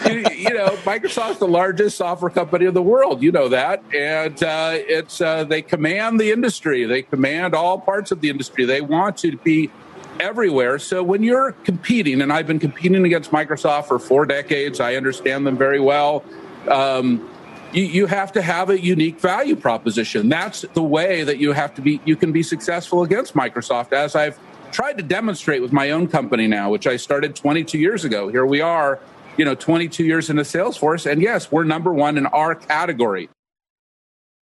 [0.07, 3.23] you, you know, Microsoft's the largest software company in the world.
[3.23, 6.85] You know that, and uh, it's uh, they command the industry.
[6.85, 8.65] They command all parts of the industry.
[8.65, 9.71] They want to be
[10.19, 10.81] everywhere.
[10.81, 15.47] So when you're competing, and I've been competing against Microsoft for four decades, I understand
[15.47, 16.25] them very well.
[16.69, 17.29] Um,
[17.73, 20.29] you, you have to have a unique value proposition.
[20.29, 22.01] That's the way that you have to be.
[22.05, 24.39] You can be successful against Microsoft, as I've
[24.73, 28.29] tried to demonstrate with my own company now, which I started 22 years ago.
[28.29, 29.01] Here we are,
[29.37, 33.29] you know, 22 years in into Salesforce, and yes, we're number one in our category.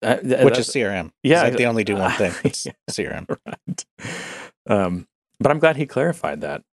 [0.03, 1.11] Uh, th- Which is CRM.
[1.21, 2.33] yeah, like they only do one thing.
[2.43, 2.71] It's yeah.
[2.89, 3.85] CRM right.
[4.67, 5.07] Um,
[5.39, 6.63] but I'm glad he clarified that.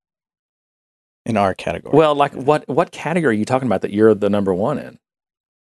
[1.26, 1.94] in our category.
[1.96, 4.98] Well, like what what category are you talking about that you're the number one in?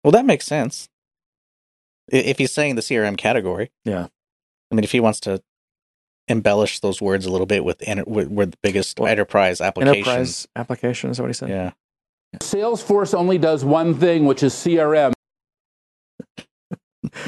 [0.06, 0.88] Well, that makes sense.
[2.12, 4.06] If he's saying the CRM category, Yeah.
[4.70, 5.42] I mean, if he wants to
[6.28, 10.06] embellish those words a little bit with, enter- with, with the biggest Well, enterprise applications,
[10.06, 11.48] Enterprise application is what he said?
[11.48, 11.72] yeah,
[12.38, 15.12] Salesforce only does one thing, which is CRM.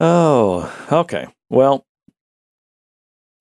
[0.00, 1.26] Oh, okay.
[1.50, 1.84] Well,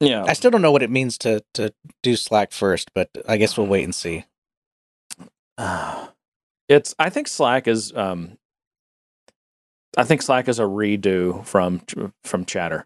[0.01, 0.24] yeah.
[0.26, 3.58] I still don't know what it means to to do Slack first, but I guess
[3.58, 4.26] we'll wait and see.
[5.58, 6.12] Ah.
[6.68, 8.38] It's I think Slack is um
[9.97, 11.82] I think Slack is a redo from
[12.24, 12.86] from Chatter.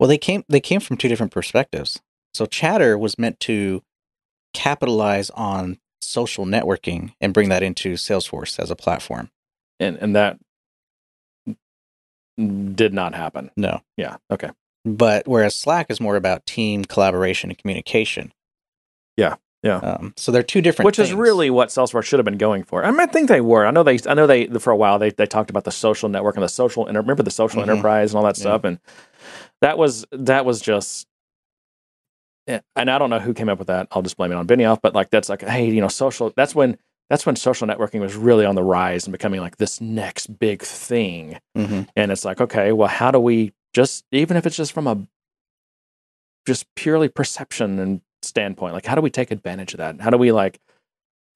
[0.00, 2.00] Well, they came they came from two different perspectives.
[2.32, 3.82] So Chatter was meant to
[4.52, 9.30] capitalize on social networking and bring that into Salesforce as a platform.
[9.78, 10.38] And and that
[12.36, 13.50] did not happen.
[13.56, 14.16] No, Yeah.
[14.30, 14.50] Okay.
[14.84, 18.32] but whereas Slack is more about team collaboration and communication.
[19.16, 19.78] Yeah, yeah.
[19.78, 20.84] Um, so they're two different.
[20.86, 22.84] Which is really what Salesforce should have been going for.
[22.84, 23.66] I, mean, I think they were.
[23.66, 23.98] I know they.
[24.06, 26.48] I know they for a while they they talked about the social network and the
[26.48, 26.86] social.
[26.86, 27.68] Enter, remember the social Mhm.
[27.70, 28.42] enterprise and all that Yeah.
[28.42, 28.78] stuff, and
[29.62, 31.06] that was that was just.
[32.46, 33.88] yeah, And I don't know who came up with that.
[33.90, 34.80] I'll just blame it on Benioff.
[34.82, 36.30] But like that's like, hey, you know, social.
[36.36, 36.76] That's when
[37.10, 40.62] that's when social networking was really on the rise and becoming like this next big
[40.62, 41.38] thing.
[41.56, 41.88] Mhm.
[41.96, 45.06] And it's like, okay, well, how do we just even if it's just from a
[46.46, 50.00] just purely perception and standpoint, like how do we take advantage of that?
[50.00, 50.60] How do we like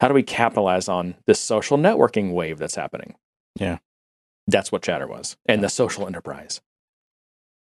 [0.01, 3.16] how do we capitalize on this social networking wave that's happening?
[3.59, 3.78] Yeah.
[4.47, 5.36] That's what Chatter was.
[5.47, 6.61] And the social enterprise.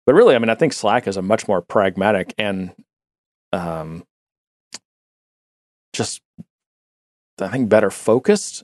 [0.06, 2.72] But really, I mean, I think Slack is a much more pragmatic and
[3.52, 4.04] um
[5.92, 6.22] just
[7.40, 8.62] I think better focused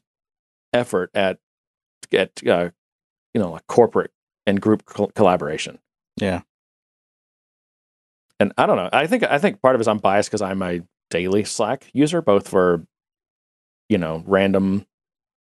[0.73, 1.39] effort at
[2.13, 2.71] at uh,
[3.35, 4.13] you know like corporate
[4.47, 5.79] and group col- collaboration.
[6.17, 6.43] Yeah.
[8.41, 8.89] And I don't know.
[8.93, 10.81] I think I think part of it is I'm biased because I'm a
[11.11, 12.87] daily Slack user, both for
[13.89, 14.87] you know random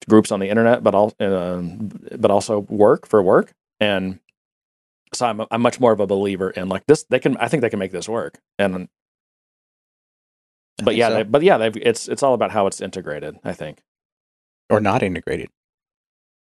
[0.09, 3.53] groups on the internet, but all um, but also work for work.
[3.79, 4.19] And
[5.13, 7.03] so I'm I'm much more of a believer in like this.
[7.05, 8.39] They can I think they can make this work.
[8.59, 8.75] And
[10.79, 11.15] I but yeah, so.
[11.15, 13.39] they, but yeah, they've, it's it's all about how it's integrated.
[13.43, 13.81] I think.
[14.69, 15.49] or not integrated.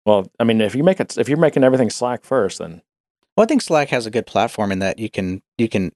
[0.05, 2.81] Well, I mean, if you make it, if you're making everything Slack first, then
[3.37, 5.91] Well, I think Slack has a good platform in that you can you can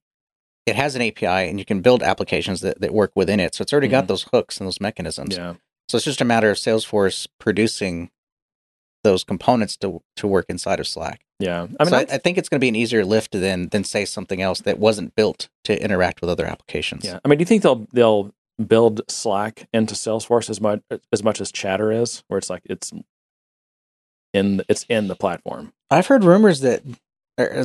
[0.68, 3.56] it has an API and you can build applications that, that work within it.
[3.56, 4.08] So it's already got Mhm.
[4.08, 5.36] those hooks and those mechanisms.
[5.38, 5.54] yeah,
[5.88, 8.12] So it's just a matter of Salesforce producing
[9.04, 11.22] those components to to work inside of Slack.
[11.40, 11.68] yeah.
[11.80, 13.84] I mean, so I, I- think it's going to be an easier lift than than
[13.86, 17.06] say something else that wasn't built to interact with other applications.
[17.06, 18.34] Yeah, I mean, do you think they'll they'll
[18.66, 20.82] build Slack into Salesforce as much
[21.14, 22.92] as much as Chatter is, where it's like it's
[24.34, 25.74] in it's in the platform?
[25.90, 26.84] I've heard rumors that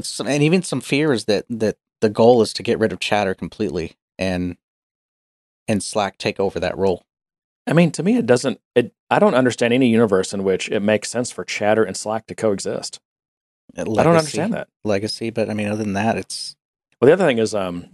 [0.03, 3.33] some, and even some fears that that the goal is to get rid of chatter
[3.35, 4.59] completely and
[5.69, 7.05] and Slack take over that role.
[7.67, 8.61] I mean, to me, it doesn't.
[8.75, 12.27] It, I don't understand any universe in which it makes sense for Chatter and Slack
[12.27, 13.01] to coexist.
[13.77, 14.69] Legacy, I don't understand that.
[14.85, 16.57] legacy, but I mean, other than that, it's
[17.01, 17.91] Well, the other thing is, um,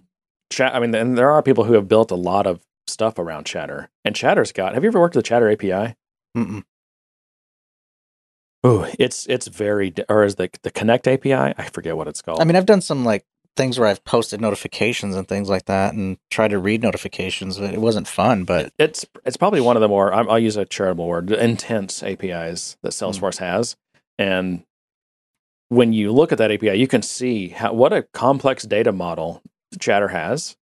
[0.50, 0.74] chat.
[0.74, 3.90] I mean, and there are people who have built a lot of stuff around Chatter,
[4.04, 4.72] and Chatter's got.
[4.74, 5.94] Have you ever worked with the Chatter API?
[6.36, 6.64] mm-mm.
[8.66, 11.34] Ooh, it's it's very, or is the the Connect API?
[11.34, 12.40] I forget what it's called.
[12.40, 13.24] I mean, I've done some like
[13.58, 17.58] things where I've posted notifications and things like that, and tried to read notifications.
[17.58, 18.44] It wasn't fun.
[18.44, 22.78] But it's it's probably one of the more I'll use a charitable word intense APIs
[22.82, 23.04] that hmm.
[23.04, 23.76] Salesforce has,
[24.16, 24.64] and
[25.68, 29.42] when you look at that API, you can see how what a complex data model
[29.78, 30.56] Chatter has,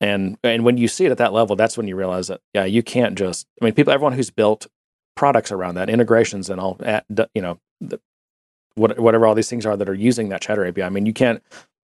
[0.00, 2.64] and and when you see it at that level, that's when you realize that yeah,
[2.64, 4.68] you can't just I mean people everyone who's built
[5.16, 7.04] products around that integrations and all at,
[7.34, 8.00] you know the,
[8.76, 10.82] what, whatever all these things are that are using that Chatter API.
[10.82, 11.42] I mean you can't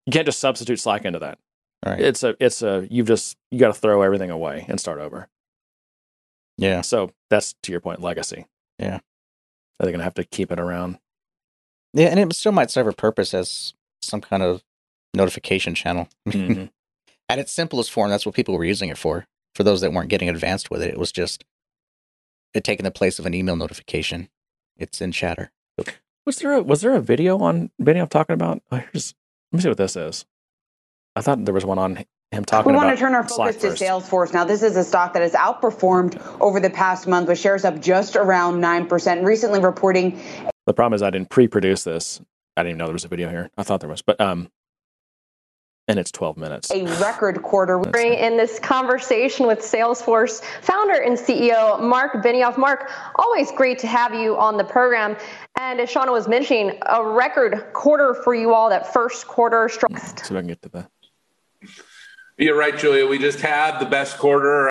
[0.07, 1.39] you can't just substitute Slack into that
[1.85, 4.99] right, it's a it's a you've just you got to throw everything away and start
[5.01, 5.29] over.
[6.59, 8.47] yeah, So that's to your point, legacy.
[8.79, 8.97] Yeah.
[9.79, 10.99] Are they going to have to keep it around?
[11.93, 14.63] yeah, and it still might serve a purpose as some kind of
[15.15, 16.09] notification channel.
[16.29, 16.71] Mhm.
[17.29, 19.27] At its simplest form, that's what people were using it for.
[19.55, 21.45] For those that weren't getting advanced with it, it was just
[22.55, 24.29] it taking the place of an email notification.
[24.77, 25.51] It's in Chatter.
[26.27, 28.63] Was there a was there a video on I'm talking about?
[28.71, 29.15] Oh, here's
[29.53, 30.27] let me see what this is.
[31.15, 32.81] I thought there was one on him talking about.
[32.81, 33.69] We want to turn our focus to.
[33.69, 34.35] Salesforce.
[34.35, 37.81] Now, this is a stock that has outperformed over the past month with shares up
[37.81, 39.25] just around 9%.
[39.25, 40.21] Recently reporting
[40.67, 42.21] The problem is I didn't pre-produce this.
[42.57, 43.51] I didn't even know there was a video here.
[43.57, 44.51] I thought there was, but um,
[45.89, 46.71] and it's 12 minutes.
[46.71, 47.81] a record quarter.
[47.97, 52.59] in this conversation with Salesforce founder and CEO Mark Benioff.
[52.59, 55.17] Mark, always great to have you on the program.
[55.59, 59.69] And as Shauna was mentioning, a record quarter for you all, that first quarter.
[59.69, 59.97] Strong.
[59.97, 60.91] So if I can get to that.
[62.37, 63.07] You're right, Julia.
[63.07, 64.69] We just had the best quarter.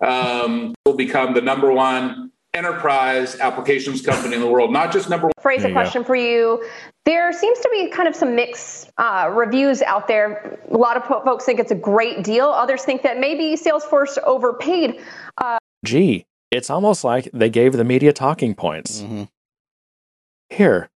[0.00, 5.26] Um, we'll become the number one enterprise applications company in the world, not just number
[5.26, 5.32] one.
[5.40, 5.80] Phrase a you go.
[5.80, 6.66] question for you.
[7.04, 10.58] There seems to be kind of some mixed uh, reviews out there.
[10.70, 12.46] A lot of po- folks think it's a great deal.
[12.46, 15.00] Others think that maybe Salesforce overpaid.
[15.38, 19.00] Uh, Gee, it's almost like they gave the media talking points.
[19.02, 19.24] hmm
[20.50, 20.88] Here,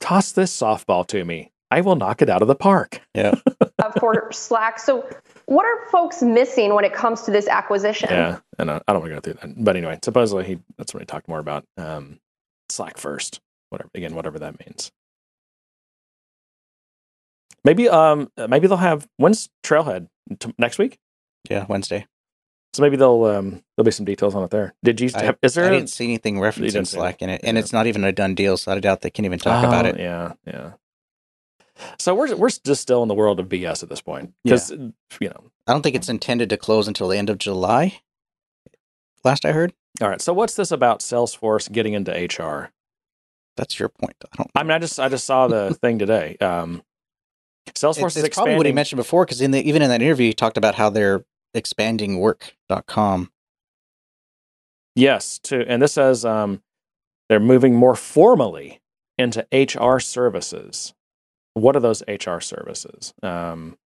[0.00, 1.50] toss this softball to me.
[1.70, 3.00] I will knock it out of the park.
[3.14, 3.34] Yeah.
[3.82, 4.78] uh, for Slack.
[4.78, 5.04] So,
[5.46, 8.08] what are folks missing when it comes to this acquisition?
[8.10, 9.64] Yeah, and I, I don't want to go through that.
[9.64, 12.18] But anyway, supposedly he that's when he talked more about um,
[12.68, 13.40] Slack first.
[13.70, 14.92] Whatever again, whatever that means.
[17.64, 20.98] Maybe um maybe they'll have when's Trailhead T- next week.
[21.50, 21.66] Yeah.
[21.68, 22.06] Wednesday.
[22.74, 24.74] So maybe they'll um there'll be some details on it there.
[24.84, 27.16] Did you I, have, is there I a- didn't see anything referencing didn't see Slack
[27.16, 27.24] it.
[27.24, 27.60] in it, and Yeah.
[27.62, 28.56] it's not even a done deal.
[28.56, 29.98] So I doubt they can even talk about Oh, it.
[29.98, 30.72] Yeah, yeah.
[31.98, 34.92] So we're we're just still in the world of BS at this point because you
[35.20, 35.50] know.
[35.66, 38.00] I don't think it's intended to close until the end of July.
[39.24, 39.72] Last I heard.
[40.00, 40.20] All right.
[40.20, 42.70] So what's this about Salesforce getting into HR?
[43.56, 44.14] That's your point.
[44.32, 44.50] I don't.
[44.54, 46.36] I mean, I just I just saw the thing today.
[46.40, 46.82] Um,
[47.74, 50.02] Salesforce it's, is it's probably what he mentioned before because in the even in that
[50.02, 51.24] interview he talked about how they're
[51.54, 53.30] expanding work.com.
[54.94, 56.62] Yes, to and this says um,
[57.28, 58.80] they're moving more formally
[59.18, 60.94] into HR services.
[61.56, 63.14] What are those HR services?
[63.22, 63.78] Um,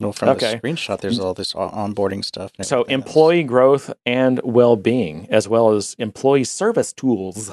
[0.00, 0.54] No, from Okay.
[0.54, 2.50] the screenshot, there's all this onboarding stuff.
[2.62, 3.06] so everything else.
[3.06, 7.52] employee growth and well-being, as well as employee service tools.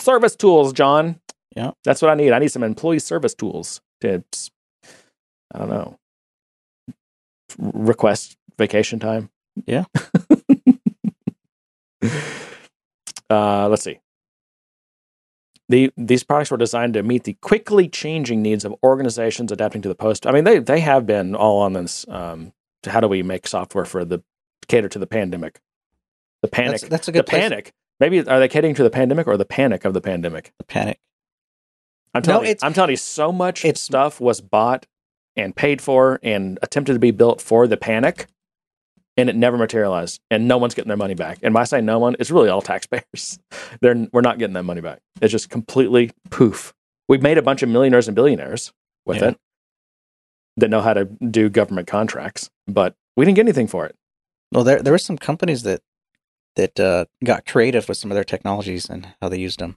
[0.00, 1.20] Service tools, John.
[1.54, 1.72] Yeah.
[1.84, 2.32] that's what I need.
[2.32, 4.22] I need some employee service tools to,
[5.54, 5.98] I don't know,
[7.58, 9.30] request vacation time.
[9.66, 9.84] Yeah.
[13.30, 13.98] uh, let's see.
[15.70, 19.88] The, these products were designed to meet the quickly changing needs of organizations adapting to
[19.88, 20.26] the post.
[20.26, 22.06] I mean, they they have been all on this.
[22.08, 22.52] Um,
[22.84, 24.22] to how do we make software for the
[24.68, 25.60] cater to the pandemic?
[26.42, 26.80] The panic.
[26.80, 27.72] That's, that's a the good place panic.
[28.00, 30.52] Maybe are they catering to the pandemic or the panic of the pandemic?
[30.58, 31.00] The panic.
[32.14, 34.86] I'm No, telling you, it's- I'm telling you, so much stuff was bought
[35.36, 38.26] and paid for and attempted to be built for the panic,
[39.18, 40.20] and it never materialized.
[40.30, 41.38] And no one's getting their money back.
[41.42, 43.38] And by saying no one, it's really all taxpayers.
[43.82, 45.00] They're we're not getting that money back.
[45.20, 46.72] It's just completely poof.
[47.08, 48.72] We've made a bunch of millionaires and billionaires
[49.04, 49.30] with Yeah.
[49.30, 49.38] it
[50.56, 53.94] that know how to do government contracts, but we didn't get anything for it.
[54.52, 55.82] Well, there there were some companies that
[56.56, 59.76] that uh, got creative with some of their technologies and how they used them.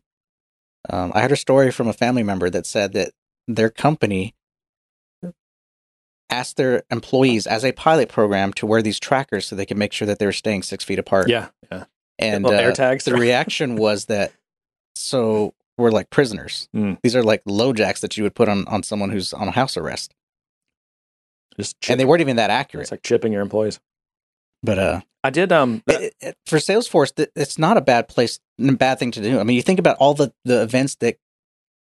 [0.89, 3.11] Um, I heard a story from a family member that said that
[3.47, 4.33] their company
[6.31, 9.93] asked their employees as a pilot program to wear these trackers so they could make
[9.93, 11.27] sure that they were staying six feet apart.
[11.29, 11.83] Yeah, yeah.
[12.17, 13.03] and Little uh, AirTags.
[13.03, 14.31] the reaction was that
[14.95, 16.67] so we're like prisoners.
[16.75, 16.97] Mm.
[17.03, 20.13] These are like LoJacks that you would put on on someone who's on house arrest,
[21.59, 22.83] Just chip, and they weren't even that accurate.
[22.85, 23.79] it's like chipping your employees.
[24.63, 28.07] But uh, I did um that- it, it- for Salesforce, th- it's not a bad
[28.07, 29.39] place, a bad thing to do.
[29.39, 31.17] I mean, you think about all the the events that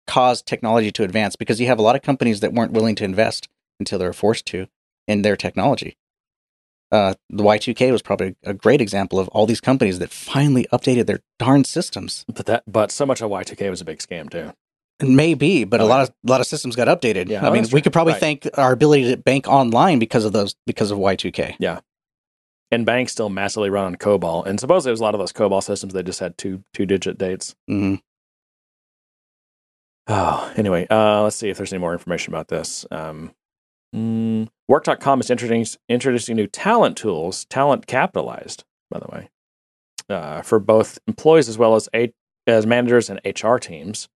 [0.06, 3.04] caused technology to advance because you have a lot of companies that weren't willing to
[3.04, 3.48] invest
[3.80, 4.68] until they were forced to
[5.08, 5.96] in their technology.
[6.92, 11.06] Uh, the Y2K was probably a great example of all these companies that finally updated
[11.06, 12.24] their darn systems.
[12.32, 14.52] but that but so much of Y2K was a big scam too.
[15.02, 17.28] Maybe, but Oh, a lot of a lot of systems got updated.
[17.28, 18.20] Yeah, I oh, mean, we could probably Right.
[18.20, 21.54] thank our ability to bank online because of those because of Y2K.
[21.60, 21.80] Yeah,
[22.72, 25.32] and banks still massively run on COBOL, and supposedly it was a lot of those
[25.32, 25.94] COBOL systems.
[25.94, 27.54] They just had two two digit dates.
[27.68, 27.94] hmm
[30.08, 32.84] Oh, anyway, uh, let's see if there's any more information about this.
[32.90, 33.32] Um,
[33.94, 39.30] mm, work.com is introducing, introducing new talent tools, talent capitalized, by the way,
[40.08, 42.12] uh, for both employees as well as a,
[42.46, 44.08] as managers and HR teams.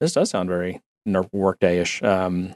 [0.00, 2.02] This does sound very ner- workday-ish.
[2.02, 2.54] Um,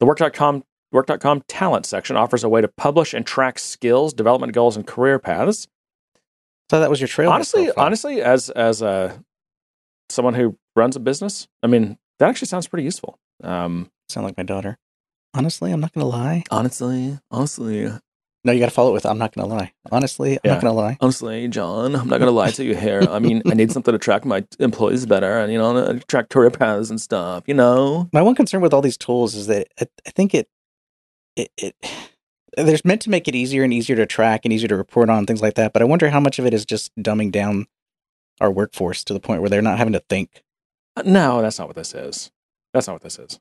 [0.00, 4.76] the work.com work.com talent section offers a way to publish and track skills, development goals,
[4.76, 5.68] and career paths.
[6.70, 7.30] So that was your trail.
[7.30, 9.22] honestly, honestly, as as a
[10.08, 13.18] someone who runs a business, I mean, that actually sounds pretty useful.
[13.42, 14.78] Um, sound like my daughter.
[15.36, 16.42] Honestly, I'm not gonna lie.
[16.50, 17.90] honestly, honestly,
[18.44, 20.52] No, you got to follow it with "I'm not gonna lie." Honestly, I'm Yeah.
[20.54, 20.96] not gonna lie.
[21.00, 23.02] honestly, John, I'm not gonna lie to you here.
[23.02, 26.50] I mean, I need something to track my employees better, and you know, track career
[26.50, 27.44] paths and stuff.
[27.46, 30.48] You know, My one concern with all these tools is that I, I think it,
[31.36, 31.74] it, it,
[32.56, 35.26] there's meant to make it easier and easier to track and easier to report on
[35.26, 35.72] things like that.
[35.72, 37.66] But I wonder how much of it is just dumbing down
[38.40, 40.42] our workforce to the point where they're not having to think.
[40.96, 42.30] Uh, no, that's not what this is.
[42.72, 43.38] That's not what this is.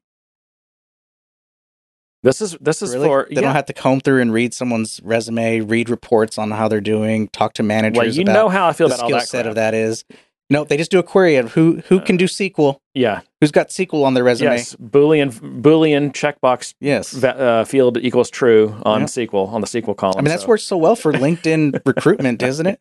[2.26, 3.08] This is this is Really?
[3.08, 3.42] for they yeah.
[3.42, 7.28] don't have to comb through and read someone's resume, read reports on how they're doing,
[7.30, 7.98] talk to managers.
[7.98, 9.28] well, you know how I feel about all skill that.
[9.28, 9.50] set crap.
[9.52, 10.04] of that is.
[10.50, 13.22] No, they just do a query of who who can do SQL, Yeah.
[13.42, 14.54] who's got SQL on their resume.
[14.58, 14.76] Yes.
[14.76, 17.12] Boolean Boolean checkbox Yes.
[17.14, 19.10] va- uh, field equals true on Yep.
[19.10, 20.16] SQL on the SQL column.
[20.18, 22.80] I mean, that's so- worked so well for LinkedIn recruitment, isn't it?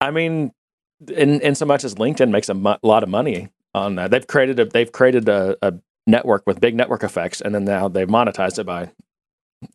[0.00, 0.52] I mean,
[1.14, 4.26] in in so much as LinkedIn makes a mu- lot of money on that, they've
[4.26, 5.74] created a they've created a, a
[6.06, 8.90] network with big network effects, and then now they've monetized it by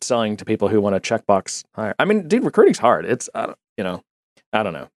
[0.01, 1.95] selling to people who want a checkbox hire.
[1.99, 3.05] I mean, dude, recruiting's hard.
[3.05, 4.01] It's I don't, you know,
[4.53, 4.89] I don't know.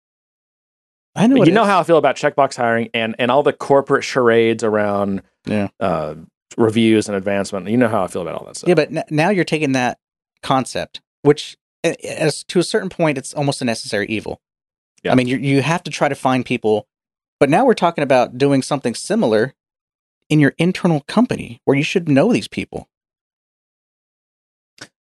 [1.15, 1.45] I know.
[1.45, 1.69] you know is.
[1.69, 5.69] how I feel about checkbox hiring and and all the corporate charades around Yeah.
[5.81, 6.15] uh,
[6.57, 7.69] reviews and advancement.
[7.69, 8.69] You know how I feel about all that stuff.
[8.69, 9.99] Yeah, but n- now you're taking that
[10.43, 14.41] concept, which, as to a certain point, it's almost a necessary evil.
[15.03, 15.13] Yeah.
[15.13, 16.87] I mean, you you have to try to find people,
[17.41, 19.55] but now we're talking about doing something similar
[20.29, 22.89] in your internal company where you should know these people.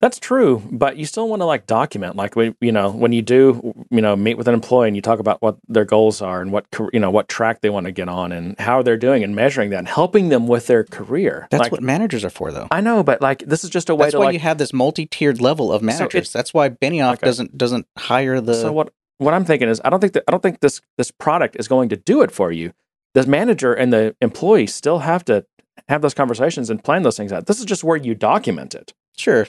[0.01, 3.21] That's true, but you still want to like document, like when you know when you
[3.21, 6.41] do, you know, meet with an employee and you talk about what their goals are
[6.41, 6.65] and what
[6.95, 9.69] you know what track they want to get on and how they're doing and measuring
[9.71, 11.47] that and helping them with their career.
[11.51, 12.67] That's Like, what managers are for, though.
[12.71, 14.33] I know, but like this is just a way That's why like.
[14.33, 16.15] you have this multi-tiered level of managers.
[16.15, 17.27] it's- That's why Benioff Okay.
[17.27, 18.55] doesn't doesn't hire the.
[18.55, 18.95] so what?
[19.19, 21.69] What I'm thinking is, I don't think that I don't think this this product is
[21.69, 22.73] going to do it for you.
[23.15, 25.45] The manager and the employee still have to
[25.89, 27.47] have those conversations and plan those things out.
[27.47, 28.93] This is just where you document it.
[29.17, 29.47] Sure.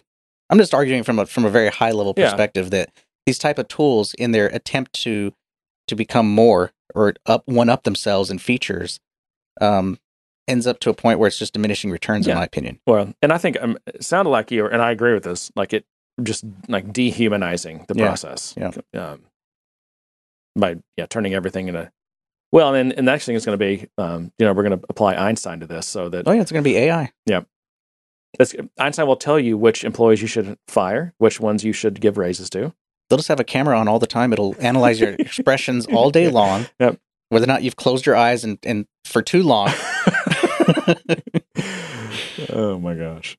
[0.50, 2.26] I'm just arguing from a from a very high level Yeah.
[2.30, 2.90] perspective that
[3.26, 5.34] these type of tools in their attempt to
[5.88, 9.00] to become more or up one up themselves in features
[9.62, 10.00] um
[10.48, 12.34] ends up to a point where it's just diminishing returns Yeah.
[12.34, 12.80] in my opinion.
[12.88, 15.52] Well, and I think um, it sounded like you, and I agree with this.
[15.56, 15.86] Like it
[16.24, 18.08] just like dehumanizing the Yeah.
[18.08, 18.56] process.
[18.58, 18.72] Yeah.
[18.94, 19.22] Um,
[20.56, 21.92] by yeah, turning everything into.
[22.52, 24.78] Well, and, and the next thing is going to be, um, you know, we're going
[24.80, 27.12] to apply Einstein to this, so that Oh yeah, it's going to be AI.
[28.38, 32.18] that's, Einstein will tell you which employees you should fire, which ones you should give
[32.18, 32.74] raises to.
[33.10, 34.32] They'll just have a camera on all the time.
[34.34, 36.68] It'll analyze your expressions all day long.
[36.80, 37.00] Yep.
[37.30, 39.70] Whether or not you've closed your eyes and, and for too long.
[42.50, 43.38] oh my gosh.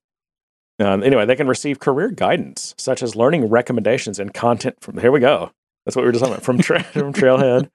[0.78, 4.98] Um, anyway, they can receive career guidance, such as learning recommendations and content from.
[4.98, 5.52] Here we go.
[5.84, 7.70] That's what we were just talking about from, tra- from Trailhead.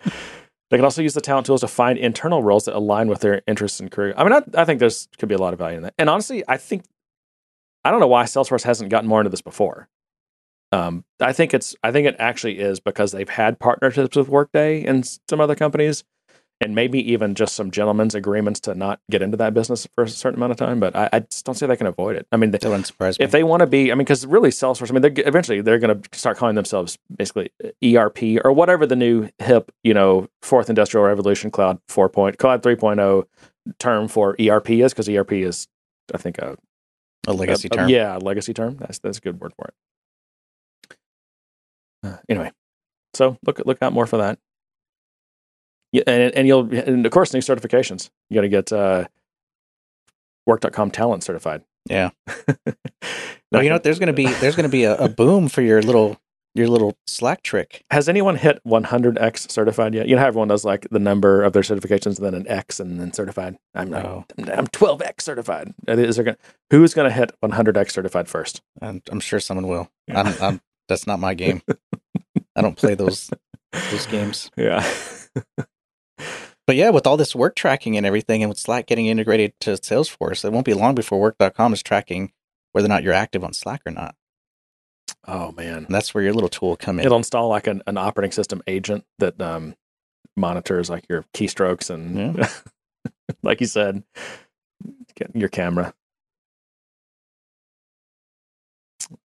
[0.69, 3.41] They can also use the talent tools to find internal roles that align with their
[3.47, 4.13] interests and career.
[4.17, 5.93] I mean, I, I think there's could be a lot of value in that.
[5.97, 6.83] And honestly, I think
[7.85, 9.87] I don't know why Salesforce hasn't gotten more into this before.
[10.73, 14.83] Um, I think it's I think it actually is because they've had partnerships with Workday
[14.83, 16.03] and some other companies,
[16.59, 20.09] and maybe even just some gentlemen's agreements to not get into that business for a
[20.09, 20.79] certain amount of time.
[20.79, 22.25] But I, I just don't see they can avoid it.
[22.31, 23.25] I mean, That wouldn't surprise me.
[23.25, 25.77] if they want to be, I mean, because really Salesforce, I mean, they're, eventually they're
[25.77, 27.51] going to start calling themselves basically
[27.85, 32.09] ERP or whatever the new hip, you know, fourth industrial revolution cloud 4.
[32.09, 33.25] Point, cloud 3.0
[33.79, 35.67] term for ERP is because ERP is,
[36.13, 36.57] I think, a,
[37.27, 37.89] a legacy a- a- term.
[37.89, 38.77] yeah, a legacy term.
[38.79, 40.97] That's that's a good word for it.
[42.03, 42.51] Uh, anyway,
[43.13, 44.39] so look look out more for that.
[45.91, 48.09] Yeah, and and you'll and of course new certifications.
[48.29, 49.05] You got to get uh,
[50.45, 51.63] work.com talent certified.
[51.89, 52.09] Yeah.
[53.51, 53.83] well, you know what?
[53.83, 56.17] There's gonna be there's gonna be a, a boom for your little
[56.57, 57.83] your little Slack trick.
[57.91, 60.07] Has anyone hit 100x certified yet?
[60.07, 62.79] You know how everyone does like the number of their certifications and then an X
[62.79, 63.57] and then certified.
[63.75, 64.25] I'm like, No.
[64.37, 65.73] I'm 12x certified.
[65.87, 66.37] Is there gonna,
[66.71, 68.61] who's going to hit 100x certified first?
[68.81, 69.91] I'm, I'm sure someone will.
[70.09, 71.61] I'm, I'm, that's not my game.
[72.55, 73.29] I don't play those
[73.91, 74.49] those games.
[74.57, 74.83] Yeah.
[76.67, 79.71] But yeah, with all this work tracking and everything, and with Slack getting integrated to
[79.71, 82.33] Salesforce, it won't be long before Work.com is tracking
[82.73, 84.15] whether or not you're active on Slack or not.
[85.25, 85.85] oh man.
[85.85, 87.05] And that's where your little tool will come in.
[87.05, 89.75] It'll install like an, an operating system agent that um,
[90.35, 92.45] monitors like your keystrokes and,
[93.43, 94.03] like you said,
[95.15, 95.93] get your camera.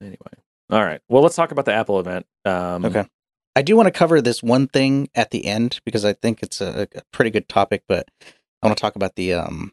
[0.01, 0.16] Anyway,
[0.70, 1.01] all right.
[1.09, 2.24] Well, let's talk about the Apple event.
[2.47, 3.05] Um, Okay.
[3.57, 6.61] I do want to cover this one thing at the end because I think it's
[6.61, 8.07] a, a pretty good topic, but
[8.62, 9.72] I want to talk about the um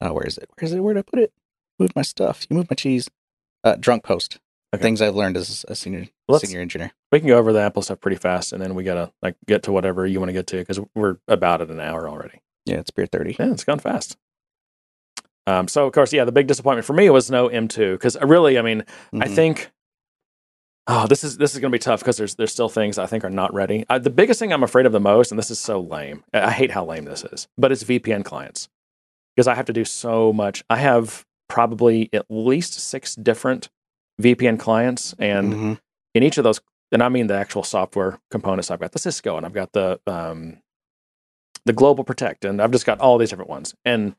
[0.00, 0.48] uh, where is it?
[0.56, 0.80] Where is it?
[0.80, 1.32] Where did I put it?
[1.78, 2.46] Move my stuff.
[2.50, 3.08] You move my cheese.
[3.64, 4.38] Uh, drunk post.
[4.74, 4.82] Okay.
[4.82, 6.06] Things I've learned as a senior
[6.38, 6.92] senior engineer.
[7.12, 9.62] We can go over the Apple stuff pretty fast, and then we gotta like get
[9.64, 12.40] to whatever you want to get to because we're about at an hour already.
[12.66, 13.36] Yeah, it's beer thirty.
[13.38, 14.16] Yeah, it's gone fast.
[15.46, 18.58] Um, so of course, yeah, the big disappointment for me was no M2 because really,
[18.58, 18.82] I mean,
[19.14, 19.34] I Mhm.
[19.34, 19.70] think
[20.86, 23.06] oh, this is this is going to be tough because there's there's still things I
[23.06, 23.84] think are not ready.
[23.88, 26.24] Uh, the biggest thing I'm afraid of the most, and this is so lame.
[26.32, 28.68] I I hate how lame this is, but it's VPN clients
[29.36, 30.62] because I have to do so much.
[30.70, 33.68] I have probably at least six different
[34.20, 35.80] VPN clients, and Mhm.
[36.14, 36.60] in each of those,
[36.92, 38.70] and I mean the actual software components.
[38.70, 40.58] I've got the Cisco, and I've got the um,
[41.66, 43.74] the Global Protect, and I've just got all these different ones.
[43.84, 44.14] And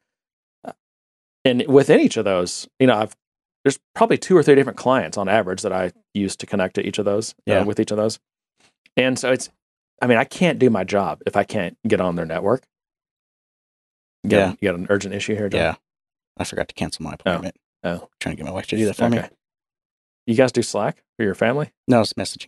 [0.66, 0.72] uh,
[1.46, 3.16] and within each of those, you know, I've
[3.66, 6.88] there's probably two or three different clients on average that I use to connect to
[6.88, 7.36] each of those.
[7.46, 7.60] Yeah.
[7.60, 8.20] Uh, with each of those,
[8.96, 9.50] and so it's,
[10.02, 12.64] I mean, I can't do my job if I can't get on their network.
[14.24, 14.52] You got, Yeah.
[14.62, 15.60] you got an urgent issue here, John?
[15.60, 15.76] Yeah.
[16.38, 17.56] I forgot to cancel my appointment.
[17.84, 18.08] Oh.
[18.20, 19.20] Trying to get my wife to do that for me.
[20.28, 21.72] You guys do Slack for your family?
[21.88, 22.48] No, it's messaging.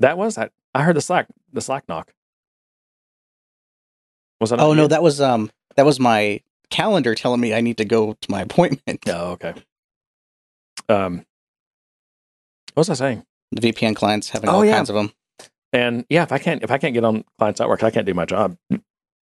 [0.00, 0.50] That was I.
[0.74, 2.12] I heard the Slack the Slack knock.
[4.40, 4.60] Was that?
[4.60, 6.40] Oh no, that was um that was my
[6.70, 9.00] calendar telling me I need to go to my appointment.
[9.08, 9.54] Oh, okay.
[10.88, 11.24] Um,
[12.74, 13.24] what was I saying?
[13.52, 14.74] The VPN clients having Oh, all yeah.
[14.76, 15.12] kinds of them.
[15.72, 18.14] And yeah, if I can't if I can't get on clients network, I can't do
[18.14, 18.56] my job.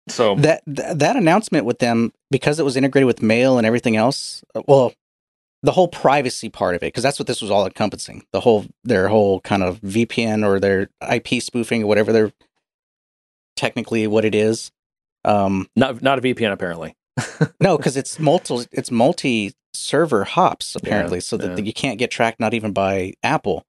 [0.08, 3.96] So That th- that announcement with them because it was integrated with mail and everything
[3.96, 4.44] else.
[4.54, 4.92] uh, Well,
[5.62, 8.24] the whole privacy part of it because that's what this was all encompassing.
[8.32, 12.32] The whole their whole kind of VPN or their IP spoofing or whatever they're
[13.56, 14.70] technically what it is.
[15.24, 16.94] Um, not not a VPN apparently.
[17.60, 21.64] no, because it's multi it's multi server hops apparently, so that yeah.
[21.64, 23.66] you can't get tracked not even by Apple,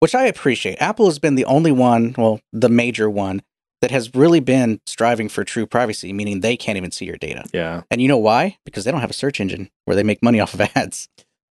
[0.00, 0.80] which I appreciate.
[0.80, 3.42] Apple has been the only one, well, the major one
[3.80, 7.44] that has really been striving for true privacy, meaning they can't even see your data.
[7.52, 8.58] Yeah, And you know why?
[8.64, 11.08] Because they don't have a search engine where they make money off of ads.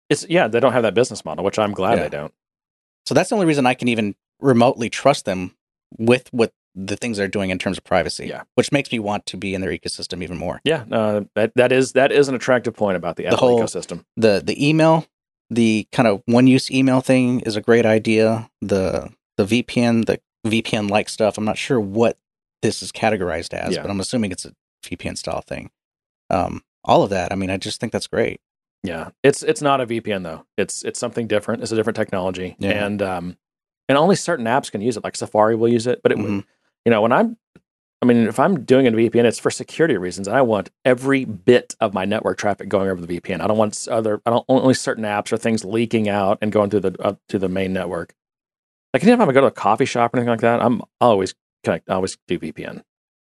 [0.09, 2.03] it's yeah they don't have that business model, which I'm glad Yeah.
[2.05, 2.33] they don't.
[3.07, 5.55] So that's the only reason I can even remotely trust them
[5.99, 8.27] with what the things they're doing in terms of privacy.
[8.27, 8.43] Yeah.
[8.57, 10.61] Which makes me want to be in their ecosystem even more.
[10.65, 14.05] Yeah, uh, that that is that is an attractive point about the Apple whole- ecosystem.
[14.17, 15.07] the the email
[15.51, 20.19] the kind of one use email thing is a great idea the the vpn the
[20.47, 22.17] vpn like stuff i'm not sure what
[22.63, 23.83] this is categorized as Yeah.
[23.83, 24.53] but i'm assuming it's a
[24.83, 25.71] vpn style thing
[26.31, 28.41] um all of that i mean i just think that's great
[28.83, 30.45] Yeah, it's it's not a VPN though.
[30.59, 31.63] It's it's something different.
[31.63, 32.85] It's a different technology, Yeah.
[32.85, 33.37] and um,
[33.89, 35.05] and only certain apps can use it.
[35.05, 36.45] Like Safari will use it, but it would Mhm.
[36.85, 37.37] You know when I'm
[38.03, 41.25] I mean if I'm doing a VPN, it's for security reasons, and I want every
[41.25, 43.41] bit of my network traffic going over the VPN.
[43.41, 46.71] I don't want other I don't only certain apps or things leaking out and going
[46.71, 48.15] through the uh, up to the main network.
[48.93, 51.89] Like anytime I go to a coffee shop or anything like that, I'm always connect.
[51.89, 52.83] I always do VPN.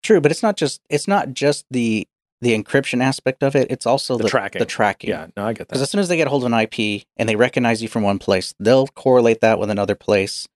[0.03, 2.07] true but it's not just it's not just the
[2.41, 4.59] the encryption aspect of it it's also The the, tracking.
[4.59, 5.69] the tracking Yeah, no, I get that.
[5.69, 8.03] Because as soon as they get hold of an IP and they recognize you from
[8.03, 10.47] one place, they'll correlate that with another place,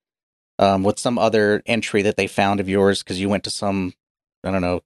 [0.59, 3.94] um, with some other entry that they found of yours because you went to some,
[4.44, 4.80] I don't know,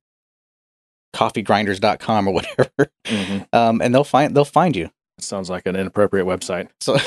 [1.15, 2.69] coffeegrinders.com or whatever.
[3.07, 3.47] Mhm.
[3.53, 4.91] Um, and they'll find they'll find you.
[5.19, 6.69] Sounds like an inappropriate website.
[6.81, 6.97] So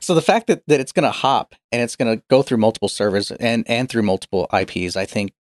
[0.00, 3.30] So the fact that, that it's gonna hop and it's gonna go through multiple servers
[3.30, 5.32] and, and through multiple IPs, I think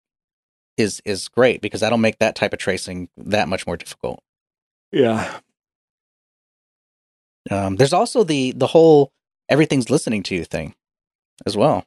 [0.78, 4.22] is is great because that'll make that type of tracing that much more difficult.
[4.92, 5.40] Yeah,
[7.52, 9.12] Um, there's also the the whole
[9.48, 10.74] everything's listening to you thing
[11.46, 11.86] as well.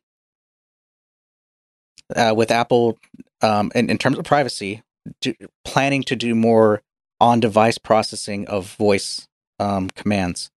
[2.15, 2.99] Uh, with Apple,
[3.41, 4.83] um, in, in terms of privacy,
[5.21, 5.35] do,
[5.65, 6.83] planning to do more
[7.21, 9.29] on device processing of voice
[9.59, 10.51] um, commands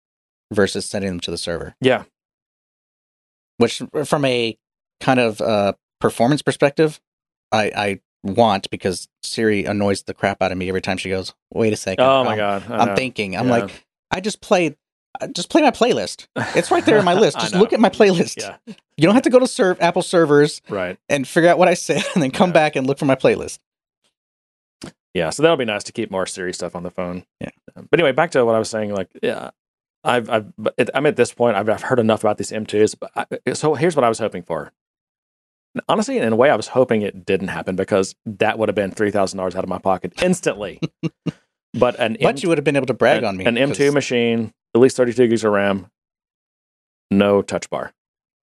[0.52, 1.74] versus sending them to the server.
[1.80, 2.04] yeah,
[3.56, 4.58] Which, from a
[5.00, 7.00] kind of uh, performance perspective,
[7.52, 11.32] I, I want because Siri annoys the crap out of me every time she goes,
[11.54, 12.04] "Wait a second.
[12.04, 12.38] Oh my I'm-
[12.68, 12.70] god!
[12.70, 13.36] I'm thinking.
[13.36, 13.58] I'm Yeah.
[13.58, 14.76] like, I just played.
[15.32, 16.26] Just play my playlist.
[16.56, 17.38] It's right there in my list.
[17.40, 18.40] Just look at my playlist.
[18.40, 18.56] Yeah,
[18.96, 20.98] You don't have to go to serve Apple servers right.
[21.08, 22.54] and figure out what I said, and then come Yeah.
[22.54, 23.58] back and look for my playlist.
[25.14, 27.24] Yeah, so that'll be nice to keep more Siri stuff on the phone.
[27.40, 27.48] Yeah.
[27.74, 28.92] Um, but anyway, back to what I was saying.
[28.94, 29.50] Like, yeah,
[30.04, 30.52] I've I've
[30.94, 31.56] I'm at this point.
[31.56, 32.96] I've, I've heard enough about these M2s.
[33.00, 34.72] But I, uh, so here's what I was hoping for.
[35.88, 38.90] Honestly, in a way, I was hoping it didn't happen because that would have been
[38.90, 40.80] three thousand dollars out of my pocket instantly.
[41.74, 43.46] but an But you would have been able to brag an, on me.
[43.46, 45.86] An M2 machine, at least 32 gigs of RAM,
[47.10, 47.92] no touch bar.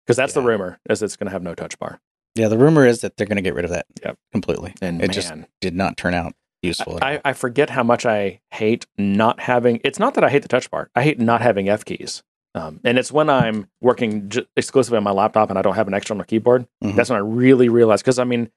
[0.07, 2.01] Because that's the rumor, is it's going to have no touch bar.
[2.35, 4.17] Yeah, the rumor is that they're going to get rid of that Yep.
[4.33, 4.75] completely.
[4.83, 6.99] And it man, just did not turn out useful.
[7.03, 9.81] I, I forget how much I hate not having.
[9.85, 10.91] It's not that I hate the touch bar.
[10.95, 12.23] I hate not having F keys.
[12.55, 15.89] Um, and it's when I'm working j- exclusively on my laptop and I don't have
[15.89, 16.67] an external keyboard.
[16.85, 16.97] Mhm.
[16.97, 18.03] That's when I really realize.
[18.03, 18.51] Because I mean,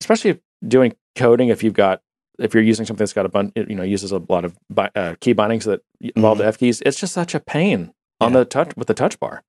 [0.00, 2.02] especially if doing coding, if you've got
[2.38, 4.90] if you're using something that's got a bunch, you know, uses a lot of bi-
[4.94, 5.80] uh, key bindings that
[6.14, 8.38] involve the F keys, it's just such a pain on Yeah.
[8.40, 9.42] the touch with the touch bar.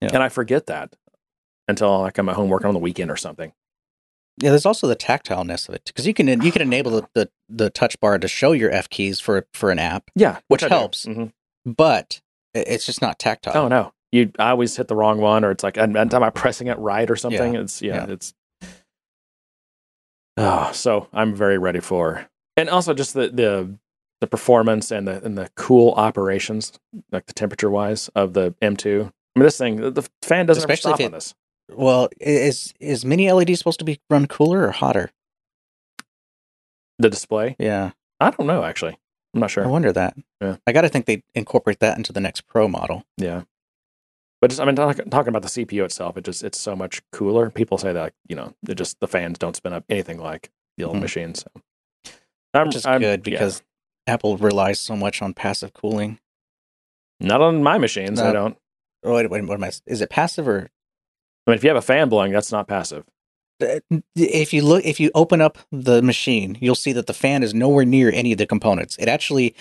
[0.00, 0.10] Yeah.
[0.12, 0.94] And I forget that
[1.68, 3.52] until like I'm at home working on the weekend or something.
[4.42, 7.30] Yeah, there's also the tactileness of it because you can you can enable the, the
[7.48, 10.68] the touch bar to show your F keys for for an app, Yeah, Which do.
[10.68, 11.06] helps.
[11.06, 11.32] Mhm.
[11.64, 12.20] but
[12.54, 13.56] it's just not tactile.
[13.64, 16.28] Oh no, you I always hit the wrong one, or it's like am am I
[16.30, 17.54] pressing it right or something?
[17.54, 17.60] Yeah.
[17.60, 18.12] It's yeah, Yeah.
[18.12, 18.34] it's.
[20.36, 23.74] Oh, so I'm very ready for, and also just the the
[24.20, 26.72] the performance and the and the cool operations,
[27.12, 29.00] like the temperature wise of the M2.
[29.00, 31.34] I mean, this thing, the, the fan doesn't Especially stop if on this.
[31.72, 35.10] Well, is is mini LED supposed to be run cooler or hotter?
[36.98, 38.98] The display, Yeah, I don't know actually.
[39.34, 39.64] I'm not sure.
[39.64, 40.16] I wonder that.
[40.40, 40.56] Yeah.
[40.66, 43.04] I got to think they incorporate that into the next Pro model.
[43.18, 43.42] Yeah,
[44.40, 47.02] but just I mean, talk, talking about the CPU itself, it just it's so much
[47.12, 47.50] cooler.
[47.50, 50.84] People say that you know, it just the fans don't spin up anything like the
[50.84, 51.00] old Mhm.
[51.02, 51.44] machines.
[52.04, 52.12] So.
[52.54, 53.32] I'm, Which is I'm- good yeah.
[53.32, 53.62] because
[54.06, 56.18] Apple relies so much on passive cooling.
[57.20, 58.20] Not on my machines.
[58.20, 58.56] I don't.
[59.02, 59.72] Oh, wait, wait, what am I?
[59.86, 60.70] Is it passive or
[61.46, 63.04] I mean, if you have a fan blowing, that's not passive.
[64.14, 67.54] if you look if you open up the machine you'll see that the fan is
[67.54, 69.54] nowhere near any of the components it actually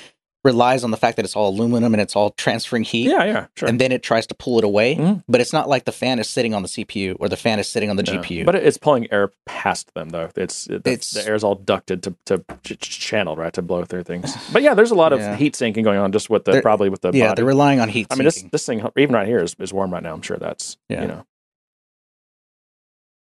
[0.46, 3.48] relies on the fact that it's all aluminum and it's all transferring heat Yeah, yeah,
[3.56, 3.68] sure.
[3.68, 5.24] and then it tries to pull it away Mhm.
[5.28, 7.68] but it's not like the fan is sitting on the cpu or the fan is
[7.68, 8.14] sitting on the Yeah.
[8.20, 10.30] gpu but it's pulling air past them, though.
[10.38, 13.62] It's, it, the, It's- the air's all ducted to to ch- ch- channeled right to
[13.62, 14.36] blow through things.
[14.54, 15.36] But yeah, there's a lot of Yeah.
[15.36, 17.36] heat sinking going on just with the They're- probably with the yeah body.
[17.38, 19.92] they're relying on heat I mean, this this thing even right here is, is warm
[19.92, 20.14] right now.
[20.14, 21.02] I'm sure that's Yeah.
[21.02, 21.26] you know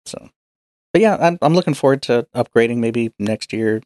[0.05, 0.29] so
[0.91, 3.81] but yeah I'm, I'm looking forward to upgrading maybe next year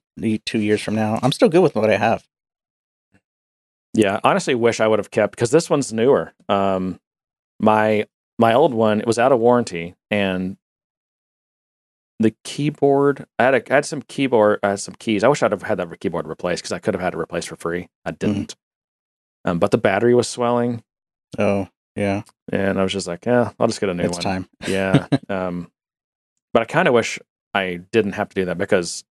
[0.46, 2.24] two years from now i'm still good with what i have
[3.98, 6.34] Yeah, honestly, wish I would have kept because this one's newer.
[6.48, 7.00] Um,
[7.60, 8.06] my
[8.40, 10.58] my old one it was out of warranty, and
[12.20, 15.24] the keyboard I had a, I had some keyboard I had some keys.
[15.24, 17.50] I wish I'd have had that keyboard replaced because I could have had it replaced
[17.50, 17.90] for free.
[18.06, 18.56] I didn't.
[19.46, 20.84] Um, but the battery was swelling,
[21.38, 24.24] oh yeah and I was just like, yeah, I'll just get a new it's one.
[24.24, 25.08] time Yeah.
[25.30, 25.70] um,
[26.54, 27.20] but I kind of wish
[27.54, 29.04] I didn't have to do that because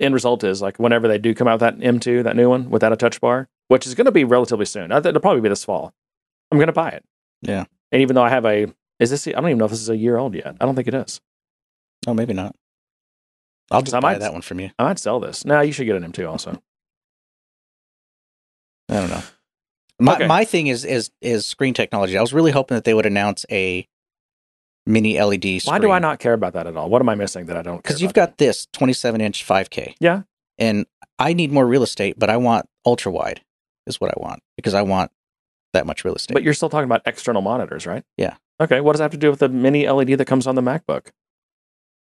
[0.00, 2.70] end result is like whenever they do come out with that M2, that new one
[2.70, 4.92] without a touch bar, which is going to be relatively soon.
[4.92, 5.92] It'll probably be this fall.
[6.52, 7.04] I'm going to buy it.
[7.42, 7.64] Yeah.
[7.92, 8.66] And even though I have a,
[9.00, 9.26] is this?
[9.26, 10.56] I don't even know if this is a year old yet.
[10.60, 11.20] I don't think it is.
[12.06, 12.54] oh maybe not
[13.72, 15.44] i'll just I buy might- that one from you I might sell this.
[15.44, 16.62] No, you should get an M2 also.
[18.88, 19.22] I don't know.
[19.98, 20.26] My Okay.
[20.26, 22.16] my thing is is is screen technology.
[22.16, 23.86] I was really hoping that they would announce a
[24.86, 25.62] mini LED screen.
[25.64, 26.88] Why do I not care about that at all?
[26.90, 27.82] What am I missing that I don't?
[27.82, 29.94] Because you've got this 27 inch 5K.
[29.98, 30.22] Yeah.
[30.58, 30.86] And
[31.18, 33.40] I need more real estate, but I want ultra wide
[33.86, 35.10] is what I want because I want
[35.72, 36.34] that much real estate.
[36.34, 38.02] But you're still talking about external monitors, right?
[38.16, 38.36] Yeah.
[38.60, 38.80] Okay.
[38.80, 41.08] What does that have to do with the mini LED that comes on the MacBook?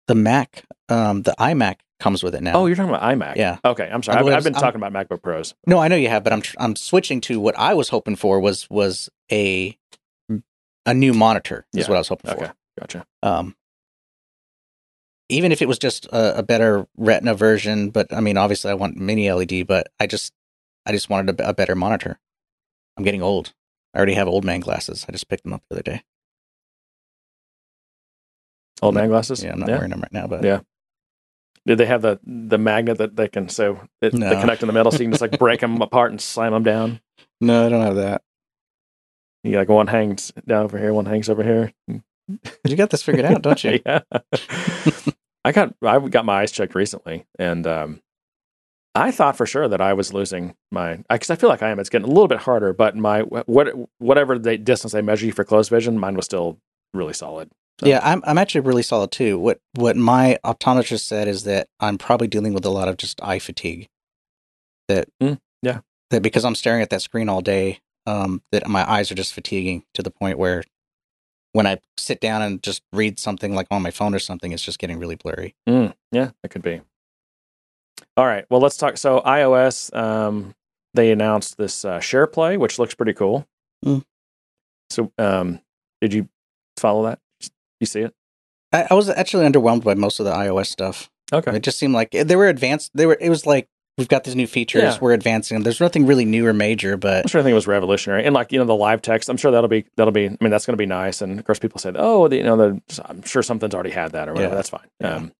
[0.08, 2.52] the Mac, um, the iMac comes with it now.
[2.54, 3.34] Oh, you're talking about iMac.
[3.34, 3.58] Yeah.
[3.64, 3.90] Okay.
[3.92, 4.18] I'm sorry.
[4.18, 5.52] I've, I've been I'm- talking about MacBook Pros.
[5.66, 8.14] no, I know you have, but I'm tr- I'm switching to what I was hoping
[8.14, 9.76] for was was a
[10.86, 11.88] a new monitor is Yeah.
[11.90, 12.46] what I was hoping Okay.
[12.46, 12.54] for.
[12.78, 13.04] Gotcha.
[13.24, 13.56] Um,
[15.28, 18.74] even if it was just a, a better Retina version, but I mean, obviously, I
[18.74, 20.32] want mini LED, but I just,
[20.86, 22.18] I just wanted a, a better monitor.
[22.96, 23.52] I'm getting old.
[23.94, 25.04] I already have old man glasses.
[25.08, 26.02] I just picked them up the other day.
[28.82, 29.42] Old man glasses.
[29.42, 30.60] Yeah, I'm not wearing them right now, but Yeah.
[31.66, 34.72] Did they have the the magnet that they can so it, they connect in the
[34.72, 37.00] middle so you can just like break them apart and slam them down?
[37.40, 38.22] no, I don't have that.
[39.42, 41.72] You like one hangs down over here, one hangs over here.
[41.88, 43.80] You got this figured out, don't you?
[43.86, 44.00] yeah.
[45.44, 48.00] I got I got my eyes checked recently, and um,
[48.96, 51.78] I thought for sure that I was losing my because I feel like I am.
[51.78, 53.68] It's getting a little bit harder, but my what
[53.98, 56.58] whatever the distance they measure you for close vision, mine was still
[56.94, 57.50] really solid.
[57.80, 59.38] So- Yeah, I'm I'm actually really solid too.
[59.38, 63.22] What what my optometrist said is that I'm probably dealing with a lot of just
[63.22, 63.88] eye fatigue.
[64.88, 65.80] That Mm, yeah.
[66.10, 69.34] that because I'm staring at that screen all day, um, that my eyes are just
[69.34, 70.62] fatiguing to the point where
[71.52, 74.62] when I sit down and just read something like on my phone or something, it's
[74.62, 75.54] just getting really blurry.
[75.68, 76.82] Mm, yeah, it could be.
[78.16, 78.44] All right.
[78.50, 78.96] Well, let's talk.
[78.96, 80.54] So iOS, um,
[80.94, 83.46] they announced this uh, SharePlay, which looks pretty cool.
[83.84, 84.04] Mm.
[84.90, 85.60] So, um,
[86.00, 86.28] did you
[86.76, 87.18] follow that?
[87.80, 88.14] You see it?
[88.72, 91.10] I, I was actually underwhelmed by most of the iOS stuff.
[91.32, 91.56] Okay.
[91.56, 92.92] It just seemed like they were advanced.
[92.94, 93.18] They were.
[93.20, 94.82] It was like we've got these new features.
[94.82, 94.98] Yeah.
[95.00, 95.62] We're advancing.
[95.62, 98.34] There's nothing really new or major, but I'm sure I think it was revolutionary, and
[98.34, 99.28] like you know the live text.
[99.28, 100.26] I'm sure that'll be that'll be.
[100.26, 101.20] I mean, that's going to be nice.
[101.20, 104.12] And of course, people said, "Oh, the, you know, the, I'm sure something's already had
[104.12, 104.56] that or whatever." Yeah.
[104.56, 104.86] That's fine.
[105.00, 105.14] Yeah.
[105.16, 105.32] Um,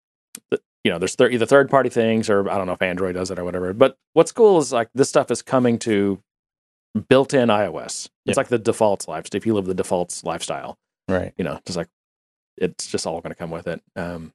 [0.86, 3.32] you know, there's thir- either third party things or I don't know if Android does
[3.32, 3.72] it or whatever.
[3.72, 6.22] But what's cool is like this stuff is coming to
[7.08, 8.08] built in iOS.
[8.24, 8.30] Yeah.
[8.30, 9.36] It's like the defaults lifestyle.
[9.36, 10.78] If you live the defaults lifestyle,
[11.08, 11.32] right.
[11.36, 11.88] you know, just like
[12.56, 13.82] it's just all going to come with it.
[13.96, 14.32] Um,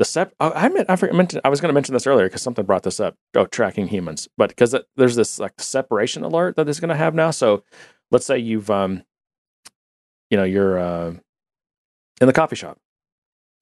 [0.00, 2.26] the sep, oh, I meant I, meant to, I was going to mention this earlier
[2.26, 3.14] because something brought this up.
[3.36, 7.14] Oh, tracking humans, but because there's this like separation alert that it's going to have
[7.14, 7.30] now.
[7.30, 7.62] So
[8.10, 9.04] let's say you've um,
[10.28, 11.14] you know, you're uh,
[12.20, 12.78] in the coffee shop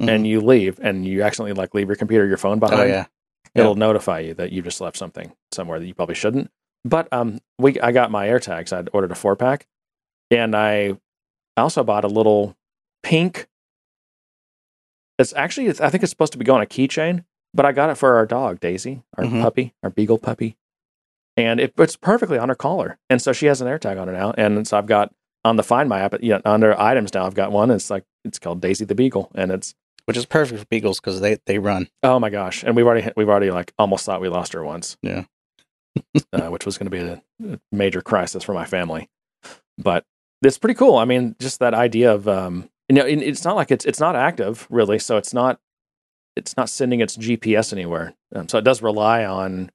[0.09, 2.81] and you leave and you accidentally like leave your computer, your phone behind.
[2.81, 3.07] Oh yeah.
[3.55, 6.51] It'll notify you that you just left something somewhere that you probably shouldn't.
[6.85, 8.73] But um, we I got my AirTags.
[8.73, 9.67] I'd ordered a four pack,
[10.31, 10.97] and I
[11.57, 12.57] also bought a little
[13.03, 13.47] pink.
[15.19, 17.25] It's actually it's, I think it's supposed to be going a keychain,
[17.55, 19.43] but I got it for our dog Daisy, our Mhm.
[19.43, 20.57] puppy, our beagle puppy,
[21.37, 22.99] and it fits perfectly on her collar.
[23.11, 25.13] And so she has an AirTag on her now, and so I've got
[25.45, 27.71] on the Find My app, you know, under items now, I've got one.
[27.71, 29.75] It's like it's called Daisy the Beagle, and it's
[30.07, 31.89] Which is perfect for beagles because they they run.
[32.03, 32.65] Oh my gosh!
[32.65, 34.97] And we've already we've already like almost thought we lost her once.
[35.03, 35.25] Yeah.
[36.33, 37.23] uh, which was going to be a,
[37.53, 39.09] a major crisis for my family.
[39.79, 40.05] But
[40.43, 40.97] it's pretty cool.
[40.97, 44.17] I mean, just that idea of um, you know, it's not like it's it's not
[44.17, 45.61] active really, so it's not
[46.35, 48.15] it's not sending its GPS anywhere.
[48.35, 49.71] Um, so it does rely on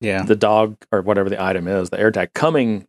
[0.00, 0.22] Yeah.
[0.22, 2.86] the dog or whatever the item is, the AirTag coming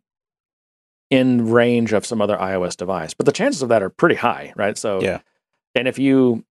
[1.10, 3.14] in range of some other iOS device.
[3.14, 4.76] But the chances of that are pretty high, right?
[4.78, 5.20] So Yeah.
[5.74, 6.44] And if you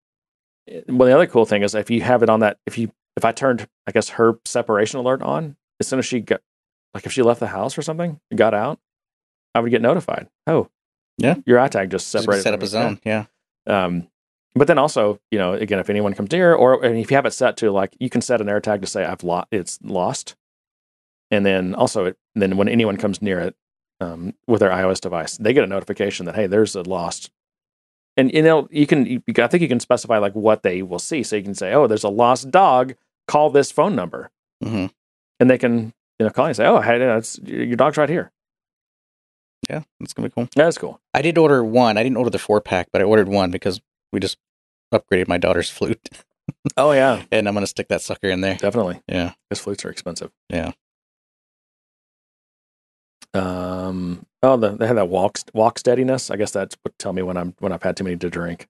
[0.88, 3.24] well the other cool thing is if you have it on that if you if
[3.24, 6.40] I turned I guess her separation alert on, as soon as she got
[6.94, 8.78] like if she left the house or something, got out,
[9.54, 10.28] I would get notified.
[10.46, 10.68] Oh.
[11.18, 11.36] Yeah.
[11.44, 12.42] Your iTag just Just separated.
[12.42, 12.98] set up a zone.
[13.04, 13.26] Yeah.
[13.66, 14.08] Um,
[14.54, 17.26] but then also, you know, again, if anyone comes near, or and if you have
[17.26, 20.34] it set to like, you can set an AirTag to say I've lost, it's lost,
[21.30, 23.54] and then also, it, then when anyone comes near it
[24.00, 27.30] um, with their iOS device, they get a notification that hey, there's a lost.
[28.20, 30.98] And you know, you can, you, I think you can specify like what they will
[30.98, 32.94] see, so you can say, oh, there's a lost dog.
[33.26, 34.30] Call this phone number,
[34.62, 34.86] hmm
[35.38, 38.08] and they can you know call you and say, oh, hey, it's, your dog's right
[38.10, 38.30] here.
[39.70, 39.82] Yeah.
[40.00, 40.48] That's gonna be cool.
[40.54, 41.00] That's cool.
[41.14, 41.96] I did order one.
[41.96, 43.80] I didn't order the four pack, but I ordered one because
[44.12, 44.36] we just
[44.92, 46.08] upgraded my daughter's flute,
[46.76, 48.56] Oh yeah, and I'm gonna stick that sucker in there.
[48.56, 49.00] definitely.
[49.08, 49.32] Yeah.
[49.48, 50.30] Because flutes are expensive.
[50.50, 50.72] Yeah.
[53.32, 54.26] Um.
[54.42, 56.30] Oh, the, they have that walk walk steadiness.
[56.30, 58.66] I guess that's what tell me when I'm when I've had too many to drink.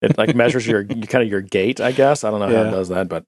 [0.00, 1.80] It like measures your kind of your gait.
[1.80, 3.24] I guess I don't know how it does that, but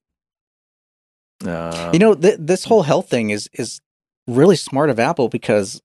[1.44, 3.80] uh, You know, th- this whole health thing is is
[4.28, 5.80] really smart of Apple because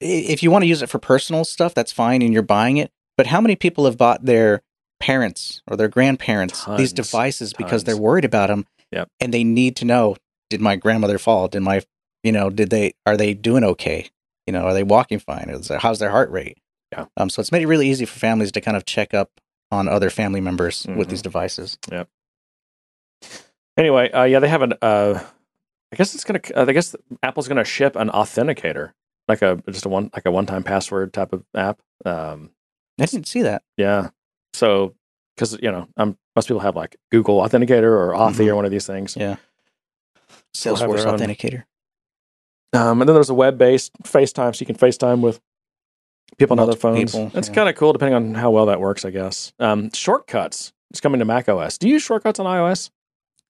[0.00, 2.90] if you want to use it for personal stuff, that's fine, and you're buying it.
[3.16, 4.60] But how many people have bought their
[5.00, 9.08] parents or their grandparents these Tons, devices because they're worried about them, Yep.
[9.20, 10.16] and they need to know:
[10.50, 11.48] Did my grandmother fall?
[11.48, 11.82] Did my,
[12.26, 14.10] you know, did they are they doing okay?
[14.46, 15.48] You know, are they walking fine?
[15.48, 16.58] Is there, how's their heart rate?
[16.92, 17.06] Yeah.
[17.16, 17.30] Um.
[17.30, 19.30] So it's made it really easy for families to kind of check up
[19.70, 21.10] on other family members with Mhm.
[21.10, 21.78] these devices.
[21.90, 22.04] Yeah.
[23.76, 24.74] Anyway, uh, yeah, they have an.
[24.80, 25.20] Uh,
[25.92, 26.40] I guess it's gonna.
[26.54, 28.92] Uh, I guess Apple's gonna ship an authenticator,
[29.28, 31.80] like a just a one like a one time password type of app.
[32.04, 32.50] Um,
[33.00, 33.62] I didn't see that.
[33.76, 34.10] Yeah.
[34.54, 34.94] So,
[35.36, 38.48] because you know, um, most people have like Google Authenticator or Authy Mhm.
[38.48, 39.16] or one of these things.
[39.16, 39.36] Yeah.
[40.54, 41.64] Salesforce Authenticator.
[42.72, 45.40] Um, and then there's a web-based FaceTime, so you can FaceTime with
[46.38, 47.12] people on other phones.
[47.12, 47.54] people, That's yeah.
[47.54, 49.52] kind of cool, depending on how well that works, I guess.
[49.58, 50.72] Um, shortcuts.
[50.90, 51.78] It's coming to Mac OS.
[51.78, 52.90] Do you use shortcuts on iOS?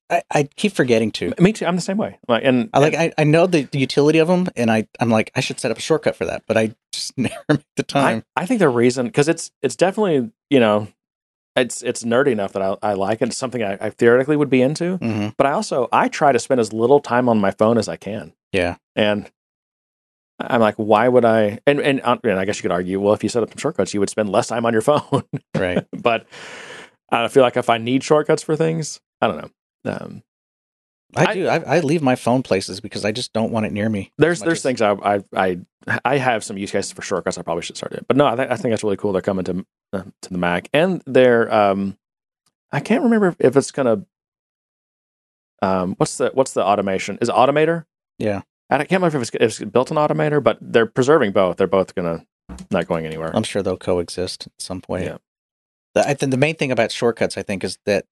[0.09, 1.35] I, I keep forgetting to.
[1.41, 1.67] Me too.
[1.67, 2.19] I'm the same way.
[2.29, 5.11] Like, and I like I, I know the, the utility of them, and I I'm
[5.11, 7.83] like I should set up a shortcut for that, but I just never make the
[7.83, 8.23] time.
[8.37, 10.87] I, I think the reason because it's it's definitely you know
[11.57, 13.29] it's it's nerdy enough that I, I like it.
[13.29, 14.97] It's something I, I theoretically would be into.
[14.99, 17.89] hmm But I also I try to spend as little time on my phone as
[17.89, 18.33] I can.
[18.57, 19.31] Yeah, And
[20.39, 21.59] I'm like, why would I?
[21.67, 23.59] And, and uh, and I guess you could argue, well, if you set up some
[23.59, 25.23] shortcuts, you would spend less time on your phone.
[25.57, 25.87] right.
[26.03, 26.27] but
[27.11, 29.93] I feel like if I need shortcuts for things, I don't know.
[29.93, 30.23] Um,
[31.15, 31.47] I, do.
[31.49, 34.13] I, I leave my phone places because I just don't want it near me.
[34.19, 35.59] There's there's as- things I, I I
[36.05, 37.39] I have some use cases for shortcuts.
[37.39, 39.13] I probably should start it, but no, I, th- I think that's really cool.
[39.13, 41.97] They're coming to uh, to the Mac, and they're um,
[42.73, 44.05] I can't remember if it's gonna
[45.63, 47.19] um, what's the what's the automation?
[47.21, 47.85] Is it Automator?
[48.19, 48.43] Yeah.
[48.71, 51.57] And I can't remember if it's, if it's built in Automator, but they're preserving both.
[51.57, 52.25] They're both gonna
[52.71, 53.31] not going anywhere.
[53.35, 55.05] I'm sure they'll coexist at some point.
[55.05, 55.19] Yeah.
[55.95, 58.07] The, I think the main thing about shortcuts, I think, is that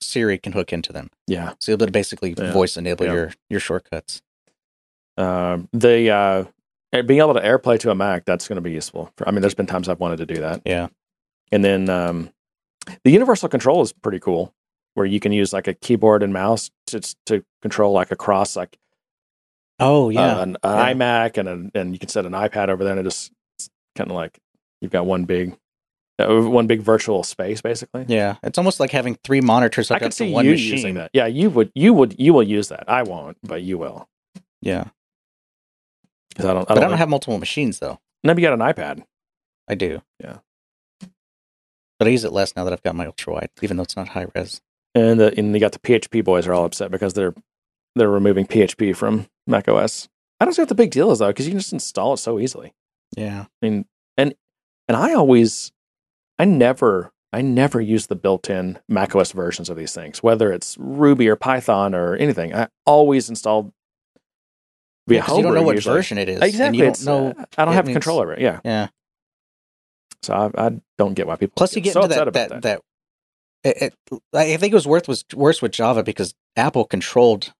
[0.00, 1.54] Siri can hook into them, yeah.
[1.58, 2.52] so you'll be able to basically Yeah.
[2.52, 3.12] voice enable Yeah.
[3.12, 4.22] your your shortcuts.
[5.16, 6.44] Um, the uh,
[7.02, 9.12] being able to AirPlay to a Mac that's going to be useful.
[9.16, 10.62] For, I mean, there's been times I've wanted to do that.
[10.64, 10.88] Yeah.
[11.50, 12.30] And then um,
[13.04, 14.54] the universal control is pretty cool,
[14.94, 18.78] where you can use like a keyboard and mouse to to control like across like
[19.80, 20.94] Oh uh, yeah, an, an Yeah.
[20.94, 23.32] iMac and and you can set an iPad over there and it just
[23.96, 24.38] kind of like
[24.80, 25.56] you've got one big
[26.18, 28.04] uh, one big virtual space basically.
[28.08, 28.36] yeah.
[28.42, 30.72] It's almost like having three monitors I could see one you machine.
[30.72, 31.10] using that.
[31.12, 32.84] Yeah, you would you would you will use that.
[32.88, 34.08] I won't, but you will.
[34.60, 34.88] Yeah,
[36.34, 36.62] 'Cause I don't.
[36.62, 38.00] I but I don't, don't think- have multiple machines though.
[38.24, 39.04] Maybe you got an iPad.
[39.68, 40.02] I do.
[40.20, 40.38] Yeah.
[41.98, 43.96] but I use it less now that I've got my ultra wide, even though it's
[43.96, 44.60] not high res.
[44.94, 47.34] and the, and you got the PHP boys are all upset because they're
[47.94, 50.08] they're removing PHP from Mac OS.
[50.40, 52.18] I don't see what the big deal is though, because you can just install it
[52.18, 52.74] so easily.
[53.16, 54.34] Yeah, I mean, and
[54.86, 55.72] and I always,
[56.38, 60.76] I never, I never use the built-in Mac OS versions of these things, whether it's
[60.78, 62.54] Ruby or Python or anything.
[62.54, 63.72] I always install
[65.08, 65.96] via because you don't know what usually.
[65.96, 66.40] version it is.
[66.40, 66.80] Exactly.
[66.80, 67.28] Don't know.
[67.38, 68.40] uh, I don't have means- control over it.
[68.40, 68.60] Yeah.
[68.64, 68.88] Yeah.
[70.22, 71.54] So I, I don't get why people.
[71.56, 72.80] Plus, you get so into upset that that that.
[73.64, 77.52] it, it, I think it was worth was worse with Java because Apple controlled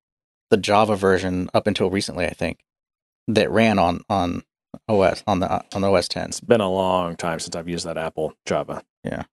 [0.51, 2.27] the Java version up until recently.
[2.27, 2.61] I think
[3.27, 4.43] that ran on on
[4.89, 6.29] OS on the on OS 10.
[6.31, 8.83] It's been a long time since I've used that Apple Java.
[9.05, 9.25] Yeah.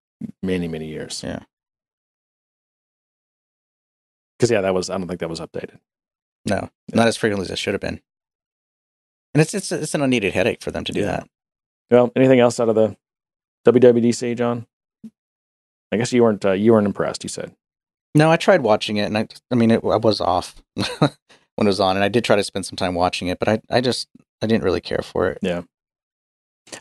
[0.42, 1.22] Many, many years.
[1.24, 1.40] Yeah.
[4.38, 5.80] Because yeah, that was I don't think that was updated.
[6.46, 8.02] No, not as frequently as it should have been.
[9.34, 11.06] And it's it's it's an unneeded headache for them to do Yeah.
[11.08, 11.30] that.
[11.92, 12.98] Well, anything else out of the
[13.66, 14.68] WWDC, John?
[15.92, 17.24] I guess you weren't uh, you weren't impressed.
[17.24, 17.56] You said
[18.16, 20.88] No, I tried watching it, and I I mean it, I was off when
[21.60, 23.62] it was on, and I did try to spend some time watching it, but I
[23.70, 24.08] I just
[24.42, 25.38] I didn't really care for it.
[25.42, 25.62] Yeah.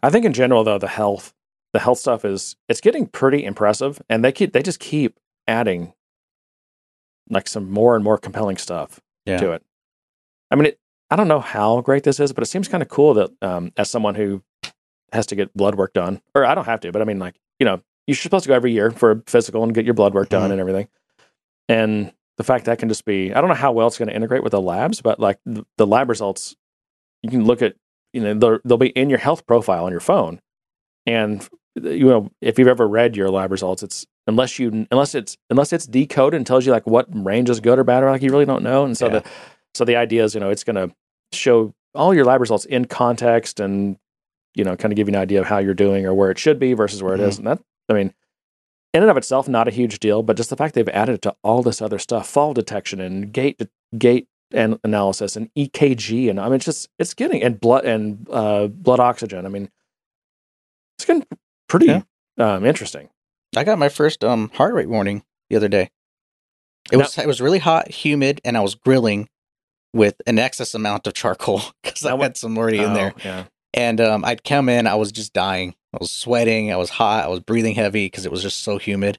[0.03, 1.35] I think in general though the health
[1.73, 5.93] the health stuff is it's getting pretty impressive, and they keep they just keep adding
[7.31, 9.39] like some more and more compelling stuff Yeah.
[9.39, 9.63] to it.
[10.51, 10.79] I mean, it,
[11.11, 13.73] I don't know how great this is, but it seems kind of cool that um,
[13.77, 14.43] as someone who
[15.13, 17.35] has to get blood work done, or I don't have to, but I mean, like
[17.59, 20.15] you know, you're supposed to go every year for a physical and get your blood
[20.15, 20.53] work done Mhm.
[20.53, 20.89] and everything,
[21.69, 24.15] and the fact that can just be I don't know how well it's going to
[24.15, 26.57] integrate with the labs, but like the, the lab results,
[27.23, 27.77] you can look at
[28.13, 30.41] you know they'll, they'll be in your health profile on your phone,
[31.07, 35.37] and you know if you've ever read your lab results, it's unless you unless it's
[35.51, 38.23] unless it's decoded and tells you like what range is good or bad or like
[38.23, 39.21] you really don't know, and so Yeah.
[39.21, 39.25] the
[39.75, 40.95] so the idea is you know it's going to
[41.33, 43.97] show all your lab results in context and
[44.55, 46.39] you know kind of give you an idea of how you're doing or where it
[46.39, 47.29] should be versus where it mm-hmm.
[47.29, 48.13] is, and that I mean.
[48.95, 51.23] In and of itself, not a huge deal, but just the fact they've added it
[51.23, 53.61] to all this other stuff, fall detection and gait
[53.99, 58.27] gait and analysis and EKG, and I mean, it's just it's getting and blood and
[58.31, 59.45] uh, blood oxygen.
[59.45, 59.69] I mean,
[60.97, 61.27] it's getting
[61.69, 62.03] pretty Yeah.
[62.39, 63.09] um, interesting.
[63.57, 65.91] I got my first um heart rate warning the other day.
[66.93, 69.29] It Now- was it was really hot, humid, and I was grilling
[69.93, 73.13] with an excess amount of charcoal because I had some already in there.
[73.17, 73.45] Oh, yeah.
[73.73, 75.75] And um, I'd come in, I was just dying.
[75.95, 78.79] I was sweating, I was hot, I was breathing heavy because it was just so
[78.79, 79.19] humid.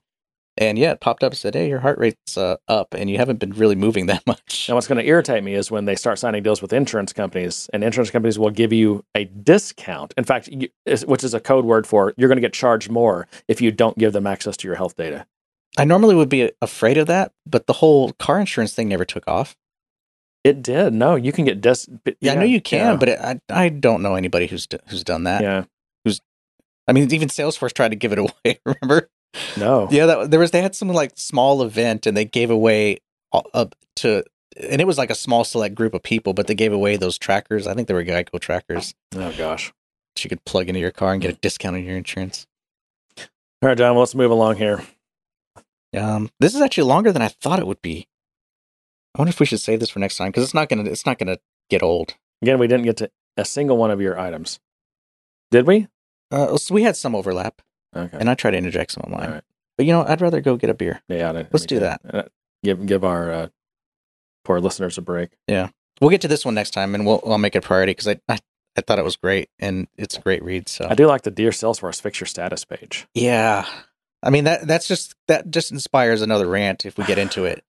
[0.57, 3.17] And yeah, it popped up and said, "Hey, your heart rate's uh, up, and you
[3.17, 5.95] haven't been really moving that much." Now, what's going to irritate me is when they
[5.97, 10.13] start signing deals with insurance companies, and insurance companies will give you a discount.
[10.17, 10.69] In fact, you,
[11.07, 13.97] which is a code word for you're going to get charged more if you don't
[13.97, 15.25] give them access to your health data.
[15.77, 19.27] I normally would be afraid of that, but the whole car insurance thing never took
[19.27, 19.57] off.
[20.45, 20.93] It did.
[20.93, 21.89] No, you can get dis.
[22.21, 24.77] Yeah, I know you can, yeah, but it, I I don't know anybody who's d-
[24.87, 25.41] who's done that.
[25.41, 25.65] yeah,
[26.87, 28.59] I mean, even Salesforce tried to give it away.
[28.65, 29.09] Remember?
[29.57, 32.99] no, Yeah, that, there was they had some like small event and they gave away
[33.53, 34.23] up to
[34.57, 37.17] and it was like a small select group of people, but they gave away those
[37.17, 37.67] trackers.
[37.67, 38.93] I think they were Geico trackers.
[39.15, 39.73] oh gosh.
[40.15, 42.47] that You could plug into your car and get a discount on your insurance.
[43.17, 43.91] All right, John.
[43.95, 44.81] Well, let's move along here.
[45.97, 48.07] Um, this is actually longer than I thought it would be.
[49.13, 51.05] I wonder if we should save this for next time because it's not gonna it's
[51.05, 51.37] not gonna
[51.69, 52.15] get old.
[52.41, 54.59] Again, we didn't get to a single one of your items.
[55.51, 55.87] Did we?
[56.35, 57.61] Uh, so we had some overlap,
[57.95, 58.17] Okay.
[58.19, 59.31] and I tried to interject some of mine.
[59.31, 59.43] right.
[59.77, 61.01] But you know, I'd rather go get a beer.
[61.07, 61.31] Yeah.
[61.31, 62.01] I- Let's do that.
[62.11, 62.23] Uh,
[62.63, 63.47] give give our uh,
[64.43, 65.31] poor listeners a break.
[65.47, 65.69] Yeah,
[66.01, 68.07] we'll get to this one next time, and we'll I'll make it a priority because
[68.07, 68.37] I, I
[68.77, 70.67] I thought it was great, and it's a great read.
[70.69, 73.07] So I do like the Dear Salesforce fix your status page.
[73.13, 73.65] Yeah.
[74.23, 77.63] I mean that that's just that just inspires another rant if we get into it.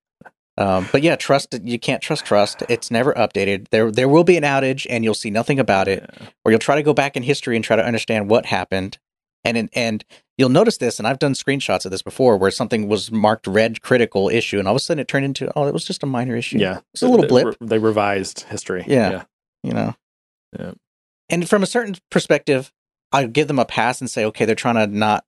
[0.59, 2.63] Um, but yeah, trust you can't trust trust.
[2.69, 3.69] It's never updated.
[3.69, 6.29] There there will be an outage, and you'll see nothing about it, Yeah.
[6.45, 8.99] or you'll try to go back in history and try to understand what happened.
[9.45, 10.05] And in, and
[10.39, 13.81] you'll notice this, and I've done screenshots of this before, where something was marked red
[13.83, 16.07] critical issue, and all of a sudden it turned into oh, it was just a
[16.07, 16.59] minor issue.
[16.59, 17.57] Yeah, it's a little blip.
[17.61, 18.85] They revised history.
[18.89, 19.25] Yeah.
[19.63, 19.95] you know.
[20.59, 20.73] Yeah.
[21.29, 22.73] And from a certain perspective,
[23.13, 25.25] I give them a pass and say, okay, they're trying to not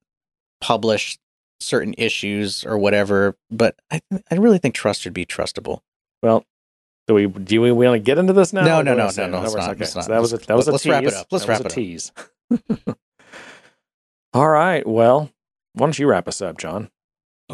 [0.61, 1.17] publish
[1.59, 3.35] certain issues or whatever.
[3.51, 5.81] But I, I really think trust should be trustable.
[6.21, 6.45] Well,
[7.07, 8.63] do we do we want to get into this now?
[8.63, 9.83] No, no, no, no, no, it's not, okay.
[9.83, 10.05] it's not.
[10.05, 11.27] So that was a, that was a Let's wrap it up.
[11.31, 11.71] Let's That wrap a it up.
[11.71, 12.11] tease.
[14.33, 14.85] All right.
[14.85, 15.31] Well,
[15.73, 16.89] why don't you wrap us up, John?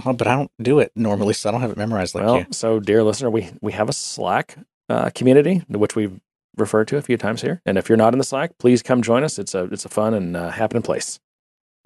[0.06, 2.40] Oh, but I don't do it normally, so I don't have it memorized like well,
[2.40, 2.48] you.
[2.52, 4.57] so dear listener, we we have a Slack
[4.90, 6.19] uh, community which we've
[6.57, 9.02] referred to a few times here, and if you're not in the Slack, please come
[9.02, 9.40] join us.
[9.40, 11.19] It's a it's a fun and uh, happening place.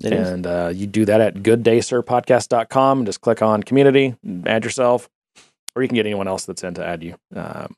[0.04, 3.06] It and uh, you do that at gooddaysirpodcast.com.
[3.06, 4.16] Just click on community,
[4.46, 5.10] add yourself,
[5.76, 7.16] or you can get anyone else that's in to add you.
[7.36, 7.76] Um,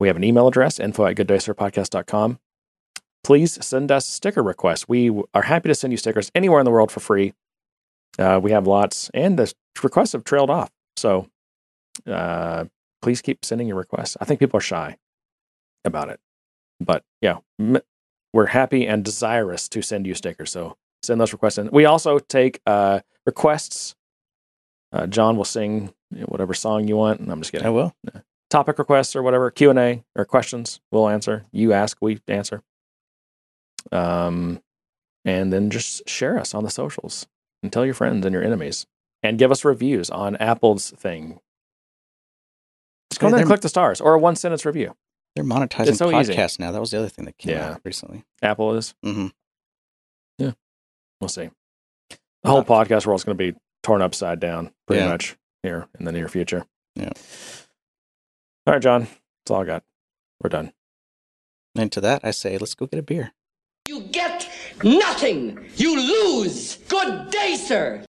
[0.00, 2.38] we have an email address, info at gooddaysirpodcast.com.
[3.24, 4.88] Please send us sticker requests.
[4.88, 7.34] We are happy to send you stickers anywhere in the world for free.
[8.18, 9.52] Uh, we have lots, and the
[9.82, 10.70] requests have trailed off.
[10.96, 11.28] So
[12.06, 12.64] uh,
[13.00, 14.16] please keep sending your requests.
[14.20, 14.96] I think people are shy
[15.84, 16.18] about it.
[16.80, 17.80] But yeah, m-
[18.32, 20.50] we're happy and desirous to send you stickers.
[20.50, 21.68] So send those requests in.
[21.72, 23.94] We also take uh, requests.
[24.92, 25.92] Uh, John will sing
[26.26, 27.20] whatever song you want.
[27.20, 27.66] I'm just kidding.
[27.66, 27.94] I will.
[28.50, 31.46] Topic requests or whatever Q and A or questions, we'll answer.
[31.52, 32.62] You ask, we answer.
[33.90, 34.60] Um,
[35.24, 37.26] and then just share us on the socials
[37.62, 38.86] and tell your friends and your enemies,
[39.22, 41.40] and give us reviews on Apple's thing.
[43.10, 44.94] Just go Yeah, there and click the stars or a one sentence review.
[45.34, 46.34] They're monetizing It's so easy.
[46.34, 46.72] podcasts now.
[46.72, 47.70] That was the other thing that came Yeah.
[47.72, 48.24] out recently.
[48.42, 48.94] Apple is.
[49.02, 49.28] hmm
[51.22, 51.50] We'll see.
[52.42, 55.10] The whole podcast world's going to be torn upside down pretty Yeah.
[55.10, 56.66] much here in the near future.
[56.96, 57.12] Yeah.
[58.66, 59.02] All right, John.
[59.02, 59.84] That's all I got.
[60.42, 60.72] We're done.
[61.76, 63.30] And to that, I say, let's go get a beer.
[63.86, 64.48] You get
[64.82, 65.64] nothing.
[65.76, 65.96] You
[66.34, 66.78] lose.
[66.88, 68.04] Good day, sir.